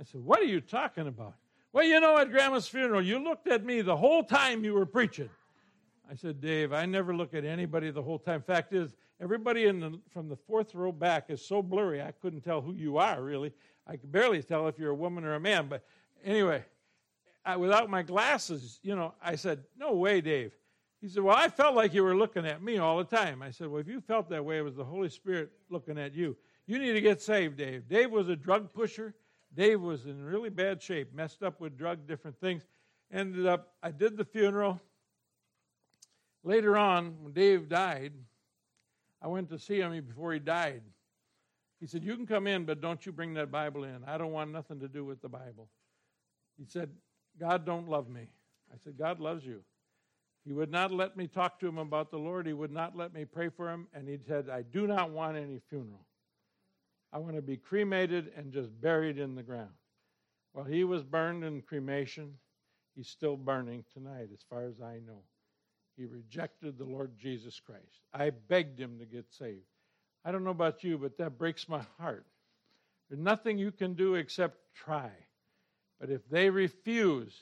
I 0.00 0.04
said, 0.04 0.24
what 0.24 0.40
are 0.40 0.44
you 0.44 0.60
talking 0.60 1.06
about? 1.06 1.34
Well, 1.72 1.84
you 1.84 2.00
know, 2.00 2.16
at 2.16 2.30
grandma's 2.30 2.66
funeral, 2.66 3.02
you 3.02 3.18
looked 3.18 3.48
at 3.48 3.64
me 3.64 3.82
the 3.82 3.96
whole 3.96 4.24
time 4.24 4.64
you 4.64 4.72
were 4.72 4.86
preaching. 4.86 5.28
I 6.10 6.14
said, 6.14 6.40
Dave, 6.40 6.72
I 6.72 6.86
never 6.86 7.14
look 7.14 7.34
at 7.34 7.44
anybody 7.44 7.90
the 7.90 8.02
whole 8.02 8.18
time. 8.18 8.40
Fact 8.40 8.72
is, 8.72 8.94
everybody 9.20 9.66
in 9.66 9.80
the, 9.80 10.00
from 10.08 10.28
the 10.28 10.36
fourth 10.36 10.74
row 10.74 10.90
back 10.90 11.26
is 11.28 11.44
so 11.44 11.60
blurry, 11.60 12.00
I 12.00 12.12
couldn't 12.12 12.40
tell 12.40 12.62
who 12.62 12.72
you 12.72 12.96
are, 12.96 13.22
really. 13.22 13.52
I 13.86 13.96
could 13.96 14.10
barely 14.10 14.42
tell 14.42 14.68
if 14.68 14.78
you're 14.78 14.92
a 14.92 14.94
woman 14.94 15.24
or 15.24 15.34
a 15.34 15.40
man. 15.40 15.66
But 15.68 15.84
anyway, 16.24 16.64
I, 17.44 17.56
without 17.56 17.90
my 17.90 18.02
glasses, 18.02 18.80
you 18.82 18.96
know, 18.96 19.14
I 19.22 19.34
said, 19.34 19.64
No 19.76 19.92
way, 19.94 20.22
Dave. 20.22 20.54
He 21.00 21.08
said, 21.08 21.22
Well, 21.22 21.36
I 21.36 21.48
felt 21.48 21.74
like 21.74 21.94
you 21.94 22.02
were 22.02 22.16
looking 22.16 22.46
at 22.46 22.62
me 22.62 22.78
all 22.78 22.98
the 22.98 23.04
time. 23.04 23.42
I 23.42 23.50
said, 23.50 23.68
Well, 23.68 23.80
if 23.80 23.88
you 23.88 24.00
felt 24.00 24.28
that 24.30 24.44
way, 24.44 24.58
it 24.58 24.62
was 24.62 24.76
the 24.76 24.84
Holy 24.84 25.08
Spirit 25.08 25.50
looking 25.70 25.98
at 25.98 26.14
you. 26.14 26.36
You 26.66 26.78
need 26.78 26.92
to 26.92 27.00
get 27.00 27.22
saved, 27.22 27.56
Dave. 27.56 27.88
Dave 27.88 28.10
was 28.10 28.28
a 28.28 28.36
drug 28.36 28.72
pusher. 28.72 29.14
Dave 29.54 29.80
was 29.80 30.06
in 30.06 30.22
really 30.22 30.50
bad 30.50 30.82
shape, 30.82 31.14
messed 31.14 31.42
up 31.42 31.60
with 31.60 31.78
drug, 31.78 32.06
different 32.06 32.38
things. 32.40 32.66
Ended 33.10 33.46
up, 33.46 33.72
I 33.82 33.90
did 33.90 34.16
the 34.16 34.24
funeral. 34.24 34.80
Later 36.44 36.76
on, 36.76 37.16
when 37.22 37.32
Dave 37.32 37.68
died, 37.68 38.12
I 39.22 39.28
went 39.28 39.48
to 39.50 39.58
see 39.58 39.80
him 39.80 39.98
before 40.04 40.32
he 40.32 40.38
died. 40.38 40.82
He 41.80 41.86
said, 41.86 42.04
You 42.04 42.16
can 42.16 42.26
come 42.26 42.46
in, 42.46 42.64
but 42.64 42.80
don't 42.80 43.04
you 43.06 43.12
bring 43.12 43.34
that 43.34 43.50
Bible 43.50 43.84
in. 43.84 44.04
I 44.06 44.18
don't 44.18 44.32
want 44.32 44.50
nothing 44.50 44.80
to 44.80 44.88
do 44.88 45.04
with 45.04 45.22
the 45.22 45.28
Bible. 45.28 45.68
He 46.58 46.64
said, 46.66 46.90
God 47.38 47.64
don't 47.64 47.88
love 47.88 48.08
me. 48.08 48.28
I 48.72 48.76
said, 48.82 48.98
God 48.98 49.20
loves 49.20 49.44
you. 49.46 49.62
He 50.48 50.54
would 50.54 50.70
not 50.70 50.90
let 50.90 51.14
me 51.14 51.26
talk 51.26 51.60
to 51.60 51.68
him 51.68 51.76
about 51.76 52.10
the 52.10 52.16
Lord. 52.16 52.46
He 52.46 52.54
would 52.54 52.72
not 52.72 52.96
let 52.96 53.12
me 53.12 53.26
pray 53.26 53.50
for 53.50 53.68
him. 53.68 53.86
And 53.92 54.08
he 54.08 54.16
said, 54.26 54.48
I 54.48 54.62
do 54.62 54.86
not 54.86 55.10
want 55.10 55.36
any 55.36 55.60
funeral. 55.68 56.06
I 57.12 57.18
want 57.18 57.36
to 57.36 57.42
be 57.42 57.58
cremated 57.58 58.32
and 58.34 58.50
just 58.50 58.70
buried 58.80 59.18
in 59.18 59.34
the 59.34 59.42
ground. 59.42 59.74
Well, 60.54 60.64
he 60.64 60.84
was 60.84 61.02
burned 61.02 61.44
in 61.44 61.60
cremation. 61.60 62.32
He's 62.96 63.08
still 63.08 63.36
burning 63.36 63.84
tonight, 63.92 64.30
as 64.32 64.40
far 64.48 64.64
as 64.64 64.80
I 64.80 65.00
know. 65.06 65.20
He 65.98 66.06
rejected 66.06 66.78
the 66.78 66.84
Lord 66.84 67.10
Jesus 67.18 67.60
Christ. 67.60 68.00
I 68.14 68.30
begged 68.30 68.80
him 68.80 68.98
to 69.00 69.04
get 69.04 69.26
saved. 69.30 69.66
I 70.24 70.32
don't 70.32 70.44
know 70.44 70.50
about 70.50 70.82
you, 70.82 70.96
but 70.96 71.18
that 71.18 71.36
breaks 71.36 71.68
my 71.68 71.82
heart. 71.98 72.24
There's 73.10 73.20
nothing 73.20 73.58
you 73.58 73.70
can 73.70 73.92
do 73.92 74.14
except 74.14 74.56
try. 74.74 75.10
But 76.00 76.08
if 76.08 76.26
they 76.30 76.48
refuse, 76.48 77.34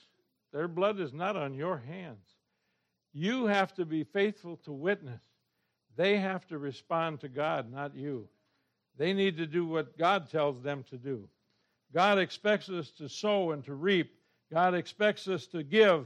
their 0.53 0.67
blood 0.67 0.99
is 0.99 1.13
not 1.13 1.37
on 1.37 1.55
your 1.55 1.79
hands. 1.79 2.36
You 3.19 3.47
have 3.47 3.73
to 3.77 3.87
be 3.87 4.05
faithful 4.05 4.59
to 4.67 4.73
witness. 4.73 5.23
They 5.97 6.19
have 6.19 6.47
to 6.49 6.59
respond 6.59 7.21
to 7.21 7.31
God, 7.31 7.73
not 7.73 7.97
you. 7.97 8.29
They 8.99 9.15
need 9.15 9.39
to 9.39 9.47
do 9.47 9.65
what 9.65 9.97
God 9.97 10.31
tells 10.31 10.61
them 10.61 10.85
to 10.91 10.99
do. 10.99 11.27
God 11.95 12.19
expects 12.19 12.69
us 12.69 12.91
to 12.99 13.09
sow 13.09 13.53
and 13.53 13.65
to 13.65 13.73
reap. 13.73 14.13
God 14.53 14.75
expects 14.75 15.29
us 15.29 15.47
to 15.47 15.63
give, 15.63 16.05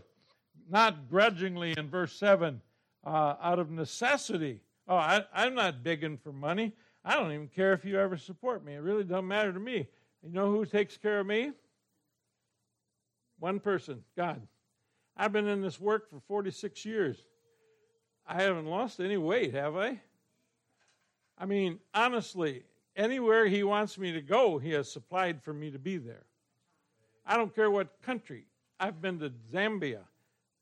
not 0.70 1.10
grudgingly 1.10 1.74
in 1.76 1.90
verse 1.90 2.12
7, 2.12 2.62
uh, 3.04 3.34
out 3.42 3.58
of 3.58 3.72
necessity. 3.72 4.60
Oh, 4.86 4.94
I, 4.94 5.24
I'm 5.34 5.56
not 5.56 5.82
begging 5.82 6.16
for 6.16 6.32
money. 6.32 6.72
I 7.04 7.16
don't 7.16 7.32
even 7.32 7.48
care 7.48 7.72
if 7.72 7.84
you 7.84 7.98
ever 7.98 8.18
support 8.18 8.64
me. 8.64 8.74
It 8.74 8.82
really 8.82 9.02
doesn't 9.02 9.26
matter 9.26 9.52
to 9.52 9.58
me. 9.58 9.88
You 10.22 10.30
know 10.30 10.52
who 10.52 10.64
takes 10.64 10.96
care 10.96 11.18
of 11.18 11.26
me? 11.26 11.50
One 13.40 13.58
person, 13.58 14.04
God. 14.16 14.40
I've 15.16 15.32
been 15.32 15.48
in 15.48 15.60
this 15.60 15.80
work 15.80 16.08
for 16.08 16.20
46 16.20 16.84
years. 16.84 17.18
I 18.26 18.42
haven't 18.42 18.66
lost 18.66 19.00
any 19.00 19.16
weight, 19.16 19.54
have 19.54 19.76
I? 19.76 20.00
I 21.36 21.46
mean, 21.46 21.78
honestly, 21.94 22.62
anywhere 22.96 23.46
He 23.46 23.62
wants 23.62 23.98
me 23.98 24.12
to 24.12 24.20
go, 24.20 24.58
He 24.58 24.70
has 24.72 24.90
supplied 24.90 25.42
for 25.42 25.52
me 25.52 25.70
to 25.70 25.78
be 25.78 25.96
there. 25.96 26.24
I 27.26 27.36
don't 27.36 27.54
care 27.54 27.70
what 27.70 28.00
country. 28.02 28.44
I've 28.78 29.02
been 29.02 29.18
to 29.20 29.30
Zambia. 29.52 30.00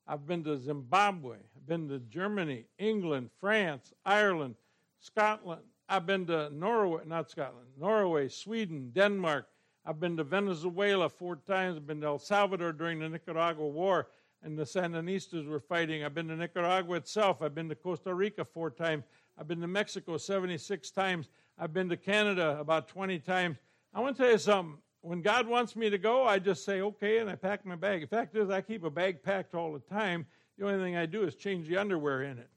I've 0.07 0.27
been 0.27 0.43
to 0.45 0.59
Zimbabwe. 0.59 1.37
I've 1.37 1.67
been 1.67 1.89
to 1.89 1.99
Germany, 1.99 2.65
England, 2.79 3.31
France, 3.39 3.93
Ireland, 4.05 4.55
Scotland. 4.99 5.63
I've 5.89 6.07
been 6.07 6.27
to 6.27 6.51
Norway, 6.51 7.03
not 7.07 7.31
Scotland, 7.31 7.69
Norway, 7.79 8.29
Sweden, 8.29 8.91
Denmark. 8.95 9.47
I've 9.85 10.01
been 10.01 10.17
to 10.17 10.25
Venezuela 10.25 11.09
four 11.09 11.37
times. 11.37 11.77
I've 11.77 11.87
been 11.87 12.01
to 12.01 12.07
El 12.09 12.19
Salvador 12.19 12.73
during 12.73 12.99
the 12.99 13.09
Nicaragua 13.09 13.67
War 13.67 14.09
and 14.43 14.59
the 14.59 14.65
Sandinistas 14.65 15.47
were 15.47 15.61
fighting. 15.61 16.05
I've 16.05 16.15
been 16.15 16.29
to 16.29 16.37
Nicaragua 16.37 16.97
itself. 16.97 17.43
I've 17.43 17.55
been 17.55 17.69
to 17.69 17.75
Costa 17.75 18.15
Rica 18.15 18.45
four 18.45 18.71
times. 18.71 19.05
I've 19.39 19.49
been 19.49 19.61
to 19.61 19.67
Mexico 19.67 20.17
76 20.17 20.91
times. 20.91 21.29
I've 21.59 21.73
been 21.73 21.89
to 21.89 21.97
Canada 21.97 22.57
about 22.61 22.89
20 22.89 23.19
times. 23.21 23.59
I 23.93 24.01
want 24.01 24.17
to 24.17 24.23
tell 24.23 24.33
you 24.33 24.39
something. 24.39 24.79
When 25.01 25.23
God 25.23 25.47
wants 25.47 25.77
me 25.77 25.91
to 25.91 25.99
go, 25.99 26.25
I 26.25 26.39
just 26.39 26.65
say, 26.65 26.81
okay, 26.81 27.19
and 27.19 27.31
I 27.31 27.37
pack 27.37 27.65
my 27.65 27.77
bag. 27.77 28.03
The 28.03 28.07
fact 28.09 28.37
is, 28.37 28.51
I 28.51 28.61
keep 28.61 28.85
a 28.85 28.91
bag 28.91 29.23
packed 29.23 29.55
all 29.55 29.73
the 29.73 29.79
time. 29.81 30.27
The 30.59 30.67
only 30.67 30.85
thing 30.85 30.97
I 30.97 31.07
do 31.07 31.23
is 31.23 31.35
change 31.37 31.69
the 31.69 31.77
underwear 31.77 32.23
in 32.23 32.39
it. 32.39 32.51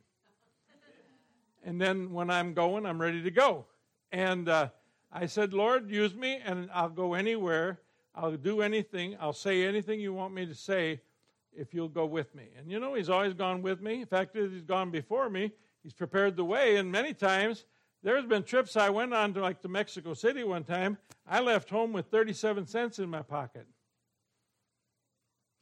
and 1.64 1.80
then 1.80 2.12
when 2.12 2.30
I'm 2.30 2.54
going, 2.54 2.86
I'm 2.86 3.00
ready 3.00 3.22
to 3.22 3.32
go. 3.32 3.66
And 4.12 4.50
uh, 4.50 4.70
I 5.12 5.28
said, 5.28 5.54
Lord, 5.54 5.90
use 5.90 6.16
me, 6.16 6.42
and 6.44 6.70
I'll 6.74 6.90
go 6.90 7.14
anywhere. 7.14 7.80
I'll 8.16 8.36
do 8.36 8.62
anything. 8.62 9.18
I'll 9.20 9.34
say 9.34 9.66
anything 9.66 10.00
you 10.00 10.14
want 10.14 10.34
me 10.34 10.46
to 10.46 10.56
say 10.56 11.02
if 11.56 11.74
you'll 11.74 11.90
go 11.90 12.06
with 12.06 12.34
me. 12.36 12.50
And 12.58 12.72
you 12.72 12.80
know, 12.80 12.94
He's 12.94 13.10
always 13.10 13.34
gone 13.34 13.62
with 13.62 13.82
me. 13.82 14.02
In 14.02 14.08
fact, 14.08 14.36
He's 14.36 14.64
gone 14.64 14.92
before 14.92 15.30
me. 15.30 15.52
He's 15.84 15.94
prepared 15.94 16.36
the 16.36 16.46
way, 16.46 16.78
and 16.78 16.92
many 16.92 17.14
times 17.14 17.66
there's 18.04 18.26
been 18.26 18.44
trips 18.44 18.76
I 18.76 18.90
went 18.90 19.14
on 19.14 19.34
to, 19.34 19.42
like 19.42 19.62
to 19.62 19.68
Mexico 19.68 20.14
City 20.14 20.44
one 20.44 20.64
time. 20.64 20.98
I 21.28 21.40
left 21.40 21.70
home 21.70 21.94
with 21.94 22.08
37 22.08 22.68
cents 22.68 23.00
in 23.00 23.10
my 23.10 23.22
pocket. 23.22 23.68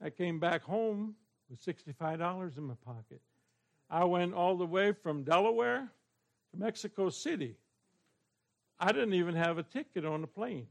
I 0.01 0.09
came 0.09 0.39
back 0.39 0.63
home 0.63 1.15
with 1.49 1.63
$65 1.63 2.57
in 2.57 2.63
my 2.63 2.75
pocket. 2.85 3.21
I 3.89 4.05
went 4.05 4.33
all 4.33 4.55
the 4.55 4.65
way 4.65 4.93
from 4.93 5.23
Delaware 5.23 5.91
to 6.51 6.59
Mexico 6.59 7.09
City. 7.09 7.55
I 8.79 8.91
didn't 8.91 9.15
even 9.15 9.35
have 9.35 9.57
a 9.57 9.63
ticket 9.63 10.05
on 10.05 10.21
the 10.21 10.27
plane. 10.27 10.67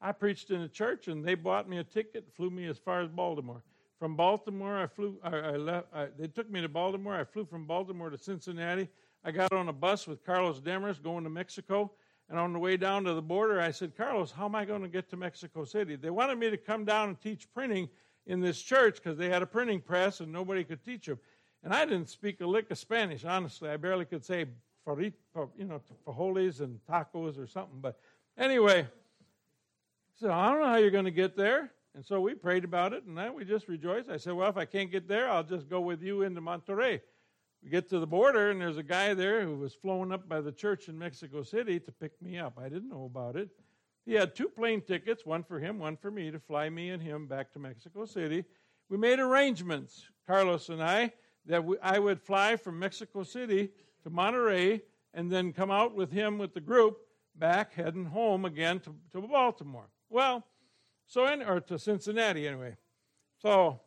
I 0.00 0.12
preached 0.12 0.50
in 0.50 0.62
a 0.62 0.68
church, 0.68 1.08
and 1.08 1.22
they 1.22 1.34
bought 1.34 1.68
me 1.68 1.78
a 1.78 1.84
ticket, 1.84 2.32
flew 2.34 2.48
me 2.48 2.66
as 2.66 2.78
far 2.78 3.02
as 3.02 3.10
Baltimore. 3.10 3.62
From 4.00 4.16
Baltimore, 4.16 4.78
I 4.78 4.86
flew. 4.86 5.18
I, 5.22 5.36
I 5.36 5.56
left. 5.56 5.88
I, 5.94 6.06
they 6.18 6.26
took 6.26 6.50
me 6.50 6.62
to 6.62 6.70
Baltimore. 6.70 7.14
I 7.14 7.24
flew 7.24 7.44
from 7.44 7.66
Baltimore 7.66 8.08
to 8.08 8.16
Cincinnati. 8.16 8.88
I 9.22 9.30
got 9.30 9.52
on 9.52 9.68
a 9.68 9.74
bus 9.74 10.06
with 10.06 10.24
Carlos 10.24 10.58
Demers 10.58 11.02
going 11.02 11.22
to 11.24 11.30
Mexico. 11.30 11.92
And 12.30 12.38
on 12.38 12.54
the 12.54 12.58
way 12.58 12.78
down 12.78 13.04
to 13.04 13.12
the 13.12 13.20
border, 13.20 13.60
I 13.60 13.70
said, 13.70 13.94
Carlos, 13.94 14.30
how 14.30 14.46
am 14.46 14.54
I 14.54 14.64
going 14.64 14.80
to 14.80 14.88
get 14.88 15.10
to 15.10 15.18
Mexico 15.18 15.64
City? 15.64 15.96
They 15.96 16.08
wanted 16.08 16.38
me 16.38 16.48
to 16.48 16.56
come 16.56 16.86
down 16.86 17.10
and 17.10 17.20
teach 17.20 17.52
printing 17.52 17.90
in 18.26 18.40
this 18.40 18.62
church 18.62 18.96
because 18.96 19.18
they 19.18 19.28
had 19.28 19.42
a 19.42 19.46
printing 19.46 19.80
press 19.82 20.20
and 20.20 20.32
nobody 20.32 20.64
could 20.64 20.82
teach 20.82 21.04
them. 21.04 21.18
And 21.62 21.74
I 21.74 21.84
didn't 21.84 22.08
speak 22.08 22.40
a 22.40 22.46
lick 22.46 22.70
of 22.70 22.78
Spanish, 22.78 23.26
honestly. 23.26 23.68
I 23.68 23.76
barely 23.76 24.06
could 24.06 24.24
say, 24.24 24.46
you 24.86 25.12
know, 25.58 25.82
frijoles 26.06 26.60
and 26.60 26.80
tacos 26.88 27.38
or 27.38 27.46
something. 27.46 27.80
But 27.82 27.98
anyway, 28.38 28.86
so 30.18 30.32
I 30.32 30.50
don't 30.50 30.60
know 30.60 30.68
how 30.68 30.76
you're 30.76 30.90
going 30.90 31.04
to 31.04 31.10
get 31.10 31.36
there. 31.36 31.70
And 31.94 32.04
so 32.04 32.20
we 32.20 32.34
prayed 32.34 32.64
about 32.64 32.92
it, 32.92 33.04
and 33.04 33.18
then 33.18 33.34
we 33.34 33.44
just 33.44 33.66
rejoiced. 33.66 34.08
I 34.08 34.16
said, 34.16 34.34
Well, 34.34 34.48
if 34.48 34.56
I 34.56 34.64
can't 34.64 34.90
get 34.90 35.08
there, 35.08 35.28
I'll 35.28 35.42
just 35.42 35.68
go 35.68 35.80
with 35.80 36.02
you 36.02 36.22
into 36.22 36.40
Monterrey. 36.40 37.00
We 37.62 37.68
get 37.68 37.88
to 37.90 37.98
the 37.98 38.06
border, 38.06 38.50
and 38.50 38.60
there's 38.60 38.78
a 38.78 38.82
guy 38.82 39.12
there 39.12 39.42
who 39.44 39.56
was 39.56 39.74
flown 39.74 40.12
up 40.12 40.28
by 40.28 40.40
the 40.40 40.52
church 40.52 40.88
in 40.88 40.98
Mexico 40.98 41.42
City 41.42 41.78
to 41.80 41.92
pick 41.92 42.12
me 42.22 42.38
up. 42.38 42.58
I 42.58 42.68
didn't 42.68 42.88
know 42.88 43.04
about 43.04 43.36
it. 43.36 43.50
He 44.06 44.14
had 44.14 44.34
two 44.34 44.48
plane 44.48 44.80
tickets, 44.80 45.26
one 45.26 45.42
for 45.42 45.58
him, 45.58 45.78
one 45.78 45.96
for 45.96 46.10
me, 46.10 46.30
to 46.30 46.38
fly 46.38 46.70
me 46.70 46.90
and 46.90 47.02
him 47.02 47.26
back 47.26 47.52
to 47.52 47.58
Mexico 47.58 48.06
City. 48.06 48.44
We 48.88 48.96
made 48.96 49.18
arrangements, 49.18 50.06
Carlos 50.26 50.68
and 50.68 50.82
I, 50.82 51.12
that 51.46 51.64
we, 51.64 51.76
I 51.82 51.98
would 51.98 52.20
fly 52.20 52.56
from 52.56 52.78
Mexico 52.78 53.24
City 53.24 53.70
to 54.04 54.10
Monterrey 54.10 54.80
and 55.12 55.30
then 55.30 55.52
come 55.52 55.70
out 55.70 55.94
with 55.94 56.10
him 56.12 56.38
with 56.38 56.54
the 56.54 56.60
group 56.60 56.98
back 57.34 57.74
heading 57.74 58.06
home 58.06 58.44
again 58.44 58.80
to, 58.80 58.94
to 59.12 59.20
Baltimore. 59.20 59.88
Well, 60.08 60.44
so 61.10 61.26
in, 61.26 61.42
or 61.42 61.58
to 61.58 61.76
Cincinnati 61.76 62.46
anyway. 62.46 62.76
So 63.42 63.80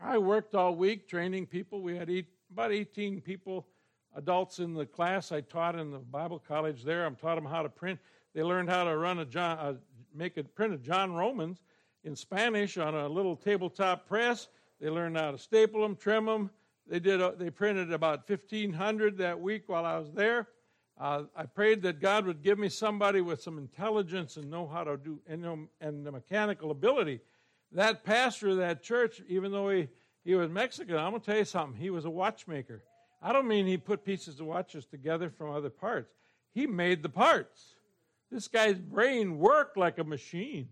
I 0.00 0.18
worked 0.18 0.56
all 0.56 0.74
week 0.74 1.08
training 1.08 1.46
people. 1.46 1.80
We 1.80 1.96
had 1.96 2.10
eight, 2.10 2.26
about 2.50 2.72
18 2.72 3.20
people, 3.20 3.68
adults 4.16 4.58
in 4.58 4.74
the 4.74 4.84
class 4.84 5.30
I 5.30 5.42
taught 5.42 5.78
in 5.78 5.92
the 5.92 6.00
Bible 6.00 6.40
college 6.40 6.82
there. 6.82 7.06
I 7.06 7.10
taught 7.10 7.36
them 7.36 7.44
how 7.44 7.62
to 7.62 7.68
print. 7.68 8.00
They 8.34 8.42
learned 8.42 8.68
how 8.68 8.82
to 8.82 8.96
run 8.96 9.20
a 9.20 9.24
John, 9.24 9.58
uh, 9.58 9.74
make 10.12 10.36
a 10.38 10.42
print 10.42 10.74
of 10.74 10.82
John 10.82 11.12
Romans 11.12 11.62
in 12.02 12.16
Spanish 12.16 12.78
on 12.78 12.96
a 12.96 13.06
little 13.06 13.36
tabletop 13.36 14.08
press. 14.08 14.48
They 14.80 14.90
learned 14.90 15.16
how 15.16 15.30
to 15.30 15.38
staple 15.38 15.82
them, 15.82 15.94
trim 15.94 16.26
them. 16.26 16.50
They 16.88 16.98
did. 16.98 17.20
They 17.38 17.50
printed 17.50 17.92
about 17.92 18.28
1,500 18.28 19.18
that 19.18 19.38
week 19.38 19.64
while 19.68 19.84
I 19.84 19.96
was 19.98 20.10
there. 20.10 20.48
Uh, 20.98 21.24
I 21.36 21.46
prayed 21.46 21.82
that 21.82 22.00
God 22.00 22.26
would 22.26 22.42
give 22.42 22.58
me 22.58 22.68
somebody 22.68 23.20
with 23.20 23.40
some 23.40 23.56
intelligence 23.56 24.36
and 24.36 24.50
know 24.50 24.66
how 24.66 24.82
to 24.82 24.96
do 24.96 25.20
and, 25.28 25.68
and 25.80 26.04
the 26.04 26.10
mechanical 26.10 26.72
ability. 26.72 27.20
That 27.72 28.04
pastor 28.04 28.48
of 28.48 28.56
that 28.56 28.82
church, 28.82 29.22
even 29.28 29.52
though 29.52 29.70
he, 29.70 29.88
he 30.24 30.34
was 30.34 30.50
Mexican, 30.50 30.96
I'm 30.96 31.10
going 31.10 31.20
to 31.20 31.26
tell 31.26 31.38
you 31.38 31.44
something. 31.44 31.80
He 31.80 31.90
was 31.90 32.04
a 32.04 32.10
watchmaker. 32.10 32.82
I 33.22 33.32
don't 33.32 33.46
mean 33.46 33.66
he 33.66 33.76
put 33.76 34.04
pieces 34.04 34.40
of 34.40 34.46
watches 34.46 34.86
together 34.86 35.30
from 35.30 35.50
other 35.50 35.70
parts. 35.70 36.12
He 36.52 36.66
made 36.66 37.02
the 37.02 37.08
parts. 37.08 37.74
This 38.30 38.48
guy's 38.48 38.78
brain 38.78 39.38
worked 39.38 39.76
like 39.76 39.98
a 39.98 40.04
machine. 40.04 40.68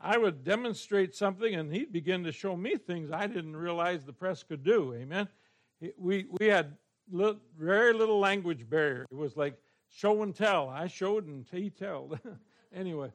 I 0.00 0.16
would 0.16 0.44
demonstrate 0.44 1.14
something, 1.14 1.54
and 1.54 1.72
he'd 1.72 1.92
begin 1.92 2.24
to 2.24 2.32
show 2.32 2.56
me 2.56 2.76
things 2.76 3.10
I 3.10 3.26
didn't 3.26 3.56
realize 3.56 4.04
the 4.04 4.14
press 4.14 4.42
could 4.42 4.64
do. 4.64 4.94
Amen. 4.94 5.28
We, 5.98 6.26
we 6.30 6.46
had 6.46 6.76
little, 7.10 7.40
very 7.58 7.92
little 7.92 8.18
language 8.18 8.68
barrier. 8.68 9.06
It 9.10 9.16
was 9.16 9.36
like 9.36 9.54
show 9.88 10.22
and 10.22 10.34
tell. 10.34 10.68
I 10.68 10.86
showed 10.86 11.26
and 11.26 11.46
he 11.50 11.70
told. 11.70 12.18
anyway, 12.74 13.12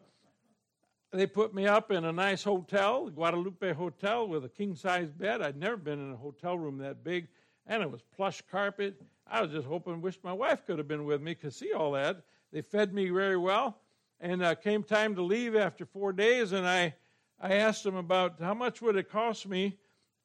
they 1.12 1.28
put 1.28 1.54
me 1.54 1.68
up 1.68 1.92
in 1.92 2.06
a 2.06 2.12
nice 2.12 2.44
hotel, 2.44 3.10
Guadalupe 3.10 3.74
Hotel, 3.74 4.28
with 4.28 4.46
a 4.46 4.50
king 4.50 4.76
size 4.76 5.12
bed. 5.12 5.42
I'd 5.42 5.58
never 5.58 5.78
been 5.78 6.00
in 6.00 6.12
a 6.12 6.18
hotel 6.18 6.58
room 6.58 6.78
that 6.80 7.04
big, 7.04 7.28
and 7.68 7.82
it 7.82 7.90
was 7.90 8.02
plush 8.16 8.42
carpet. 8.52 9.02
I 9.28 9.42
was 9.42 9.52
just 9.52 9.68
hoping, 9.68 10.02
wished 10.02 10.24
my 10.24 10.34
wife 10.34 10.66
could 10.66 10.78
have 10.78 10.88
been 10.88 11.06
with 11.06 11.22
me, 11.22 11.36
could 11.36 11.54
see 11.54 11.72
all 11.74 11.94
that. 11.94 12.22
They 12.52 12.62
fed 12.62 12.94
me 12.94 13.10
very 13.10 13.38
well, 13.38 13.80
and 14.20 14.44
uh, 14.44 14.56
came 14.56 14.84
time 14.84 15.16
to 15.16 15.22
leave 15.22 15.56
after 15.56 15.86
four 15.86 16.14
days, 16.14 16.52
and 16.52 16.68
I, 16.68 16.94
I 17.40 17.56
asked 17.56 17.84
them 17.84 17.96
about 17.96 18.40
how 18.40 18.54
much 18.54 18.82
would 18.82 18.96
it 18.96 19.10
cost 19.10 19.48
me 19.48 19.78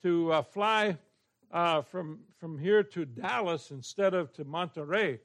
to 0.03 0.33
uh, 0.33 0.43
fly 0.43 0.99
uh, 1.51 1.83
from 1.83 2.21
from 2.39 2.59
here 2.59 2.83
to 2.83 3.05
Dallas 3.05 3.71
instead 3.71 4.15
of 4.15 4.33
to 4.35 4.45
Monterrey, 4.45 5.19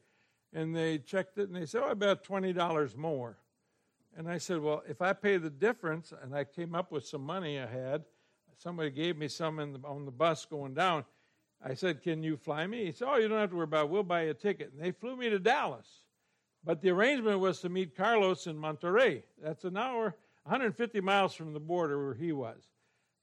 And 0.53 0.76
they 0.76 0.97
checked 0.97 1.38
it 1.38 1.47
and 1.49 1.55
they 1.55 1.65
said, 1.65 1.84
Oh, 1.84 1.89
I 1.89 1.93
bet 1.93 2.23
$20 2.23 2.95
more. 2.95 3.38
And 4.17 4.30
I 4.30 4.38
said, 4.38 4.61
Well, 4.61 4.84
if 4.88 5.01
I 5.01 5.13
pay 5.13 5.38
the 5.38 5.49
difference, 5.49 6.13
and 6.21 6.36
I 6.36 6.43
came 6.43 6.76
up 6.76 6.91
with 6.91 7.05
some 7.05 7.21
money 7.21 7.59
I 7.59 7.67
had, 7.67 8.05
somebody 8.57 8.89
gave 8.89 9.17
me 9.17 9.28
some 9.28 9.57
the, 9.57 9.88
on 9.88 10.05
the 10.05 10.11
bus 10.11 10.45
going 10.45 10.73
down. 10.73 11.05
I 11.63 11.73
said, 11.73 12.01
Can 12.01 12.23
you 12.23 12.38
fly 12.38 12.65
me? 12.67 12.86
He 12.86 12.91
said, 12.91 13.07
Oh, 13.09 13.17
you 13.17 13.28
don't 13.28 13.39
have 13.39 13.51
to 13.51 13.55
worry 13.55 13.65
about 13.65 13.86
it. 13.86 13.91
We'll 13.91 14.03
buy 14.03 14.23
you 14.23 14.32
a 14.32 14.34
ticket. 14.34 14.71
And 14.73 14.82
they 14.82 14.91
flew 14.91 15.15
me 15.15 15.30
to 15.30 15.39
Dallas. 15.39 15.88
But 16.63 16.82
the 16.82 16.89
arrangement 16.89 17.39
was 17.39 17.59
to 17.61 17.69
meet 17.69 17.95
Carlos 17.95 18.47
in 18.47 18.57
Monterrey. 18.57 19.21
That's 19.41 19.65
an 19.65 19.78
hour, 19.78 20.15
150 20.43 20.99
miles 21.01 21.36
from 21.36 21.53
the 21.53 21.59
border 21.59 22.03
where 22.03 22.15
he 22.15 22.32
was. 22.32 22.63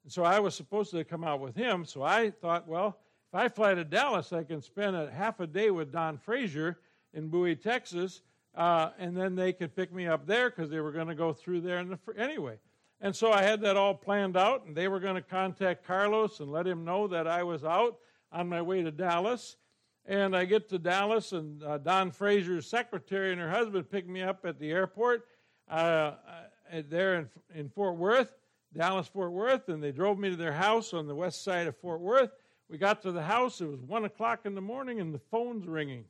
And 0.04 0.12
so 0.12 0.24
I 0.24 0.40
was 0.40 0.54
supposed 0.54 0.90
to 0.92 1.04
come 1.04 1.24
out 1.24 1.40
with 1.40 1.54
him. 1.54 1.84
So 1.84 2.02
I 2.02 2.30
thought, 2.30 2.66
well, 2.66 2.98
if 3.32 3.34
I 3.34 3.48
fly 3.48 3.74
to 3.74 3.84
Dallas, 3.84 4.32
I 4.32 4.42
can 4.42 4.60
spend 4.60 4.96
a 4.96 5.10
half 5.10 5.40
a 5.40 5.46
day 5.46 5.70
with 5.70 5.92
Don 5.92 6.18
Frazier 6.18 6.78
in 7.14 7.28
Bowie, 7.28 7.56
Texas, 7.56 8.22
uh, 8.54 8.90
and 8.98 9.16
then 9.16 9.34
they 9.34 9.52
could 9.52 9.74
pick 9.74 9.92
me 9.92 10.06
up 10.06 10.26
there 10.26 10.50
because 10.50 10.70
they 10.70 10.80
were 10.80 10.92
going 10.92 11.08
to 11.08 11.14
go 11.14 11.32
through 11.32 11.62
there 11.62 11.82
the 11.84 11.96
fr- 11.96 12.12
anyway. 12.16 12.58
And 13.00 13.14
so 13.16 13.32
I 13.32 13.42
had 13.42 13.60
that 13.62 13.76
all 13.76 13.94
planned 13.94 14.36
out, 14.36 14.66
and 14.66 14.76
they 14.76 14.88
were 14.88 15.00
going 15.00 15.14
to 15.14 15.22
contact 15.22 15.86
Carlos 15.86 16.40
and 16.40 16.52
let 16.52 16.66
him 16.66 16.84
know 16.84 17.08
that 17.08 17.26
I 17.26 17.42
was 17.42 17.64
out 17.64 17.98
on 18.30 18.48
my 18.48 18.62
way 18.62 18.82
to 18.82 18.90
Dallas. 18.90 19.56
And 20.04 20.36
I 20.36 20.44
get 20.44 20.68
to 20.70 20.78
Dallas, 20.78 21.32
and 21.32 21.62
uh, 21.62 21.78
Don 21.78 22.10
Frazier's 22.10 22.66
secretary 22.66 23.32
and 23.32 23.40
her 23.40 23.50
husband 23.50 23.90
pick 23.90 24.08
me 24.08 24.22
up 24.22 24.44
at 24.44 24.58
the 24.58 24.70
airport 24.70 25.26
uh, 25.70 25.74
uh, 25.74 26.82
there 26.88 27.14
in, 27.14 27.28
in 27.54 27.68
Fort 27.68 27.96
Worth, 27.96 28.34
Dallas, 28.76 29.08
Fort 29.08 29.32
Worth, 29.32 29.68
and 29.68 29.82
they 29.82 29.92
drove 29.92 30.18
me 30.18 30.30
to 30.30 30.36
their 30.36 30.52
house 30.52 30.94
on 30.94 31.06
the 31.06 31.14
west 31.14 31.44
side 31.44 31.66
of 31.66 31.76
Fort 31.76 32.00
Worth. 32.00 32.30
We 32.68 32.78
got 32.78 33.02
to 33.02 33.12
the 33.12 33.22
house, 33.22 33.60
it 33.60 33.66
was 33.66 33.80
1 33.80 34.04
o'clock 34.04 34.40
in 34.44 34.54
the 34.54 34.60
morning, 34.60 35.00
and 35.00 35.14
the 35.14 35.20
phone's 35.30 35.66
ringing. 35.66 36.04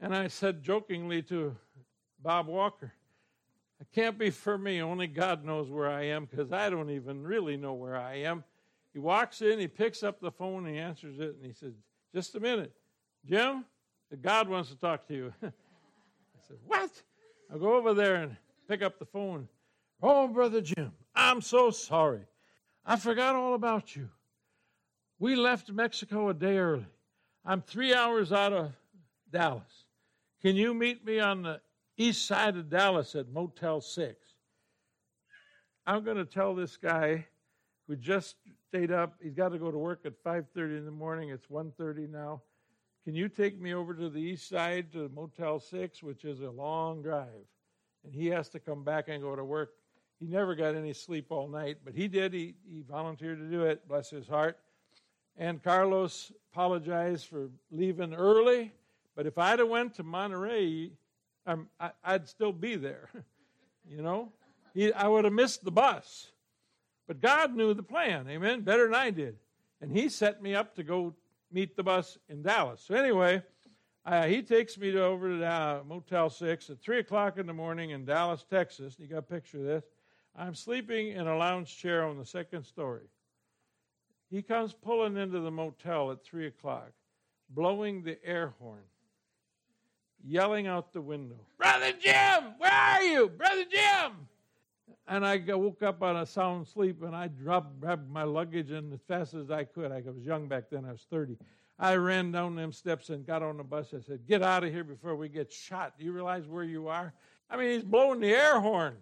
And 0.00 0.14
I 0.14 0.28
said 0.28 0.62
jokingly 0.62 1.22
to 1.22 1.56
Bob 2.22 2.46
Walker, 2.46 2.92
it 3.80 3.86
can't 3.94 4.18
be 4.18 4.30
for 4.30 4.58
me. 4.58 4.82
Only 4.82 5.06
God 5.06 5.44
knows 5.44 5.70
where 5.70 5.88
I 5.88 6.04
am 6.04 6.26
because 6.26 6.52
I 6.52 6.70
don't 6.70 6.90
even 6.90 7.22
really 7.22 7.56
know 7.56 7.74
where 7.74 7.96
I 7.96 8.16
am. 8.16 8.44
He 8.92 8.98
walks 8.98 9.42
in, 9.42 9.58
he 9.58 9.66
picks 9.66 10.02
up 10.02 10.20
the 10.20 10.30
phone, 10.30 10.66
he 10.66 10.78
answers 10.78 11.18
it, 11.18 11.36
and 11.36 11.44
he 11.44 11.52
says, 11.52 11.72
Just 12.14 12.34
a 12.36 12.40
minute. 12.40 12.72
Jim, 13.26 13.64
God 14.20 14.48
wants 14.48 14.70
to 14.70 14.76
talk 14.76 15.06
to 15.08 15.14
you. 15.14 15.34
I 15.42 15.50
said, 16.46 16.58
What? 16.66 16.90
I'll 17.50 17.58
go 17.58 17.74
over 17.74 17.94
there 17.94 18.16
and 18.16 18.36
pick 18.68 18.82
up 18.82 18.98
the 18.98 19.06
phone. 19.06 19.48
Oh, 20.02 20.28
Brother 20.28 20.60
Jim, 20.60 20.92
I'm 21.14 21.40
so 21.40 21.70
sorry. 21.70 22.26
I 22.84 22.96
forgot 22.96 23.34
all 23.34 23.54
about 23.54 23.94
you. 23.94 24.08
We 25.18 25.36
left 25.36 25.70
Mexico 25.70 26.28
a 26.28 26.34
day 26.34 26.58
early. 26.58 26.86
I'm 27.44 27.62
three 27.62 27.94
hours 27.94 28.32
out 28.32 28.52
of 28.52 28.72
Dallas. 29.30 29.86
Can 30.42 30.56
you 30.56 30.74
meet 30.74 31.04
me 31.04 31.20
on 31.20 31.42
the 31.42 31.60
east 31.96 32.26
side 32.26 32.56
of 32.56 32.68
Dallas 32.68 33.14
at 33.14 33.28
Motel 33.28 33.80
6? 33.80 34.16
I'm 35.86 36.04
going 36.04 36.16
to 36.16 36.24
tell 36.24 36.54
this 36.54 36.76
guy 36.76 37.26
who 37.86 37.96
just 37.96 38.36
stayed 38.68 38.90
up, 38.90 39.14
he's 39.22 39.34
got 39.34 39.50
to 39.50 39.58
go 39.58 39.70
to 39.70 39.78
work 39.78 40.00
at 40.04 40.22
5.30 40.24 40.78
in 40.78 40.84
the 40.84 40.90
morning. 40.90 41.28
It's 41.28 41.46
1.30 41.46 42.10
now. 42.10 42.42
Can 43.04 43.14
you 43.14 43.28
take 43.28 43.60
me 43.60 43.74
over 43.74 43.92
to 43.94 44.08
the 44.08 44.20
east 44.20 44.48
side 44.48 44.90
to 44.92 45.10
Motel 45.14 45.60
6, 45.60 46.02
which 46.02 46.24
is 46.24 46.40
a 46.40 46.50
long 46.50 47.02
drive? 47.02 47.28
And 48.02 48.14
he 48.14 48.26
has 48.28 48.48
to 48.50 48.58
come 48.58 48.82
back 48.82 49.08
and 49.08 49.22
go 49.22 49.36
to 49.36 49.44
work. 49.44 49.72
He 50.24 50.30
never 50.30 50.54
got 50.54 50.74
any 50.74 50.94
sleep 50.94 51.26
all 51.28 51.48
night, 51.48 51.78
but 51.84 51.94
he 51.94 52.08
did. 52.08 52.32
He, 52.32 52.54
he 52.66 52.82
volunteered 52.88 53.38
to 53.40 53.44
do 53.44 53.64
it, 53.64 53.86
bless 53.86 54.08
his 54.08 54.26
heart. 54.26 54.58
And 55.36 55.62
Carlos 55.62 56.32
apologized 56.50 57.26
for 57.26 57.50
leaving 57.70 58.14
early, 58.14 58.72
but 59.14 59.26
if 59.26 59.36
I'd 59.36 59.58
have 59.58 59.68
went 59.68 59.94
to 59.96 60.04
Monterrey, 60.04 60.92
I'm, 61.46 61.68
I, 61.78 62.12
would 62.12 62.26
still 62.26 62.52
be 62.52 62.76
there. 62.76 63.10
you 63.90 64.00
know, 64.00 64.32
he, 64.72 64.94
I 64.94 65.08
would 65.08 65.24
have 65.24 65.34
missed 65.34 65.62
the 65.62 65.70
bus. 65.70 66.30
But 67.06 67.20
God 67.20 67.54
knew 67.54 67.74
the 67.74 67.82
plan, 67.82 68.26
amen, 68.26 68.62
better 68.62 68.84
than 68.84 68.94
I 68.94 69.10
did. 69.10 69.36
And 69.82 69.92
he 69.92 70.08
set 70.08 70.42
me 70.42 70.54
up 70.54 70.74
to 70.76 70.82
go 70.82 71.14
meet 71.52 71.76
the 71.76 71.82
bus 71.82 72.16
in 72.30 72.40
Dallas. 72.40 72.82
So 72.86 72.94
anyway, 72.94 73.42
uh, 74.06 74.22
he 74.22 74.40
takes 74.40 74.78
me 74.78 74.90
to, 74.92 75.02
over 75.04 75.38
to 75.38 75.44
uh, 75.44 75.82
Motel 75.86 76.30
6 76.30 76.70
at 76.70 76.80
3 76.80 77.00
o'clock 77.00 77.36
in 77.36 77.46
the 77.46 77.52
morning 77.52 77.90
in 77.90 78.06
Dallas, 78.06 78.46
Texas. 78.48 78.96
You 78.98 79.06
got 79.06 79.18
a 79.18 79.22
picture 79.22 79.58
of 79.58 79.64
this. 79.64 79.84
I'm 80.36 80.54
sleeping 80.54 81.08
in 81.08 81.26
a 81.26 81.36
lounge 81.36 81.76
chair 81.76 82.04
on 82.04 82.18
the 82.18 82.26
second 82.26 82.64
story. 82.64 83.08
He 84.30 84.42
comes 84.42 84.72
pulling 84.72 85.16
into 85.16 85.40
the 85.40 85.50
motel 85.50 86.10
at 86.10 86.24
3 86.24 86.46
o'clock, 86.46 86.90
blowing 87.50 88.02
the 88.02 88.18
air 88.24 88.52
horn, 88.58 88.82
yelling 90.24 90.66
out 90.66 90.92
the 90.92 91.00
window, 91.00 91.36
Brother 91.56 91.92
Jim, 91.92 92.54
where 92.58 92.72
are 92.72 93.02
you? 93.02 93.28
Brother 93.28 93.64
Jim! 93.70 94.12
And 95.06 95.24
I 95.24 95.36
woke 95.54 95.82
up 95.82 96.02
on 96.02 96.16
a 96.16 96.26
sound 96.26 96.66
sleep 96.66 97.02
and 97.02 97.14
I 97.14 97.28
dropped, 97.28 97.78
grabbed 97.80 98.10
my 98.10 98.24
luggage 98.24 98.70
and 98.70 98.92
as 98.92 99.00
fast 99.06 99.34
as 99.34 99.50
I 99.50 99.64
could, 99.64 99.92
I 99.92 100.00
was 100.00 100.24
young 100.24 100.48
back 100.48 100.64
then, 100.70 100.84
I 100.84 100.92
was 100.92 101.06
30. 101.10 101.36
I 101.78 101.94
ran 101.94 102.32
down 102.32 102.56
them 102.56 102.72
steps 102.72 103.10
and 103.10 103.26
got 103.26 103.42
on 103.42 103.56
the 103.56 103.64
bus. 103.64 103.92
I 103.94 104.00
said, 104.00 104.26
Get 104.26 104.42
out 104.42 104.64
of 104.64 104.72
here 104.72 104.84
before 104.84 105.16
we 105.16 105.28
get 105.28 105.52
shot. 105.52 105.98
Do 105.98 106.04
you 106.04 106.12
realize 106.12 106.46
where 106.46 106.64
you 106.64 106.88
are? 106.88 107.12
I 107.50 107.56
mean, 107.56 107.70
he's 107.70 107.82
blowing 107.82 108.20
the 108.20 108.30
air 108.30 108.60
horn 108.60 108.96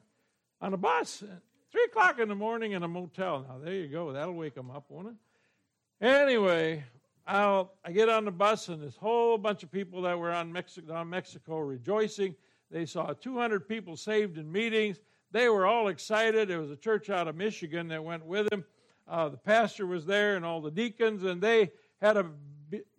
on 0.63 0.73
a 0.73 0.77
bus. 0.77 1.25
Three 1.73 1.85
o'clock 1.85 2.21
in 2.21 2.29
the 2.29 2.35
morning 2.35 2.73
in 2.73 2.85
a 2.85 2.89
motel. 2.89 3.45
Now, 3.49 3.59
there 3.63 3.75
you 3.75 3.89
go. 3.89 4.13
That'll 4.13 4.35
wake 4.35 4.55
them 4.55 4.71
up, 4.71 4.85
won't 4.89 5.09
it? 5.09 6.07
Anyway, 6.07 6.85
I'll, 7.27 7.73
I 7.85 7.91
get 7.91 8.09
on 8.09 8.25
the 8.25 8.31
bus, 8.31 8.69
and 8.69 8.81
this 8.81 8.97
whole 8.97 9.37
bunch 9.39 9.63
of 9.65 9.73
people 9.73 10.03
that 10.03 10.19
were 10.19 10.31
on 10.31 10.53
Mexico, 10.53 10.95
on 10.95 11.11
Mexico 11.11 11.59
rejoicing. 11.59 12.37
They 12.71 12.87
saw 12.87 13.13
200 13.13 13.69
people 13.69 13.97
saved 13.97 14.39
in 14.39 14.51
meetings. 14.51 15.01
They 15.33 15.49
were 15.49 15.67
all 15.67 15.89
excited. 15.89 16.49
There 16.49 16.61
was 16.61 16.71
a 16.71 16.77
church 16.77 17.11
out 17.11 17.27
of 17.27 17.37
Michigan 17.37 17.89
that 17.89 18.03
went 18.03 18.25
with 18.25 18.49
them. 18.49 18.65
Uh, 19.09 19.31
the 19.31 19.37
pastor 19.37 19.87
was 19.87 20.07
there 20.07 20.37
and 20.37 20.45
all 20.45 20.61
the 20.61 20.71
deacons, 20.71 21.25
and 21.25 21.41
they 21.41 21.73
had 22.01 22.17
a 22.17 22.27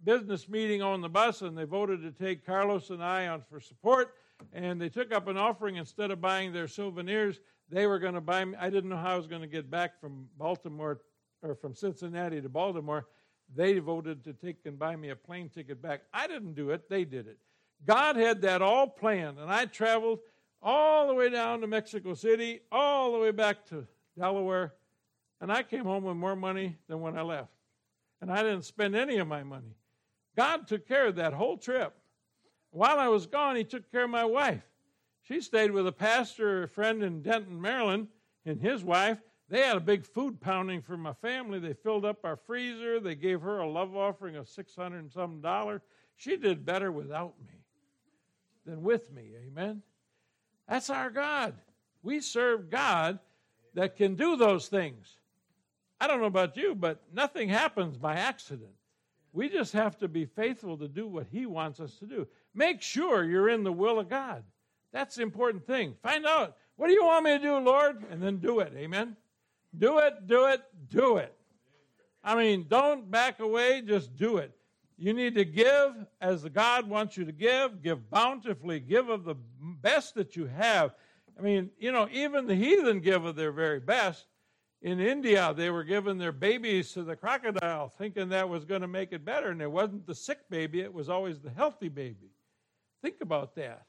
business 0.03 0.49
meeting 0.49 0.81
on 0.81 1.01
the 1.01 1.09
bus, 1.09 1.41
and 1.41 1.57
they 1.57 1.63
voted 1.63 2.01
to 2.01 2.11
take 2.11 2.45
Carlos 2.45 2.89
and 2.89 3.03
I 3.03 3.27
on 3.27 3.41
for 3.49 3.59
support. 3.59 4.15
And 4.51 4.81
they 4.81 4.89
took 4.89 5.13
up 5.13 5.27
an 5.27 5.37
offering 5.37 5.77
instead 5.77 6.11
of 6.11 6.19
buying 6.19 6.51
their 6.51 6.67
souvenirs. 6.67 7.39
They 7.73 7.87
were 7.87 7.97
going 7.97 8.13
to 8.13 8.21
buy 8.21 8.45
me. 8.45 8.55
I 8.59 8.69
didn't 8.69 8.91
know 8.91 8.97
how 8.97 9.15
I 9.15 9.17
was 9.17 9.25
going 9.25 9.41
to 9.41 9.47
get 9.47 9.71
back 9.71 9.99
from 9.99 10.27
Baltimore 10.37 11.01
or 11.41 11.55
from 11.55 11.73
Cincinnati 11.73 12.39
to 12.39 12.47
Baltimore. 12.47 13.07
They 13.55 13.79
voted 13.79 14.23
to 14.25 14.33
take 14.33 14.57
and 14.65 14.77
buy 14.77 14.95
me 14.95 15.09
a 15.09 15.15
plane 15.15 15.49
ticket 15.49 15.81
back. 15.81 16.01
I 16.13 16.27
didn't 16.27 16.53
do 16.53 16.69
it, 16.69 16.87
they 16.87 17.03
did 17.03 17.27
it. 17.27 17.39
God 17.83 18.15
had 18.15 18.43
that 18.43 18.61
all 18.61 18.87
planned, 18.87 19.39
and 19.39 19.51
I 19.51 19.65
traveled 19.65 20.19
all 20.61 21.07
the 21.07 21.15
way 21.15 21.31
down 21.31 21.61
to 21.61 21.67
Mexico 21.67 22.13
City, 22.13 22.61
all 22.71 23.11
the 23.11 23.17
way 23.17 23.31
back 23.31 23.65
to 23.69 23.87
Delaware, 24.17 24.73
and 25.41 25.51
I 25.51 25.63
came 25.63 25.83
home 25.83 26.03
with 26.03 26.15
more 26.15 26.35
money 26.35 26.77
than 26.87 27.01
when 27.01 27.17
I 27.17 27.23
left. 27.23 27.49
And 28.21 28.31
I 28.31 28.43
didn't 28.43 28.65
spend 28.65 28.95
any 28.95 29.17
of 29.17 29.27
my 29.27 29.41
money. 29.41 29.75
God 30.37 30.67
took 30.67 30.87
care 30.87 31.07
of 31.07 31.15
that 31.15 31.33
whole 31.33 31.57
trip. 31.57 31.93
While 32.69 32.99
I 32.99 33.07
was 33.07 33.25
gone, 33.25 33.55
He 33.55 33.63
took 33.63 33.91
care 33.91 34.03
of 34.03 34.11
my 34.11 34.25
wife. 34.25 34.63
She 35.23 35.39
stayed 35.41 35.71
with 35.71 35.87
a 35.87 35.91
pastor 35.91 36.63
a 36.63 36.67
friend 36.67 37.01
in 37.01 37.21
Denton, 37.21 37.59
Maryland, 37.61 38.07
and 38.45 38.61
his 38.61 38.83
wife. 38.83 39.19
They 39.49 39.61
had 39.61 39.77
a 39.77 39.81
big 39.81 40.05
food 40.05 40.41
pounding 40.41 40.81
for 40.81 40.97
my 40.97 41.13
family. 41.13 41.59
They 41.59 41.73
filled 41.73 42.05
up 42.05 42.25
our 42.25 42.35
freezer. 42.35 42.99
They 42.99 43.15
gave 43.15 43.41
her 43.41 43.59
a 43.59 43.69
love 43.69 43.95
offering 43.95 44.35
of 44.35 44.49
600 44.49 44.97
and 44.97 45.11
some 45.11 45.41
dollars. 45.41 45.81
She 46.15 46.37
did 46.37 46.65
better 46.65 46.91
without 46.91 47.35
me 47.45 47.53
than 48.65 48.83
with 48.83 49.11
me. 49.11 49.31
Amen. 49.47 49.81
That's 50.67 50.89
our 50.89 51.09
God. 51.09 51.55
We 52.01 52.19
serve 52.19 52.69
God 52.69 53.19
that 53.73 53.95
can 53.95 54.15
do 54.15 54.35
those 54.35 54.67
things. 54.67 55.17
I 55.99 56.07
don't 56.07 56.19
know 56.19 56.27
about 56.27 56.57
you, 56.57 56.75
but 56.75 57.01
nothing 57.13 57.47
happens 57.47 57.97
by 57.97 58.15
accident. 58.15 58.73
We 59.31 59.49
just 59.49 59.73
have 59.73 59.97
to 59.99 60.07
be 60.07 60.25
faithful 60.25 60.77
to 60.77 60.87
do 60.87 61.07
what 61.07 61.27
He 61.31 61.45
wants 61.45 61.79
us 61.79 61.95
to 61.99 62.05
do. 62.05 62.27
Make 62.53 62.81
sure 62.81 63.23
you're 63.23 63.49
in 63.49 63.63
the 63.63 63.71
will 63.71 63.99
of 63.99 64.09
God. 64.09 64.43
That's 64.93 65.15
the 65.15 65.23
important 65.23 65.65
thing. 65.65 65.95
Find 66.01 66.25
out, 66.25 66.55
what 66.77 66.87
do 66.87 66.93
you 66.93 67.03
want 67.03 67.25
me 67.25 67.31
to 67.31 67.39
do, 67.39 67.57
Lord? 67.57 68.05
And 68.09 68.21
then 68.21 68.37
do 68.37 68.59
it. 68.59 68.71
Amen. 68.77 69.17
Do 69.77 69.97
it, 69.97 70.27
do 70.27 70.45
it, 70.45 70.61
do 70.89 71.17
it. 71.17 71.35
I 72.23 72.35
mean, 72.35 72.67
don't 72.69 73.09
back 73.11 73.39
away, 73.39 73.81
just 73.81 74.15
do 74.15 74.37
it. 74.37 74.55
You 74.97 75.13
need 75.13 75.35
to 75.35 75.43
give 75.43 76.05
as 76.21 76.45
God 76.45 76.87
wants 76.87 77.17
you 77.17 77.25
to 77.25 77.31
give, 77.31 77.81
give 77.81 78.09
bountifully, 78.09 78.79
give 78.79 79.09
of 79.09 79.25
the 79.25 79.35
best 79.59 80.13
that 80.15 80.35
you 80.35 80.45
have. 80.45 80.93
I 81.37 81.41
mean, 81.41 81.71
you 81.79 81.91
know, 81.91 82.07
even 82.11 82.45
the 82.45 82.55
heathen 82.55 82.99
give 83.01 83.25
of 83.25 83.35
their 83.35 83.51
very 83.51 83.79
best. 83.79 84.27
In 84.83 84.99
India, 84.99 85.53
they 85.55 85.69
were 85.69 85.83
giving 85.83 86.17
their 86.17 86.31
babies 86.31 86.91
to 86.91 87.03
the 87.03 87.15
crocodile, 87.15 87.89
thinking 87.89 88.29
that 88.29 88.47
was 88.47 88.65
going 88.65 88.81
to 88.81 88.87
make 88.87 89.11
it 89.11 89.25
better. 89.25 89.49
And 89.49 89.61
it 89.61 89.71
wasn't 89.71 90.05
the 90.05 90.13
sick 90.13 90.39
baby, 90.49 90.81
it 90.81 90.93
was 90.93 91.09
always 91.09 91.39
the 91.39 91.49
healthy 91.49 91.89
baby. 91.89 92.29
Think 93.01 93.15
about 93.21 93.55
that. 93.55 93.85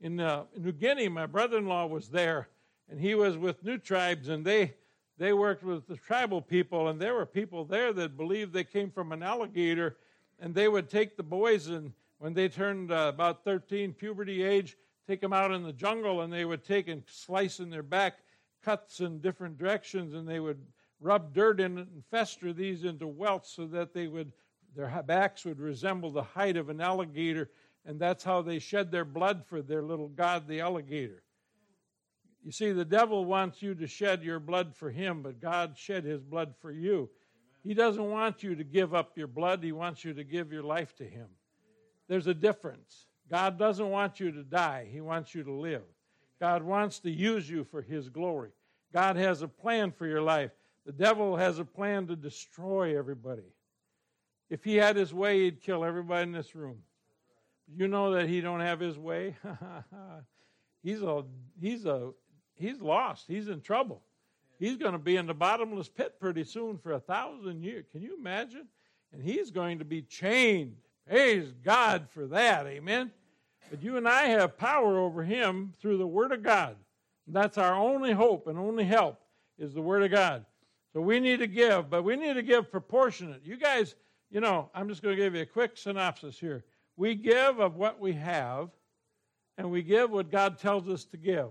In, 0.00 0.20
uh, 0.20 0.44
New 0.56 0.72
Guinea, 0.72 1.08
my 1.08 1.26
brother 1.26 1.58
in 1.58 1.66
law 1.66 1.86
was 1.86 2.08
there, 2.08 2.48
and 2.90 3.00
he 3.00 3.14
was 3.14 3.36
with 3.38 3.64
new 3.64 3.78
tribes, 3.78 4.28
and 4.28 4.44
they 4.44 4.74
they 5.18 5.32
worked 5.32 5.62
with 5.62 5.86
the 5.86 5.96
tribal 5.96 6.42
people, 6.42 6.88
and 6.88 7.00
there 7.00 7.14
were 7.14 7.24
people 7.24 7.64
there 7.64 7.92
that 7.94 8.18
believed 8.18 8.52
they 8.52 8.64
came 8.64 8.90
from 8.90 9.12
an 9.12 9.22
alligator, 9.22 9.96
and 10.38 10.54
they 10.54 10.68
would 10.68 10.90
take 10.90 11.16
the 11.16 11.22
boys, 11.22 11.68
and 11.68 11.92
when 12.18 12.34
they 12.34 12.48
turned 12.48 12.92
uh, 12.92 13.10
about 13.14 13.42
13, 13.42 13.94
puberty 13.94 14.42
age, 14.42 14.76
take 15.06 15.22
them 15.22 15.32
out 15.32 15.52
in 15.52 15.62
the 15.62 15.72
jungle, 15.72 16.20
and 16.20 16.30
they 16.30 16.44
would 16.44 16.62
take 16.62 16.88
and 16.88 17.02
slice 17.06 17.60
in 17.60 17.70
their 17.70 17.82
back 17.82 18.18
cuts 18.62 19.00
in 19.00 19.20
different 19.20 19.56
directions, 19.56 20.12
and 20.12 20.28
they 20.28 20.40
would 20.40 20.60
rub 21.00 21.32
dirt 21.32 21.60
in 21.60 21.78
it 21.78 21.88
and 21.88 22.04
fester 22.10 22.52
these 22.52 22.84
into 22.84 23.06
welts 23.06 23.50
so 23.50 23.66
that 23.66 23.94
they 23.94 24.08
would 24.08 24.32
their 24.74 25.02
backs 25.06 25.46
would 25.46 25.58
resemble 25.58 26.10
the 26.10 26.22
height 26.22 26.58
of 26.58 26.68
an 26.68 26.82
alligator, 26.82 27.48
and 27.86 28.00
that's 28.00 28.24
how 28.24 28.42
they 28.42 28.58
shed 28.58 28.90
their 28.90 29.04
blood 29.04 29.44
for 29.46 29.62
their 29.62 29.82
little 29.82 30.08
god, 30.08 30.48
the 30.48 30.60
alligator. 30.60 31.22
You 32.44 32.52
see, 32.52 32.72
the 32.72 32.84
devil 32.84 33.24
wants 33.24 33.62
you 33.62 33.74
to 33.76 33.86
shed 33.86 34.22
your 34.22 34.40
blood 34.40 34.74
for 34.74 34.90
him, 34.90 35.22
but 35.22 35.40
God 35.40 35.76
shed 35.78 36.04
his 36.04 36.22
blood 36.22 36.54
for 36.60 36.70
you. 36.70 37.08
He 37.64 37.74
doesn't 37.74 38.10
want 38.10 38.42
you 38.42 38.54
to 38.54 38.64
give 38.64 38.94
up 38.94 39.16
your 39.16 39.26
blood, 39.26 39.62
he 39.62 39.72
wants 39.72 40.04
you 40.04 40.14
to 40.14 40.24
give 40.24 40.52
your 40.52 40.62
life 40.62 40.94
to 40.96 41.04
him. 41.04 41.26
There's 42.08 42.26
a 42.26 42.34
difference. 42.34 43.06
God 43.28 43.58
doesn't 43.58 43.90
want 43.90 44.20
you 44.20 44.30
to 44.32 44.42
die, 44.42 44.88
he 44.90 45.00
wants 45.00 45.34
you 45.34 45.42
to 45.44 45.52
live. 45.52 45.82
God 46.38 46.62
wants 46.62 46.98
to 47.00 47.10
use 47.10 47.48
you 47.48 47.64
for 47.64 47.82
his 47.82 48.08
glory. 48.08 48.50
God 48.92 49.16
has 49.16 49.42
a 49.42 49.48
plan 49.48 49.90
for 49.90 50.06
your 50.06 50.22
life. 50.22 50.50
The 50.84 50.92
devil 50.92 51.36
has 51.36 51.58
a 51.58 51.64
plan 51.64 52.06
to 52.06 52.16
destroy 52.16 52.96
everybody. 52.96 53.42
If 54.48 54.62
he 54.62 54.76
had 54.76 54.94
his 54.94 55.12
way, 55.12 55.44
he'd 55.44 55.60
kill 55.60 55.84
everybody 55.84 56.22
in 56.22 56.32
this 56.32 56.54
room. 56.54 56.78
You 57.74 57.88
know 57.88 58.12
that 58.12 58.28
he 58.28 58.40
don't 58.40 58.60
have 58.60 58.80
his 58.80 58.98
way. 58.98 59.34
he's 60.82 61.02
a 61.02 61.24
he's 61.60 61.84
a 61.84 62.12
he's 62.54 62.80
lost. 62.80 63.24
He's 63.26 63.48
in 63.48 63.60
trouble. 63.60 64.02
He's 64.58 64.76
going 64.76 64.92
to 64.92 64.98
be 64.98 65.16
in 65.16 65.26
the 65.26 65.34
bottomless 65.34 65.88
pit 65.88 66.18
pretty 66.18 66.44
soon 66.44 66.78
for 66.78 66.92
a 66.92 67.00
thousand 67.00 67.62
years. 67.62 67.84
Can 67.92 68.02
you 68.02 68.16
imagine? 68.18 68.66
And 69.12 69.22
he's 69.22 69.50
going 69.50 69.78
to 69.78 69.84
be 69.84 70.02
chained. 70.02 70.76
Praise 71.06 71.52
God 71.62 72.08
for 72.08 72.26
that. 72.28 72.66
Amen. 72.66 73.10
But 73.70 73.82
you 73.82 73.96
and 73.96 74.08
I 74.08 74.24
have 74.26 74.56
power 74.56 74.98
over 74.98 75.22
him 75.22 75.72
through 75.80 75.98
the 75.98 76.06
Word 76.06 76.32
of 76.32 76.42
God. 76.42 76.76
That's 77.26 77.58
our 77.58 77.74
only 77.74 78.12
hope 78.12 78.46
and 78.46 78.58
only 78.58 78.84
help 78.84 79.20
is 79.58 79.74
the 79.74 79.82
Word 79.82 80.02
of 80.02 80.10
God. 80.10 80.44
So 80.92 81.00
we 81.00 81.20
need 81.20 81.40
to 81.40 81.46
give, 81.46 81.90
but 81.90 82.04
we 82.04 82.16
need 82.16 82.34
to 82.34 82.42
give 82.42 82.70
proportionate. 82.70 83.42
You 83.44 83.56
guys, 83.56 83.96
you 84.30 84.40
know, 84.40 84.70
I'm 84.74 84.88
just 84.88 85.02
going 85.02 85.16
to 85.16 85.22
give 85.22 85.34
you 85.34 85.42
a 85.42 85.46
quick 85.46 85.76
synopsis 85.76 86.38
here. 86.38 86.64
We 86.96 87.14
give 87.14 87.58
of 87.58 87.76
what 87.76 88.00
we 88.00 88.14
have, 88.14 88.70
and 89.58 89.70
we 89.70 89.82
give 89.82 90.10
what 90.10 90.30
God 90.30 90.58
tells 90.58 90.88
us 90.88 91.04
to 91.06 91.16
give. 91.16 91.48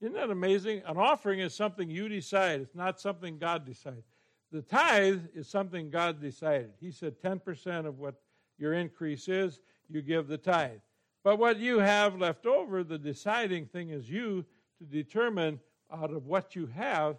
Isn't 0.00 0.14
that 0.14 0.30
amazing? 0.30 0.82
An 0.86 0.96
offering 0.96 1.40
is 1.40 1.54
something 1.54 1.90
you 1.90 2.08
decide, 2.08 2.60
it's 2.60 2.74
not 2.74 3.00
something 3.00 3.38
God 3.38 3.64
decides. 3.64 4.04
The 4.52 4.62
tithe 4.62 5.22
is 5.34 5.48
something 5.48 5.90
God 5.90 6.20
decided. 6.20 6.72
He 6.80 6.90
said 6.90 7.20
10% 7.20 7.86
of 7.86 7.98
what 7.98 8.14
your 8.58 8.74
increase 8.74 9.28
is, 9.28 9.60
you 9.88 10.02
give 10.02 10.28
the 10.28 10.38
tithe. 10.38 10.78
But 11.24 11.38
what 11.38 11.58
you 11.58 11.78
have 11.78 12.18
left 12.18 12.46
over, 12.46 12.84
the 12.84 12.98
deciding 12.98 13.66
thing 13.66 13.90
is 13.90 14.08
you 14.08 14.44
to 14.78 14.84
determine 14.84 15.58
out 15.92 16.12
of 16.12 16.26
what 16.26 16.54
you 16.54 16.66
have 16.66 17.16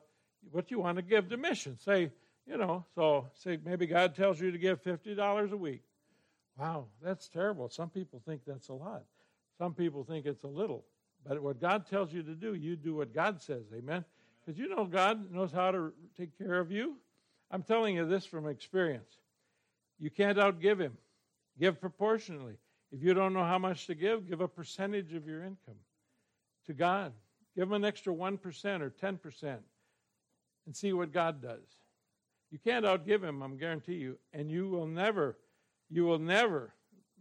what 0.52 0.72
you 0.72 0.80
want 0.80 0.98
to 0.98 1.02
give 1.02 1.30
to 1.30 1.38
mission. 1.38 1.78
Say, 1.80 2.12
you 2.48 2.58
know, 2.58 2.86
so 2.94 3.28
say 3.34 3.58
maybe 3.64 3.88
God 3.88 4.16
tells 4.16 4.40
you 4.40 4.52
to 4.52 4.58
give 4.58 4.84
$50 4.84 5.52
a 5.52 5.58
week. 5.58 5.82
Wow, 6.58 6.86
that's 7.02 7.28
terrible. 7.28 7.70
Some 7.70 7.90
people 7.90 8.22
think 8.26 8.42
that's 8.46 8.70
a 8.70 8.74
lot. 8.74 9.04
Some 9.58 9.74
people 9.74 10.04
think 10.04 10.26
it's 10.26 10.44
a 10.44 10.48
little. 10.48 10.86
But 11.28 11.42
what 11.42 11.60
God 11.60 11.88
tells 11.90 12.14
you 12.14 12.24
to 12.24 12.34
do, 12.34 12.54
you 12.54 12.76
do 12.76 12.96
what 12.96 13.14
God 13.14 13.42
says. 13.42 13.64
Amen? 13.74 14.06
Because 14.46 14.60
you 14.60 14.70
know 14.70 14.86
God 14.86 15.32
knows 15.32 15.52
how 15.52 15.72
to 15.72 15.92
take 16.18 16.38
care 16.38 16.60
of 16.60 16.72
you. 16.72 16.96
I'm 17.52 17.64
telling 17.64 17.96
you 17.96 18.06
this 18.06 18.26
from 18.26 18.48
experience. 18.48 19.18
You 20.00 20.10
can't 20.10 20.38
outgive 20.38 20.80
Him. 20.80 20.98
Give 21.60 21.80
proportionally. 21.80 22.56
If 22.92 23.02
you 23.02 23.14
don't 23.14 23.34
know 23.34 23.44
how 23.44 23.58
much 23.58 23.88
to 23.88 23.96
give, 23.96 24.30
give 24.30 24.42
a 24.42 24.48
percentage 24.48 25.14
of 25.14 25.28
your 25.28 25.40
income 25.40 25.80
to 26.68 26.74
God. 26.74 27.14
Give 27.56 27.68
Him 27.68 27.74
an 27.74 27.86
extra 27.86 28.14
1% 28.14 28.82
or 28.82 28.90
10% 28.90 29.58
and 30.66 30.76
see 30.76 30.94
what 30.94 31.12
God 31.12 31.42
does. 31.42 31.64
You 32.52 32.60
can't 32.60 32.86
outgive 32.86 33.24
Him, 33.24 33.42
I'm 33.42 33.58
guarantee 33.58 33.96
you, 33.96 34.18
and 34.34 34.52
you 34.52 34.70
will 34.70 34.88
never, 34.88 35.38
you 35.90 36.06
will 36.06 36.20
never 36.20 36.74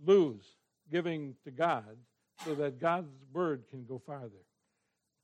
lose 0.05 0.45
giving 0.91 1.35
to 1.45 1.51
God 1.51 1.97
so 2.45 2.55
that 2.55 2.81
God's 2.81 3.13
word 3.33 3.65
can 3.71 3.85
go 3.85 3.99
farther. 3.99 4.45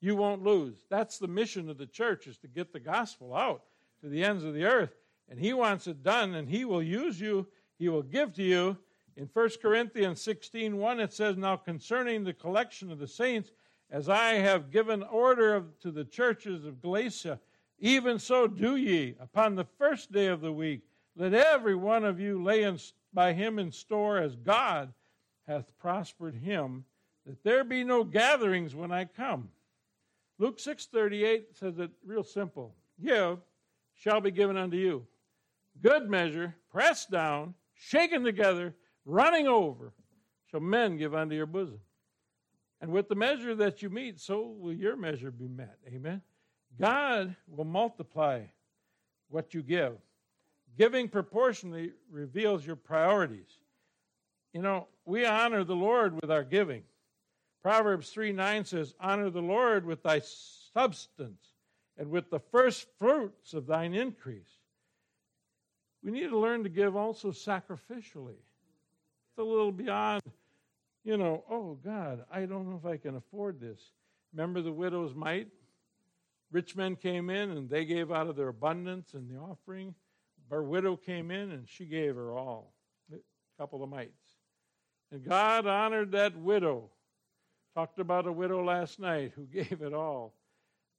You 0.00 0.16
won't 0.16 0.42
lose. 0.42 0.86
That's 0.88 1.18
the 1.18 1.28
mission 1.28 1.68
of 1.68 1.78
the 1.78 1.86
church 1.86 2.26
is 2.26 2.38
to 2.38 2.48
get 2.48 2.72
the 2.72 2.80
gospel 2.80 3.34
out 3.34 3.62
to 4.00 4.08
the 4.08 4.24
ends 4.24 4.44
of 4.44 4.54
the 4.54 4.64
earth. 4.64 4.94
And 5.28 5.38
he 5.38 5.52
wants 5.52 5.86
it 5.86 6.02
done 6.02 6.34
and 6.34 6.48
he 6.48 6.64
will 6.64 6.82
use 6.82 7.20
you. 7.20 7.46
He 7.78 7.88
will 7.88 8.02
give 8.02 8.32
to 8.34 8.42
you. 8.42 8.78
In 9.16 9.28
1 9.32 9.50
Corinthians 9.60 10.22
16, 10.22 10.76
1, 10.76 11.00
it 11.00 11.12
says, 11.12 11.36
Now 11.36 11.56
concerning 11.56 12.24
the 12.24 12.32
collection 12.32 12.90
of 12.90 12.98
the 12.98 13.06
saints, 13.06 13.50
as 13.90 14.08
I 14.08 14.34
have 14.34 14.70
given 14.70 15.02
order 15.02 15.54
of, 15.54 15.78
to 15.80 15.90
the 15.90 16.04
churches 16.04 16.64
of 16.64 16.80
Galatia, 16.80 17.40
even 17.78 18.18
so 18.18 18.46
do 18.46 18.76
ye 18.76 19.16
upon 19.20 19.54
the 19.54 19.64
first 19.64 20.12
day 20.12 20.28
of 20.28 20.40
the 20.40 20.52
week. 20.52 20.82
Let 21.16 21.34
every 21.34 21.74
one 21.74 22.04
of 22.04 22.20
you 22.20 22.42
lay 22.42 22.62
in, 22.62 22.78
by 23.12 23.32
him 23.32 23.58
in 23.58 23.72
store 23.72 24.18
as 24.18 24.36
God 24.36 24.92
hath 25.46 25.76
prospered 25.78 26.34
him 26.34 26.84
that 27.26 27.42
there 27.42 27.64
be 27.64 27.84
no 27.84 28.04
gatherings 28.04 28.74
when 28.74 28.92
I 28.92 29.04
come. 29.04 29.50
Luke 30.38 30.58
6:38 30.58 31.54
says 31.54 31.78
it 31.78 31.90
real 32.04 32.24
simple. 32.24 32.74
Give 33.02 33.38
shall 33.94 34.20
be 34.20 34.30
given 34.30 34.56
unto 34.56 34.76
you. 34.76 35.06
Good 35.82 36.08
measure, 36.08 36.56
pressed 36.70 37.10
down, 37.10 37.54
shaken 37.74 38.24
together, 38.24 38.74
running 39.04 39.46
over, 39.46 39.92
shall 40.46 40.60
men 40.60 40.96
give 40.96 41.14
unto 41.14 41.34
your 41.34 41.46
bosom. 41.46 41.80
And 42.80 42.92
with 42.92 43.08
the 43.08 43.14
measure 43.14 43.54
that 43.56 43.82
you 43.82 43.90
meet, 43.90 44.18
so 44.18 44.46
will 44.46 44.72
your 44.72 44.96
measure 44.96 45.30
be 45.30 45.48
met. 45.48 45.78
Amen. 45.86 46.22
God 46.78 47.36
will 47.46 47.64
multiply 47.64 48.44
what 49.28 49.52
you 49.52 49.62
give. 49.62 49.98
Giving 50.78 51.08
proportionally 51.08 51.92
reveals 52.10 52.66
your 52.66 52.76
priorities. 52.76 53.58
You 54.52 54.62
know, 54.62 54.88
we 55.04 55.24
honor 55.26 55.64
the 55.64 55.76
Lord 55.76 56.20
with 56.20 56.30
our 56.30 56.44
giving. 56.44 56.82
Proverbs 57.62 58.10
3 58.10 58.32
9 58.32 58.64
says, 58.64 58.94
Honor 59.00 59.30
the 59.30 59.42
Lord 59.42 59.84
with 59.84 60.02
thy 60.02 60.20
substance 60.72 61.48
and 61.98 62.10
with 62.10 62.30
the 62.30 62.40
first 62.40 62.86
fruits 62.98 63.52
of 63.52 63.66
thine 63.66 63.94
increase. 63.94 64.58
We 66.02 66.10
need 66.10 66.30
to 66.30 66.38
learn 66.38 66.62
to 66.62 66.70
give 66.70 66.96
also 66.96 67.30
sacrificially. 67.30 68.38
It's 69.28 69.38
a 69.38 69.42
little 69.42 69.72
beyond, 69.72 70.22
you 71.04 71.18
know, 71.18 71.44
oh 71.50 71.78
God, 71.84 72.24
I 72.32 72.46
don't 72.46 72.70
know 72.70 72.80
if 72.82 72.90
I 72.90 72.96
can 72.96 73.16
afford 73.16 73.60
this. 73.60 73.80
Remember 74.32 74.62
the 74.62 74.72
widow's 74.72 75.14
mite? 75.14 75.48
Rich 76.50 76.74
men 76.74 76.96
came 76.96 77.28
in 77.30 77.50
and 77.50 77.68
they 77.68 77.84
gave 77.84 78.10
out 78.10 78.28
of 78.28 78.36
their 78.36 78.48
abundance 78.48 79.14
and 79.14 79.28
the 79.28 79.36
offering. 79.36 79.94
Our 80.50 80.62
widow 80.62 80.96
came 80.96 81.30
in 81.30 81.52
and 81.52 81.68
she 81.68 81.84
gave 81.84 82.16
her 82.16 82.32
all, 82.32 82.74
a 83.12 83.16
couple 83.58 83.82
of 83.82 83.88
mites. 83.88 84.36
And 85.12 85.24
God 85.24 85.66
honored 85.66 86.12
that 86.12 86.36
widow 86.36 86.90
Talked 87.74 88.00
about 88.00 88.26
a 88.26 88.32
widow 88.32 88.64
last 88.64 88.98
night 88.98 89.32
who 89.36 89.42
gave 89.52 89.82
it 89.82 89.94
all. 89.94 90.34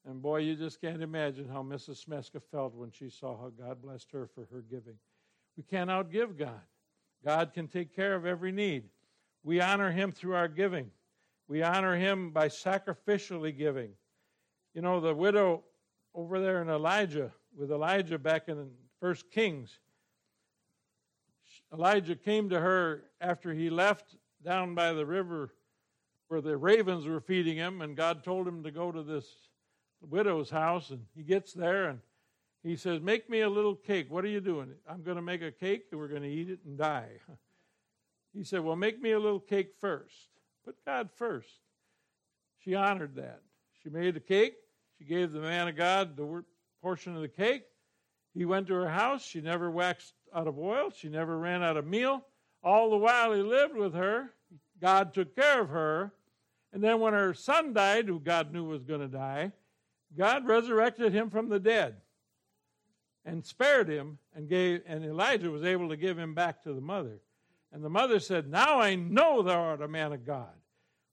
And 0.06 0.22
boy, 0.22 0.38
you 0.40 0.56
just 0.56 0.82
can't 0.82 1.04
imagine 1.04 1.48
how 1.48 1.62
Mrs. 1.62 2.06
Smeska 2.06 2.42
felt 2.52 2.74
when 2.74 2.92
she 2.92 3.10
saw 3.10 3.38
how 3.38 3.50
God 3.50 3.82
blessed 3.82 4.12
her 4.14 4.28
for 4.34 4.48
her 4.52 4.64
giving. 4.70 4.96
We 5.58 5.64
can't 5.64 5.90
outgive 5.90 6.38
God. 6.38 6.62
God 7.24 7.54
can 7.54 7.68
take 7.68 7.96
care 7.96 8.16
of 8.16 8.26
every 8.26 8.52
need. 8.52 8.86
We 9.44 9.62
honor 9.62 9.92
Him 9.92 10.12
through 10.12 10.34
our 10.34 10.48
giving. 10.48 10.90
We 11.48 11.62
honor 11.62 11.96
Him 11.96 12.32
by 12.32 12.48
sacrificially 12.48 13.56
giving. 13.56 13.92
You 14.74 14.82
know, 14.82 15.02
the 15.02 15.14
widow 15.14 15.64
over 16.16 16.40
there 16.40 16.62
in 16.62 16.70
Elijah, 16.70 17.32
with 17.56 17.72
Elijah 17.72 18.18
back 18.18 18.48
in 18.48 18.72
First 19.02 19.32
Kings, 19.32 19.80
Elijah 21.74 22.16
came 22.16 22.50
to 22.50 22.60
her 22.60 23.04
after 23.20 23.52
he 23.52 23.70
left 23.70 24.16
down 24.46 24.76
by 24.76 24.94
the 24.94 25.06
river 25.06 25.54
where 26.28 26.40
the 26.40 26.56
ravens 26.56 27.08
were 27.08 27.20
feeding 27.20 27.58
him, 27.58 27.82
and 27.82 27.98
God 27.98 28.24
told 28.24 28.48
him 28.48 28.64
to 28.64 28.72
go 28.72 28.92
to 28.92 29.04
this 29.04 29.26
widow's 30.08 30.50
house, 30.50 30.92
and 30.92 31.04
he 31.16 31.24
gets 31.24 31.52
there 31.52 31.90
and 31.90 32.00
he 32.64 32.76
says, 32.76 33.02
Make 33.02 33.30
me 33.30 33.42
a 33.42 33.50
little 33.50 33.76
cake. 33.76 34.08
What 34.10 34.24
are 34.24 34.30
you 34.30 34.40
doing? 34.40 34.74
I'm 34.88 35.02
going 35.02 35.16
to 35.16 35.22
make 35.22 35.42
a 35.42 35.52
cake 35.52 35.86
and 35.92 36.00
we're 36.00 36.08
going 36.08 36.22
to 36.22 36.30
eat 36.30 36.50
it 36.50 36.60
and 36.66 36.78
die. 36.78 37.10
He 38.34 38.46
said, 38.46 38.62
Well, 38.62 38.78
make 38.78 39.02
me 39.02 39.12
a 39.12 39.20
little 39.20 39.42
cake 39.42 39.74
first. 39.82 40.30
Put 40.64 40.78
God 40.86 41.10
first. 41.14 41.50
She 42.60 42.76
honored 42.76 43.16
that. 43.16 43.42
She 43.84 43.90
made 43.90 44.14
the 44.14 44.22
cake. 44.22 44.54
She 44.98 45.04
gave 45.04 45.34
the 45.34 45.42
man 45.42 45.68
of 45.68 45.76
God 45.76 46.16
the 46.16 46.46
portion 46.82 47.14
of 47.14 47.22
the 47.22 47.28
cake. 47.28 47.64
He 48.34 48.46
went 48.46 48.68
to 48.68 48.74
her 48.76 48.90
house. 48.90 49.24
She 49.24 49.42
never 49.42 49.70
waxed 49.70 50.14
out 50.34 50.48
of 50.48 50.58
oil. 50.58 50.90
She 50.90 51.10
never 51.10 51.38
ran 51.38 51.64
out 51.64 51.78
of 51.78 51.86
meal. 51.86 52.26
All 52.64 52.90
the 52.90 52.98
while 52.98 53.34
he 53.34 53.42
lived 53.42 53.76
with 53.76 53.94
her, 53.94 54.32
God 54.80 55.14
took 55.14 55.36
care 55.36 55.62
of 55.62 55.70
her. 55.70 56.14
And 56.74 56.84
then 56.84 57.00
when 57.00 57.14
her 57.14 57.34
son 57.34 57.74
died, 57.74 58.08
who 58.08 58.20
God 58.20 58.54
knew 58.54 58.64
was 58.64 58.84
going 58.84 59.02
to 59.02 59.08
die, 59.08 59.52
God 60.18 60.48
resurrected 60.48 61.14
him 61.14 61.30
from 61.30 61.50
the 61.50 61.60
dead 61.60 61.98
and 63.26 63.46
spared 63.46 63.88
him 63.88 64.18
and 64.36 64.50
gave 64.50 64.82
and 64.86 65.04
Elijah 65.04 65.52
was 65.52 65.64
able 65.64 65.90
to 65.90 65.98
give 65.98 66.18
him 66.18 66.34
back 66.34 66.64
to 66.64 66.74
the 66.74 66.82
mother. 66.82 67.20
And 67.72 67.84
the 67.84 67.90
mother 67.90 68.20
said, 68.20 68.50
"Now 68.50 68.80
I 68.80 68.96
know 68.96 69.42
thou 69.42 69.62
art 69.62 69.82
a 69.82 69.88
man 69.88 70.12
of 70.12 70.26
God." 70.26 70.54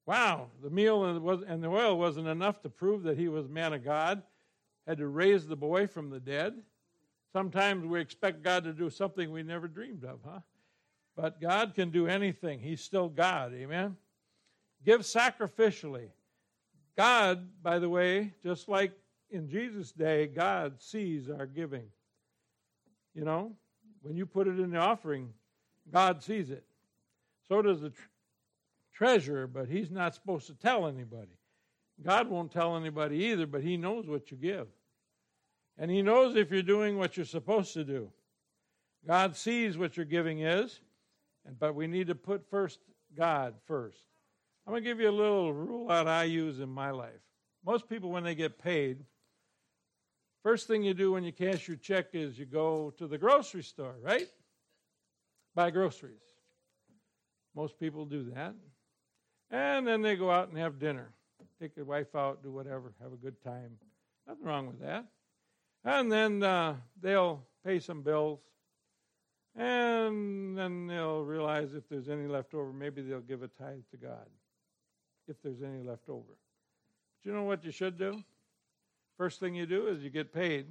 Wow, 0.07 0.51
the 0.63 0.71
meal 0.71 1.05
and 1.05 1.63
the 1.63 1.69
oil 1.69 1.99
wasn't 1.99 2.29
enough 2.29 2.63
to 2.63 2.71
prove 2.71 3.03
that 3.03 3.19
he 3.19 3.29
was 3.29 3.49
man 3.49 3.73
of 3.73 3.85
God. 3.85 4.23
Had 4.87 4.99
to 4.99 5.07
raise 5.07 5.47
the 5.47 5.57
boy 5.57 5.87
from 5.87 6.09
the 6.09 6.21
dead. 6.21 6.63
Sometimes 7.33 7.85
we 7.85 8.01
expect 8.01 8.43
God 8.43 8.65
to 8.65 8.73
do 8.73 8.89
something 8.91 9.31
we 9.31 9.43
never 9.43 9.69
dreamed 9.69 10.05
of, 10.05 10.21
huh? 10.25 10.41
But 11.15 11.41
God 11.41 11.75
can 11.75 11.91
do 11.91 12.07
anything. 12.07 12.61
He's 12.61 12.81
still 12.81 13.09
God. 13.09 13.53
Amen. 13.55 13.97
Give 14.85 15.01
sacrificially. 15.01 16.09
God, 16.97 17.49
by 17.63 17.79
the 17.79 17.89
way, 17.89 18.33
just 18.43 18.69
like 18.69 18.93
in 19.31 19.49
Jesus' 19.49 19.93
day, 19.93 20.27
God 20.27 20.81
sees 20.81 21.29
our 21.29 21.47
giving. 21.47 21.85
You 23.15 23.25
know, 23.25 23.53
when 24.03 24.17
you 24.17 24.27
put 24.27 24.47
it 24.47 24.59
in 24.59 24.71
the 24.71 24.79
offering, 24.79 25.33
God 25.93 26.23
sees 26.23 26.51
it. 26.51 26.65
So 27.49 27.63
does 27.63 27.81
the 27.81 27.91
tr- 27.91 28.09
treasurer, 28.93 29.47
but 29.47 29.69
he's 29.69 29.91
not 29.91 30.15
supposed 30.15 30.47
to 30.47 30.55
tell 30.55 30.87
anybody. 30.87 31.37
God 32.03 32.29
won't 32.29 32.53
tell 32.53 32.77
anybody 32.77 33.17
either, 33.17 33.47
but 33.47 33.63
he 33.63 33.77
knows 33.77 34.07
what 34.07 34.31
you 34.31 34.37
give. 34.37 34.69
And 35.79 35.91
he 35.91 36.03
knows 36.03 36.35
if 36.35 36.51
you're 36.51 36.63
doing 36.63 36.99
what 36.99 37.17
you're 37.17 37.27
supposed 37.27 37.73
to 37.75 37.85
do. 37.85 38.11
God 39.07 39.37
sees 39.37 39.79
what 39.79 39.97
your 39.97 40.07
giving 40.07 40.41
is, 40.41 40.81
but 41.59 41.75
we 41.75 41.87
need 41.87 42.09
to 42.09 42.15
put 42.15 42.51
first 42.51 42.81
God 43.17 43.55
first. 43.67 44.03
I'm 44.67 44.73
going 44.73 44.83
to 44.83 44.89
give 44.89 45.01
you 45.01 45.09
a 45.09 45.13
little 45.13 45.53
rule 45.53 45.89
that 45.89 46.09
I 46.09 46.25
use 46.25 46.61
in 46.61 46.69
my 46.69 46.91
life. 46.91 47.21
Most 47.65 47.89
people, 47.89 48.11
when 48.11 48.25
they 48.25 48.35
get 48.35 48.59
paid, 48.59 49.05
first 50.43 50.67
thing 50.67 50.83
you 50.83 50.95
do 50.95 51.13
when 51.13 51.25
you 51.25 51.33
cash 51.33 51.69
your 51.69 51.77
check 51.77 52.09
is 52.13 52.39
you 52.39 52.45
go 52.45 52.93
to 52.99 53.07
the 53.07 53.17
grocery 53.17 53.63
store, 53.63 53.97
right? 54.03 54.29
Buy 55.55 55.71
groceries. 55.71 56.21
Most 57.55 57.79
people 57.79 58.05
do 58.05 58.31
that. 58.35 58.55
And 59.51 59.87
then 59.87 60.03
they 60.03 60.17
go 60.17 60.31
out 60.31 60.49
and 60.49 60.59
have 60.59 60.79
dinner. 60.79 61.13
Take 61.61 61.75
their 61.75 61.85
wife 61.85 62.15
out, 62.15 62.43
do 62.43 62.53
whatever, 62.53 62.93
have 63.03 63.13
a 63.13 63.17
good 63.17 63.43
time. 63.43 63.73
Nothing 64.27 64.45
wrong 64.45 64.67
with 64.67 64.81
that. 64.81 65.07
And 65.85 66.11
then 66.11 66.43
uh, 66.43 66.77
they'll 67.01 67.43
pay 67.65 67.79
some 67.81 68.03
bills. 68.03 68.41
And 69.57 70.57
then 70.57 70.87
they'll 70.87 71.25
realize 71.25 71.75
if 71.75 71.89
there's 71.89 72.09
any 72.09 72.27
left 72.27 72.55
over, 72.55 72.73
maybe 72.73 73.03
they'll 73.03 73.21
give 73.21 73.43
a 73.43 73.49
tithe 73.49 73.83
to 73.91 73.97
God. 73.97 74.27
If 75.27 75.37
there's 75.43 75.63
any 75.63 75.83
left 75.83 76.09
over. 76.09 76.23
But 76.29 77.29
you 77.29 77.33
know 77.33 77.43
what 77.43 77.65
you 77.65 77.73
should 77.73 77.99
do? 77.99 78.23
First 79.17 79.41
thing 79.41 79.55
you 79.55 79.67
do 79.67 79.89
is 79.89 80.03
you 80.03 80.11
get 80.11 80.33
paid. 80.33 80.67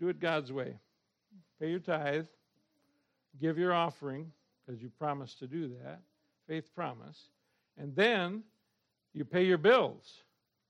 Do 0.00 0.08
it 0.08 0.18
God's 0.18 0.50
way. 0.50 0.78
Pay 1.60 1.70
your 1.70 1.78
tithe. 1.78 2.26
Give 3.40 3.58
your 3.58 3.72
offering, 3.72 4.32
because 4.66 4.82
you 4.82 4.90
promised 4.98 5.38
to 5.38 5.46
do 5.46 5.68
that. 5.82 6.00
Faith 6.48 6.74
promise. 6.74 7.28
And 7.78 7.94
then 7.94 8.42
you 9.14 9.24
pay 9.24 9.44
your 9.44 9.58
bills. 9.58 10.22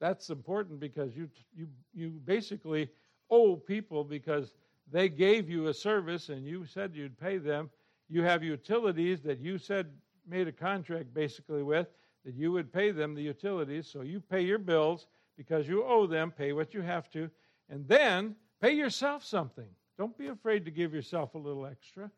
That's 0.02 0.30
important 0.30 0.80
because 0.80 1.14
you, 1.14 1.30
you, 1.56 1.68
you 1.94 2.10
basically 2.24 2.88
owe 3.30 3.54
people 3.54 4.02
because 4.02 4.52
they 4.90 5.08
gave 5.08 5.48
you 5.48 5.68
a 5.68 5.74
service 5.74 6.28
and 6.28 6.44
you 6.44 6.66
said 6.66 6.96
you'd 6.96 7.16
pay 7.16 7.38
them. 7.38 7.70
You 8.08 8.22
have 8.24 8.42
utilities 8.42 9.20
that 9.20 9.38
you 9.38 9.58
said 9.58 9.92
made 10.28 10.48
a 10.48 10.52
contract 10.52 11.14
basically 11.14 11.62
with 11.62 11.86
that 12.24 12.34
you 12.34 12.50
would 12.50 12.72
pay 12.72 12.90
them 12.90 13.14
the 13.14 13.22
utilities. 13.22 13.86
So 13.86 14.00
you 14.00 14.18
pay 14.18 14.40
your 14.40 14.58
bills 14.58 15.06
because 15.36 15.68
you 15.68 15.84
owe 15.84 16.08
them, 16.08 16.32
pay 16.32 16.52
what 16.52 16.74
you 16.74 16.80
have 16.80 17.08
to, 17.12 17.30
and 17.70 17.86
then 17.86 18.34
pay 18.60 18.72
yourself 18.72 19.24
something. 19.24 19.68
Don't 19.98 20.18
be 20.18 20.26
afraid 20.26 20.64
to 20.64 20.72
give 20.72 20.92
yourself 20.92 21.36
a 21.36 21.38
little 21.38 21.64
extra. 21.64 22.10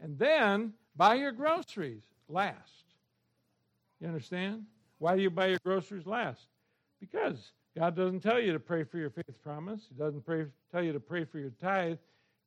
And 0.00 0.16
then 0.16 0.74
buy 0.94 1.14
your 1.14 1.32
groceries 1.32 2.04
last. 2.28 2.84
You 3.98 4.06
understand? 4.06 4.62
Why 4.98 5.16
do 5.16 5.22
you 5.22 5.30
buy 5.30 5.46
your 5.48 5.58
groceries 5.64 6.06
last? 6.06 6.46
Because 7.02 7.50
God 7.76 7.96
doesn't 7.96 8.20
tell 8.20 8.40
you 8.40 8.52
to 8.52 8.60
pray 8.60 8.84
for 8.84 8.96
your 8.96 9.10
faith 9.10 9.42
promise. 9.42 9.82
He 9.88 9.96
doesn't 9.96 10.24
pray, 10.24 10.46
tell 10.70 10.84
you 10.84 10.92
to 10.92 11.00
pray 11.00 11.24
for 11.24 11.40
your 11.40 11.50
tithe. 11.60 11.98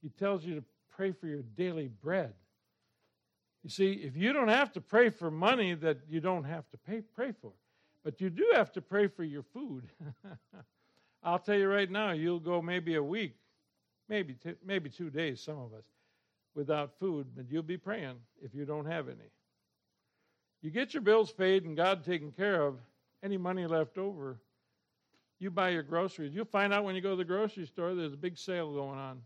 He 0.02 0.08
tells 0.08 0.46
you 0.46 0.56
to 0.56 0.64
pray 0.96 1.12
for 1.12 1.28
your 1.28 1.42
daily 1.58 1.90
bread. 2.02 2.34
You 3.64 3.70
see, 3.70 3.92
if 3.92 4.16
you 4.16 4.32
don't 4.32 4.48
have 4.48 4.72
to 4.74 4.82
pray 4.82 5.10
for 5.10 5.30
money 5.30 5.74
that 5.74 5.98
you 6.08 6.22
don't 6.22 6.46
have 6.46 6.70
to 6.70 6.78
pay, 6.78 7.02
pray 7.02 7.34
for, 7.42 7.52
but 8.04 8.22
you 8.22 8.30
do 8.30 8.50
have 8.54 8.72
to 8.74 8.82
pray 8.82 9.08
for 9.08 9.26
your 9.26 9.44
food. 9.44 9.90
I'll 11.24 11.40
tell 11.40 11.58
you 11.58 11.68
right 11.68 11.92
now, 11.92 12.12
you'll 12.12 12.40
go 12.40 12.62
maybe 12.62 12.96
a 12.96 13.04
week, 13.04 13.36
maybe 14.08 14.36
t- 14.36 14.54
maybe 14.66 14.90
two 14.90 15.10
days, 15.10 15.42
some 15.42 15.58
of 15.58 15.74
us, 15.74 15.84
without 16.54 16.94
food, 16.98 17.28
but 17.36 17.46
you'll 17.50 17.64
be 17.64 17.78
praying 17.78 18.16
if 18.42 18.54
you 18.54 18.64
don't 18.64 18.86
have 18.86 19.10
any. 19.10 19.32
You 20.62 20.70
get 20.70 20.94
your 20.94 21.02
bills 21.02 21.34
paid 21.34 21.66
and 21.66 21.76
God 21.76 22.06
taken 22.06 22.32
care 22.32 22.62
of, 22.62 22.78
any 23.22 23.38
money 23.38 23.66
left 23.66 23.98
over, 23.98 24.38
you 25.40 25.52
buy 25.52 25.70
your 25.70 25.84
groceries. 25.84 26.34
You'll 26.34 26.46
find 26.46 26.74
out 26.74 26.84
when 26.84 26.96
you 26.96 27.02
go 27.02 27.12
to 27.12 27.16
the 27.16 27.26
grocery 27.26 27.66
store 27.66 27.94
there's 27.94 28.14
a 28.14 28.18
big 28.18 28.38
sale 28.38 28.74
going 28.74 29.00
on. 29.00 29.22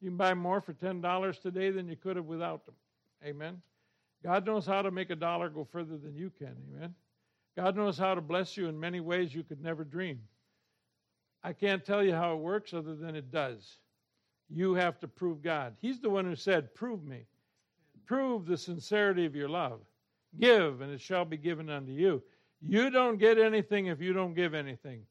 You 0.00 0.10
can 0.10 0.16
buy 0.16 0.34
more 0.34 0.60
for 0.60 0.74
$10 0.74 1.40
today 1.40 1.70
than 1.70 1.88
you 1.88 1.96
could 1.96 2.16
have 2.16 2.26
without 2.26 2.66
them. 2.66 2.74
Amen. 3.24 3.60
God 4.22 4.44
knows 4.46 4.66
how 4.66 4.82
to 4.82 4.90
make 4.90 5.10
a 5.10 5.16
dollar 5.16 5.48
go 5.48 5.64
further 5.64 5.96
than 5.96 6.14
you 6.14 6.30
can. 6.38 6.56
Amen. 6.74 6.94
God 7.56 7.76
knows 7.76 7.96
how 7.96 8.14
to 8.14 8.20
bless 8.20 8.56
you 8.56 8.68
in 8.68 8.78
many 8.78 9.00
ways 9.00 9.34
you 9.34 9.42
could 9.42 9.62
never 9.62 9.84
dream. 9.84 10.20
I 11.42 11.52
can't 11.52 11.84
tell 11.84 12.02
you 12.02 12.12
how 12.12 12.34
it 12.34 12.40
works 12.40 12.74
other 12.74 12.94
than 12.94 13.14
it 13.14 13.30
does. 13.30 13.78
You 14.50 14.74
have 14.74 15.00
to 15.00 15.08
prove 15.08 15.42
God. 15.42 15.74
He's 15.80 16.00
the 16.00 16.10
one 16.10 16.24
who 16.24 16.36
said, 16.36 16.74
Prove 16.74 17.04
me. 17.04 17.24
Prove 18.04 18.46
the 18.46 18.56
sincerity 18.56 19.26
of 19.26 19.34
your 19.34 19.48
love. 19.48 19.80
Give, 20.38 20.80
and 20.80 20.92
it 20.92 21.00
shall 21.00 21.24
be 21.24 21.36
given 21.36 21.70
unto 21.70 21.92
you. 21.92 22.22
You 22.60 22.90
don't 22.90 23.18
get 23.18 23.38
anything 23.38 23.86
if 23.86 24.00
you 24.00 24.12
don't 24.12 24.34
give 24.34 24.54
anything. 24.54 25.02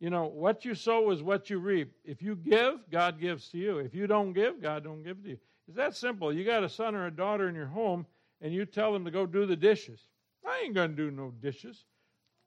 You 0.00 0.10
know, 0.10 0.26
what 0.26 0.64
you 0.64 0.74
sow 0.74 1.10
is 1.10 1.22
what 1.22 1.48
you 1.48 1.58
reap. 1.58 1.92
If 2.04 2.20
you 2.20 2.36
give, 2.36 2.90
God 2.90 3.20
gives 3.20 3.48
to 3.50 3.58
you. 3.58 3.78
If 3.78 3.94
you 3.94 4.06
don't 4.06 4.32
give, 4.32 4.60
God 4.60 4.84
don't 4.84 5.02
give 5.02 5.22
to 5.22 5.30
you. 5.30 5.38
It's 5.66 5.76
that 5.76 5.96
simple. 5.96 6.32
You 6.32 6.44
got 6.44 6.64
a 6.64 6.68
son 6.68 6.94
or 6.94 7.06
a 7.06 7.10
daughter 7.10 7.48
in 7.48 7.54
your 7.54 7.66
home, 7.66 8.06
and 8.40 8.52
you 8.52 8.66
tell 8.66 8.92
them 8.92 9.04
to 9.04 9.10
go 9.10 9.24
do 9.24 9.46
the 9.46 9.56
dishes. 9.56 10.00
I 10.46 10.62
ain't 10.64 10.74
going 10.74 10.90
to 10.90 10.96
do 10.96 11.10
no 11.10 11.30
dishes. 11.40 11.84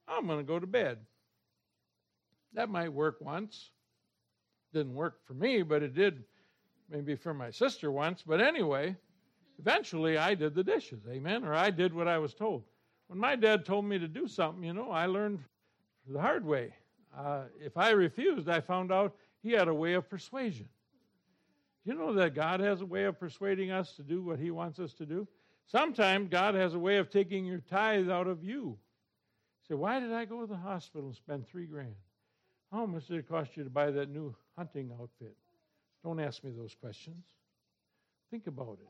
I'm 0.08 0.28
going 0.28 0.40
to 0.40 0.44
go 0.44 0.60
to 0.60 0.68
bed. 0.68 1.00
That 2.54 2.70
might 2.70 2.94
work 2.94 3.18
once. 3.22 3.72
Didn't 4.74 4.96
work 4.96 5.26
for 5.26 5.34
me, 5.34 5.64
but 5.64 5.82
it 5.82 5.96
did 5.96 6.24
maybe 6.90 7.16
for 7.16 7.34
my 7.34 7.50
sister 7.50 7.92
once. 7.92 8.24
But 8.26 8.42
anyway, 8.42 8.96
eventually 9.60 10.18
I 10.18 10.36
did 10.36 10.54
the 10.54 10.64
dishes. 10.64 11.02
Amen. 11.10 11.44
Or 11.44 11.54
I 11.54 11.72
did 11.72 11.94
what 11.94 12.08
I 12.08 12.18
was 12.20 12.34
told. 12.34 12.64
When 13.08 13.20
my 13.20 13.36
dad 13.36 13.66
told 13.66 13.86
me 13.86 13.98
to 14.00 14.08
do 14.08 14.28
something, 14.28 14.64
you 14.64 14.74
know, 14.74 14.92
I 14.92 15.06
learned 15.06 15.40
the 16.08 16.20
hard 16.20 16.46
way. 16.46 16.74
Uh, 17.16 17.44
if 17.60 17.78
I 17.78 17.92
refused, 17.92 18.50
I 18.50 18.62
found 18.62 18.92
out 18.92 19.16
he 19.42 19.52
had 19.52 19.68
a 19.68 19.74
way 19.74 19.94
of 19.94 20.10
persuasion. 20.10 20.68
You 21.86 21.94
know 21.94 22.14
that 22.14 22.36
God 22.36 22.60
has 22.60 22.82
a 22.82 22.86
way 22.86 23.06
of 23.06 23.20
persuading 23.20 23.72
us 23.72 23.94
to 23.94 24.04
do 24.04 24.22
what 24.22 24.40
he 24.40 24.52
wants 24.52 24.80
us 24.80 24.94
to 24.96 25.06
do? 25.06 25.28
Sometimes 25.68 26.30
God 26.30 26.56
has 26.56 26.74
a 26.74 26.80
way 26.80 26.98
of 26.98 27.10
taking 27.10 27.46
your 27.46 27.60
tithe 27.70 28.10
out 28.10 28.28
of 28.28 28.44
you. 28.44 28.78
Say, 29.68 29.76
why 29.76 30.00
did 30.00 30.14
I 30.14 30.26
go 30.26 30.42
to 30.42 30.48
the 30.48 30.56
hospital 30.56 31.08
and 31.08 31.16
spend 31.16 31.48
three 31.48 31.66
grand? 31.66 31.96
How 32.72 32.86
much 32.86 33.08
did 33.08 33.18
it 33.18 33.30
cost 33.30 33.56
you 33.56 33.64
to 33.64 33.70
buy 33.70 33.92
that 33.92 34.10
new 34.10 34.36
hunting 34.58 34.92
outfit? 35.00 35.36
Don't 36.04 36.20
ask 36.20 36.44
me 36.44 36.52
those 36.52 36.76
questions. 36.76 37.24
Think 38.32 38.48
about 38.48 38.78
it. 38.82 38.88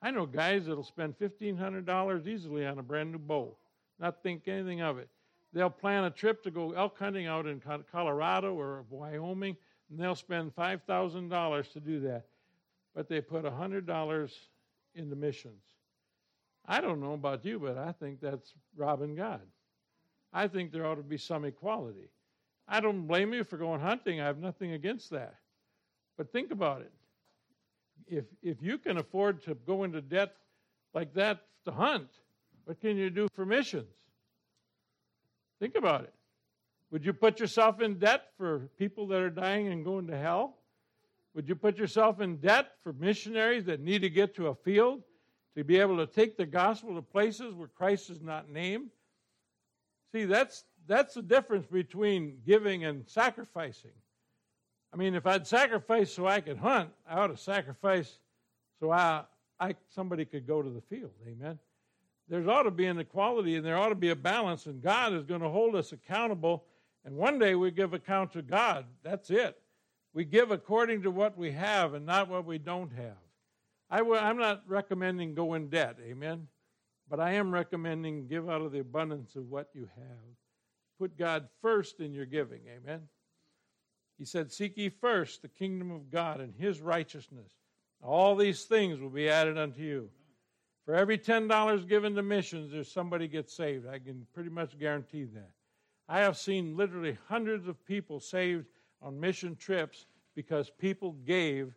I 0.00 0.10
know 0.10 0.26
guys 0.26 0.66
that'll 0.66 0.82
spend 0.82 1.18
$1,500 1.18 2.26
easily 2.26 2.66
on 2.66 2.78
a 2.78 2.82
brand 2.82 3.12
new 3.12 3.18
bow, 3.18 3.56
not 4.00 4.22
think 4.22 4.48
anything 4.48 4.80
of 4.80 4.98
it. 4.98 5.08
They'll 5.52 5.70
plan 5.70 6.04
a 6.04 6.10
trip 6.10 6.42
to 6.44 6.50
go 6.50 6.72
elk 6.72 6.98
hunting 6.98 7.26
out 7.26 7.46
in 7.46 7.60
Colorado 7.90 8.54
or 8.54 8.84
Wyoming, 8.88 9.56
and 9.90 9.98
they'll 9.98 10.14
spend 10.14 10.54
$5,000 10.54 11.72
to 11.72 11.80
do 11.80 12.00
that. 12.00 12.26
But 12.94 13.08
they 13.08 13.20
put 13.20 13.44
$100 13.44 14.32
into 14.94 15.16
missions. 15.16 15.62
I 16.66 16.80
don't 16.80 17.00
know 17.00 17.14
about 17.14 17.44
you, 17.44 17.58
but 17.58 17.76
I 17.76 17.92
think 17.92 18.20
that's 18.20 18.54
robbing 18.76 19.14
God. 19.14 19.42
I 20.32 20.48
think 20.48 20.72
there 20.72 20.86
ought 20.86 20.94
to 20.94 21.02
be 21.02 21.18
some 21.18 21.44
equality. 21.44 22.08
I 22.68 22.80
don't 22.80 23.06
blame 23.06 23.34
you 23.34 23.44
for 23.44 23.56
going 23.58 23.80
hunting. 23.80 24.20
I 24.20 24.26
have 24.26 24.38
nothing 24.38 24.72
against 24.72 25.10
that. 25.10 25.34
But 26.16 26.32
think 26.32 26.50
about 26.50 26.82
it 26.82 26.92
if 28.06 28.24
if 28.42 28.62
you 28.62 28.78
can 28.78 28.98
afford 28.98 29.42
to 29.44 29.54
go 29.54 29.84
into 29.84 30.00
debt 30.00 30.34
like 30.94 31.14
that 31.14 31.46
to 31.64 31.72
hunt, 31.72 32.08
what 32.64 32.80
can 32.80 32.96
you 32.96 33.10
do 33.10 33.28
for 33.34 33.46
missions? 33.46 33.88
Think 35.62 35.76
about 35.76 36.02
it. 36.02 36.12
Would 36.90 37.04
you 37.06 37.12
put 37.12 37.38
yourself 37.38 37.80
in 37.80 38.00
debt 38.00 38.30
for 38.36 38.68
people 38.80 39.06
that 39.06 39.20
are 39.20 39.30
dying 39.30 39.68
and 39.68 39.84
going 39.84 40.08
to 40.08 40.18
hell? 40.18 40.56
Would 41.36 41.48
you 41.48 41.54
put 41.54 41.78
yourself 41.78 42.20
in 42.20 42.38
debt 42.38 42.72
for 42.82 42.92
missionaries 42.92 43.66
that 43.66 43.78
need 43.78 44.02
to 44.02 44.10
get 44.10 44.34
to 44.34 44.48
a 44.48 44.56
field 44.56 45.04
to 45.56 45.62
be 45.62 45.78
able 45.78 45.98
to 45.98 46.06
take 46.08 46.36
the 46.36 46.46
gospel 46.46 46.96
to 46.96 47.00
places 47.00 47.54
where 47.54 47.68
Christ 47.68 48.10
is 48.10 48.20
not 48.20 48.50
named? 48.50 48.90
See, 50.10 50.24
that's 50.24 50.64
that's 50.88 51.14
the 51.14 51.22
difference 51.22 51.68
between 51.68 52.38
giving 52.44 52.84
and 52.84 53.08
sacrificing. 53.08 53.92
I 54.92 54.96
mean, 54.96 55.14
if 55.14 55.28
I'd 55.28 55.46
sacrifice 55.46 56.12
so 56.12 56.26
I 56.26 56.40
could 56.40 56.58
hunt, 56.58 56.90
I 57.08 57.20
ought 57.20 57.28
to 57.28 57.36
sacrifice 57.36 58.18
so 58.80 58.90
I, 58.90 59.22
I 59.60 59.76
somebody 59.94 60.24
could 60.24 60.44
go 60.44 60.60
to 60.60 60.70
the 60.70 60.80
field. 60.80 61.12
Amen. 61.24 61.60
There 62.28 62.48
ought 62.48 62.62
to 62.62 62.70
be 62.70 62.86
an 62.86 62.98
equality 62.98 63.56
and 63.56 63.64
there 63.64 63.76
ought 63.76 63.90
to 63.90 63.94
be 63.94 64.10
a 64.10 64.16
balance, 64.16 64.66
and 64.66 64.82
God 64.82 65.12
is 65.12 65.24
going 65.24 65.40
to 65.40 65.48
hold 65.48 65.74
us 65.74 65.92
accountable. 65.92 66.64
And 67.04 67.16
one 67.16 67.38
day 67.38 67.54
we 67.54 67.70
give 67.70 67.94
account 67.94 68.32
to 68.32 68.42
God. 68.42 68.86
That's 69.02 69.30
it. 69.30 69.58
We 70.14 70.24
give 70.24 70.50
according 70.50 71.02
to 71.02 71.10
what 71.10 71.36
we 71.36 71.52
have 71.52 71.94
and 71.94 72.06
not 72.06 72.28
what 72.28 72.44
we 72.44 72.58
don't 72.58 72.92
have. 72.92 73.16
i 73.90 73.98
w- 73.98 74.18
I'm 74.18 74.38
not 74.38 74.62
recommending 74.66 75.34
go 75.34 75.54
in 75.54 75.68
debt, 75.68 75.96
amen. 76.02 76.48
But 77.08 77.18
I 77.20 77.32
am 77.32 77.52
recommending 77.52 78.28
give 78.28 78.48
out 78.48 78.62
of 78.62 78.72
the 78.72 78.80
abundance 78.80 79.36
of 79.36 79.50
what 79.50 79.68
you 79.74 79.88
have. 79.96 80.36
Put 80.98 81.18
God 81.18 81.48
first 81.60 82.00
in 82.00 82.12
your 82.12 82.26
giving, 82.26 82.60
amen. 82.68 83.08
He 84.18 84.24
said, 84.24 84.52
Seek 84.52 84.76
ye 84.76 84.88
first 84.88 85.42
the 85.42 85.48
kingdom 85.48 85.90
of 85.90 86.10
God 86.10 86.40
and 86.40 86.54
his 86.54 86.80
righteousness. 86.80 87.52
All 88.02 88.36
these 88.36 88.64
things 88.64 89.00
will 89.00 89.10
be 89.10 89.28
added 89.28 89.58
unto 89.58 89.80
you. 89.80 90.10
For 90.84 90.94
every 90.94 91.18
$10 91.18 91.88
given 91.88 92.14
to 92.14 92.22
missions, 92.22 92.72
there's 92.72 92.90
somebody 92.90 93.28
gets 93.28 93.54
saved. 93.54 93.86
I 93.86 93.98
can 93.98 94.26
pretty 94.34 94.50
much 94.50 94.78
guarantee 94.78 95.24
that. 95.24 95.50
I 96.08 96.20
have 96.20 96.36
seen 96.36 96.76
literally 96.76 97.16
hundreds 97.28 97.68
of 97.68 97.84
people 97.84 98.20
saved 98.20 98.66
on 99.00 99.18
mission 99.18 99.56
trips 99.56 100.06
because 100.34 100.70
people 100.70 101.12
gave 101.24 101.72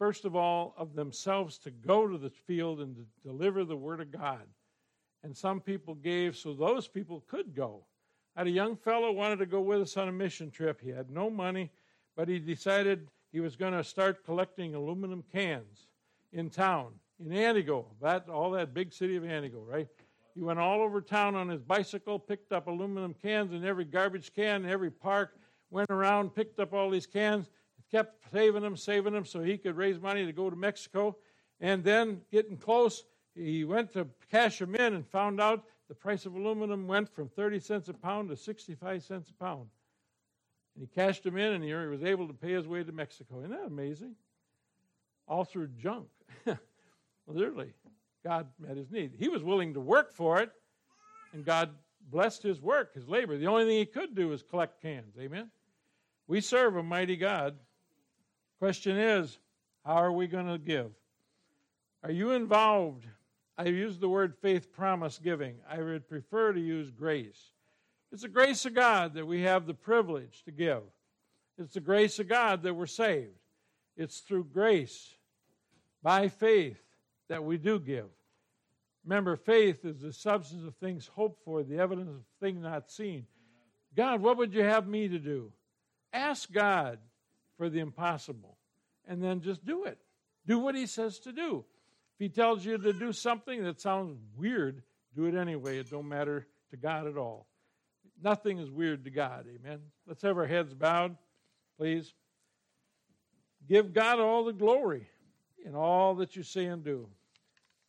first 0.00 0.24
of 0.24 0.34
all, 0.34 0.74
of 0.78 0.94
themselves 0.94 1.58
to 1.58 1.70
go 1.70 2.08
to 2.08 2.16
the 2.16 2.30
field 2.30 2.80
and 2.80 2.96
to 2.96 3.04
deliver 3.22 3.66
the 3.66 3.76
Word 3.76 4.00
of 4.00 4.10
God. 4.10 4.40
And 5.22 5.36
some 5.36 5.60
people 5.60 5.94
gave 5.94 6.34
so 6.34 6.54
those 6.54 6.88
people 6.88 7.22
could 7.28 7.54
go. 7.54 7.84
I 8.34 8.40
had 8.40 8.46
a 8.46 8.50
young 8.50 8.76
fellow 8.76 9.12
wanted 9.12 9.40
to 9.40 9.46
go 9.46 9.60
with 9.60 9.82
us 9.82 9.98
on 9.98 10.08
a 10.08 10.12
mission 10.12 10.50
trip. 10.50 10.80
He 10.80 10.88
had 10.88 11.10
no 11.10 11.28
money, 11.28 11.70
but 12.16 12.28
he 12.28 12.38
decided 12.38 13.08
he 13.30 13.40
was 13.40 13.56
going 13.56 13.74
to 13.74 13.84
start 13.84 14.24
collecting 14.24 14.74
aluminum 14.74 15.22
cans 15.30 15.88
in 16.32 16.48
town, 16.48 16.92
in 17.20 17.30
Antigo, 17.30 17.84
that 18.00 18.28
all 18.28 18.50
that 18.52 18.72
big 18.72 18.92
city 18.92 19.16
of 19.16 19.22
Antigo, 19.22 19.66
right? 19.66 19.88
He 20.34 20.42
went 20.42 20.58
all 20.58 20.80
over 20.80 21.00
town 21.00 21.34
on 21.34 21.48
his 21.48 21.60
bicycle, 21.60 22.18
picked 22.18 22.52
up 22.52 22.66
aluminum 22.66 23.14
cans 23.14 23.52
in 23.52 23.64
every 23.64 23.84
garbage 23.84 24.32
can, 24.32 24.64
in 24.64 24.70
every 24.70 24.90
park, 24.90 25.36
went 25.70 25.90
around, 25.90 26.34
picked 26.34 26.58
up 26.60 26.72
all 26.72 26.88
these 26.90 27.06
cans, 27.06 27.50
kept 27.90 28.16
saving 28.32 28.62
them, 28.62 28.76
saving 28.76 29.12
them 29.12 29.24
so 29.24 29.40
he 29.40 29.58
could 29.58 29.76
raise 29.76 30.00
money 30.00 30.24
to 30.24 30.32
go 30.32 30.48
to 30.48 30.56
Mexico. 30.56 31.16
And 31.60 31.84
then, 31.84 32.22
getting 32.32 32.56
close, 32.56 33.04
he 33.34 33.64
went 33.64 33.92
to 33.92 34.06
cash 34.30 34.58
them 34.58 34.74
in 34.74 34.94
and 34.94 35.06
found 35.06 35.40
out 35.40 35.64
the 35.88 35.94
price 35.94 36.24
of 36.24 36.34
aluminum 36.34 36.86
went 36.86 37.12
from 37.12 37.28
30 37.28 37.58
cents 37.58 37.88
a 37.88 37.94
pound 37.94 38.30
to 38.30 38.36
65 38.36 39.02
cents 39.02 39.30
a 39.30 39.34
pound. 39.34 39.66
And 40.74 40.82
he 40.82 40.86
cashed 40.86 41.24
them 41.24 41.36
in 41.36 41.52
and 41.52 41.64
he 41.64 41.74
was 41.74 42.04
able 42.04 42.28
to 42.28 42.32
pay 42.32 42.52
his 42.52 42.66
way 42.66 42.84
to 42.84 42.92
Mexico. 42.92 43.40
Isn't 43.40 43.50
that 43.50 43.66
amazing? 43.66 44.14
All 45.26 45.44
through 45.44 45.68
junk. 45.78 46.06
Literally, 47.26 47.72
God 48.24 48.48
met 48.58 48.76
his 48.76 48.90
need. 48.90 49.12
He 49.18 49.28
was 49.28 49.42
willing 49.42 49.74
to 49.74 49.80
work 49.80 50.12
for 50.12 50.40
it, 50.40 50.50
and 51.32 51.44
God 51.44 51.70
blessed 52.10 52.42
his 52.42 52.60
work, 52.60 52.94
his 52.94 53.08
labor. 53.08 53.36
The 53.36 53.46
only 53.46 53.64
thing 53.64 53.78
he 53.78 53.86
could 53.86 54.14
do 54.14 54.28
was 54.28 54.42
collect 54.42 54.82
cans. 54.82 55.14
Amen? 55.18 55.50
We 56.26 56.40
serve 56.40 56.76
a 56.76 56.82
mighty 56.82 57.16
God. 57.16 57.56
Question 58.58 58.96
is, 58.96 59.38
how 59.84 59.94
are 59.94 60.12
we 60.12 60.26
going 60.26 60.46
to 60.46 60.58
give? 60.58 60.90
Are 62.02 62.10
you 62.10 62.32
involved? 62.32 63.06
I 63.56 63.64
use 63.64 63.98
the 63.98 64.08
word 64.08 64.34
faith 64.40 64.72
promise 64.72 65.18
giving. 65.22 65.56
I 65.68 65.80
would 65.80 66.08
prefer 66.08 66.52
to 66.52 66.60
use 66.60 66.90
grace. 66.90 67.52
It's 68.12 68.22
the 68.22 68.28
grace 68.28 68.66
of 68.66 68.74
God 68.74 69.14
that 69.14 69.26
we 69.26 69.42
have 69.42 69.66
the 69.66 69.74
privilege 69.74 70.42
to 70.44 70.50
give. 70.50 70.82
It's 71.58 71.74
the 71.74 71.80
grace 71.80 72.18
of 72.18 72.28
God 72.28 72.62
that 72.62 72.74
we're 72.74 72.86
saved. 72.86 73.38
It's 73.96 74.20
through 74.20 74.44
grace, 74.44 75.14
by 76.02 76.28
faith, 76.28 76.80
that 77.30 77.44
we 77.44 77.56
do 77.56 77.78
give. 77.78 78.08
Remember, 79.04 79.36
faith 79.36 79.84
is 79.84 80.00
the 80.00 80.12
substance 80.12 80.66
of 80.66 80.74
things 80.76 81.08
hoped 81.14 81.42
for, 81.44 81.62
the 81.62 81.78
evidence 81.78 82.10
of 82.10 82.22
things 82.40 82.62
not 82.62 82.90
seen. 82.90 83.24
God, 83.96 84.20
what 84.20 84.36
would 84.36 84.52
you 84.52 84.62
have 84.62 84.86
me 84.86 85.08
to 85.08 85.18
do? 85.18 85.52
Ask 86.12 86.52
God 86.52 86.98
for 87.56 87.70
the 87.70 87.78
impossible 87.78 88.58
and 89.08 89.22
then 89.22 89.40
just 89.40 89.64
do 89.64 89.84
it. 89.84 89.98
Do 90.46 90.58
what 90.58 90.74
He 90.74 90.86
says 90.86 91.20
to 91.20 91.32
do. 91.32 91.64
If 92.14 92.18
He 92.18 92.28
tells 92.28 92.64
you 92.64 92.76
to 92.76 92.92
do 92.92 93.12
something 93.12 93.62
that 93.64 93.80
sounds 93.80 94.18
weird, 94.36 94.82
do 95.16 95.24
it 95.26 95.34
anyway. 95.34 95.78
It 95.78 95.90
don't 95.90 96.08
matter 96.08 96.46
to 96.70 96.76
God 96.76 97.06
at 97.06 97.16
all. 97.16 97.46
Nothing 98.22 98.58
is 98.58 98.70
weird 98.70 99.04
to 99.04 99.10
God. 99.10 99.46
Amen. 99.48 99.80
Let's 100.06 100.22
have 100.22 100.36
our 100.36 100.46
heads 100.46 100.74
bowed, 100.74 101.16
please. 101.78 102.12
Give 103.68 103.92
God 103.92 104.18
all 104.18 104.44
the 104.44 104.52
glory 104.52 105.08
in 105.64 105.74
all 105.74 106.16
that 106.16 106.36
you 106.36 106.42
say 106.42 106.66
and 106.66 106.84
do. 106.84 107.08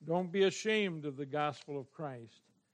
Don't 0.06 0.32
be 0.32 0.43
ashamed 0.43 1.06
of 1.06 1.18
the 1.18 1.26
gospel 1.26 1.80
of 1.80 1.91
Christ. 1.91 2.41